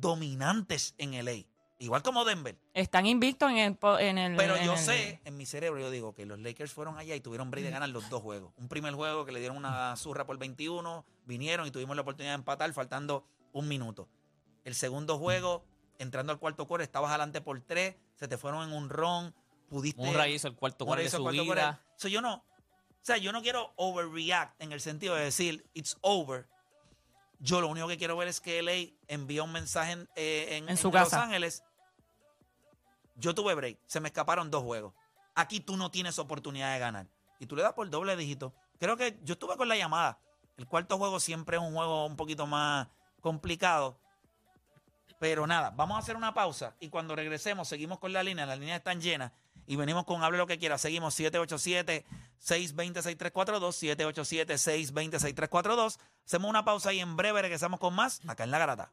dominantes 0.00 0.94
en 0.98 1.12
LA, 1.24 1.46
igual 1.78 2.02
como 2.02 2.24
Denver. 2.24 2.56
Están 2.74 3.06
invictos 3.06 3.50
en 3.50 3.58
el... 3.58 3.78
En 4.00 4.18
el 4.18 4.36
Pero 4.36 4.56
en 4.56 4.64
yo 4.64 4.72
el- 4.74 4.78
sé, 4.78 5.20
en 5.24 5.36
mi 5.36 5.46
cerebro, 5.46 5.80
yo 5.80 5.90
digo 5.90 6.14
que 6.14 6.26
los 6.26 6.38
Lakers 6.38 6.72
fueron 6.72 6.98
allá 6.98 7.14
y 7.14 7.20
tuvieron 7.20 7.50
break 7.50 7.64
de 7.64 7.70
ganar 7.70 7.88
los 7.88 8.08
dos 8.10 8.22
juegos. 8.22 8.52
Un 8.58 8.68
primer 8.68 8.94
juego 8.94 9.24
que 9.24 9.32
le 9.32 9.40
dieron 9.40 9.56
una 9.56 9.96
zurra 9.96 10.26
por 10.26 10.38
21, 10.38 11.04
vinieron 11.24 11.66
y 11.66 11.70
tuvimos 11.70 11.96
la 11.96 12.02
oportunidad 12.02 12.32
de 12.32 12.36
empatar 12.36 12.72
faltando 12.72 13.24
un 13.52 13.68
minuto. 13.68 14.08
El 14.64 14.74
segundo 14.74 15.18
juego, 15.18 15.64
entrando 15.98 16.32
al 16.32 16.38
cuarto 16.38 16.66
quarter, 16.66 16.84
estabas 16.84 17.10
adelante 17.10 17.40
por 17.40 17.60
tres, 17.60 17.94
se 18.16 18.28
te 18.28 18.36
fueron 18.36 18.68
en 18.68 18.76
un 18.76 18.88
ron, 18.90 19.34
pudiste... 19.68 20.02
Murray 20.02 20.34
hizo 20.34 20.48
el 20.48 20.54
cuarto 20.54 20.84
de 20.84 21.08
su 21.08 21.22
cuarto 21.22 21.42
vida. 21.42 21.80
So, 21.96 22.08
yo 22.08 22.20
no, 22.20 22.44
sea, 23.06 23.16
yo 23.18 23.32
no 23.32 23.40
quiero 23.42 23.72
overreact 23.76 24.60
en 24.60 24.72
el 24.72 24.80
sentido 24.80 25.14
de 25.14 25.24
decir, 25.24 25.64
it's 25.74 25.96
over. 26.00 26.46
Yo 27.38 27.60
lo 27.60 27.68
único 27.68 27.86
que 27.88 27.98
quiero 27.98 28.16
ver 28.16 28.28
es 28.28 28.40
que 28.40 28.58
LA 28.62 28.96
envía 29.08 29.42
un 29.42 29.52
mensaje 29.52 29.92
en, 29.92 30.08
eh, 30.16 30.56
en- 30.56 30.68
En 30.68 30.76
su 30.76 30.88
en 30.88 30.94
Los. 30.94 31.12
Ángeles. 31.12 31.62
Yo 33.16 33.34
tuve 33.34 33.54
break, 33.54 33.78
se 33.86 34.00
me 34.00 34.08
escaparon 34.08 34.50
dos 34.50 34.62
juegos. 34.62 34.92
Aquí 35.34 35.60
tú 35.60 35.76
no 35.76 35.90
tienes 35.90 36.18
oportunidad 36.18 36.72
de 36.72 36.78
ganar. 36.78 37.06
Y 37.38 37.46
tú 37.46 37.56
le 37.56 37.62
das 37.62 37.72
por 37.74 37.88
doble 37.90 38.16
dígito. 38.16 38.54
Creo 38.78 38.96
que 38.96 39.18
yo 39.22 39.34
estuve 39.34 39.56
con 39.56 39.68
la 39.68 39.76
llamada. 39.76 40.18
El 40.56 40.66
cuarto 40.66 40.96
juego 40.98 41.20
siempre 41.20 41.56
es 41.58 41.62
un 41.62 41.74
juego 41.74 42.06
un 42.06 42.16
poquito 42.16 42.46
más 42.46 42.88
complicado. 43.20 43.98
Pero 45.18 45.46
nada, 45.46 45.70
vamos 45.70 45.96
a 45.96 45.98
hacer 46.00 46.16
una 46.16 46.34
pausa 46.34 46.74
y 46.80 46.88
cuando 46.88 47.14
regresemos 47.16 47.68
seguimos 47.68 47.98
con 47.98 48.12
la 48.12 48.22
línea. 48.22 48.44
Las 48.46 48.58
líneas 48.58 48.78
están 48.78 49.00
llenas 49.00 49.32
y 49.66 49.76
venimos 49.76 50.04
con 50.04 50.22
Hable 50.22 50.36
lo 50.38 50.46
que 50.46 50.58
quiera. 50.58 50.78
Seguimos 50.78 51.18
787-620-6342, 51.18 54.12
787-620-6342. 54.92 55.98
Hacemos 56.24 56.50
una 56.50 56.64
pausa 56.64 56.92
y 56.92 57.00
en 57.00 57.16
breve 57.16 57.42
regresamos 57.42 57.80
con 57.80 57.94
más 57.94 58.20
acá 58.26 58.44
en 58.44 58.50
La 58.50 58.58
Garata. 58.58 58.92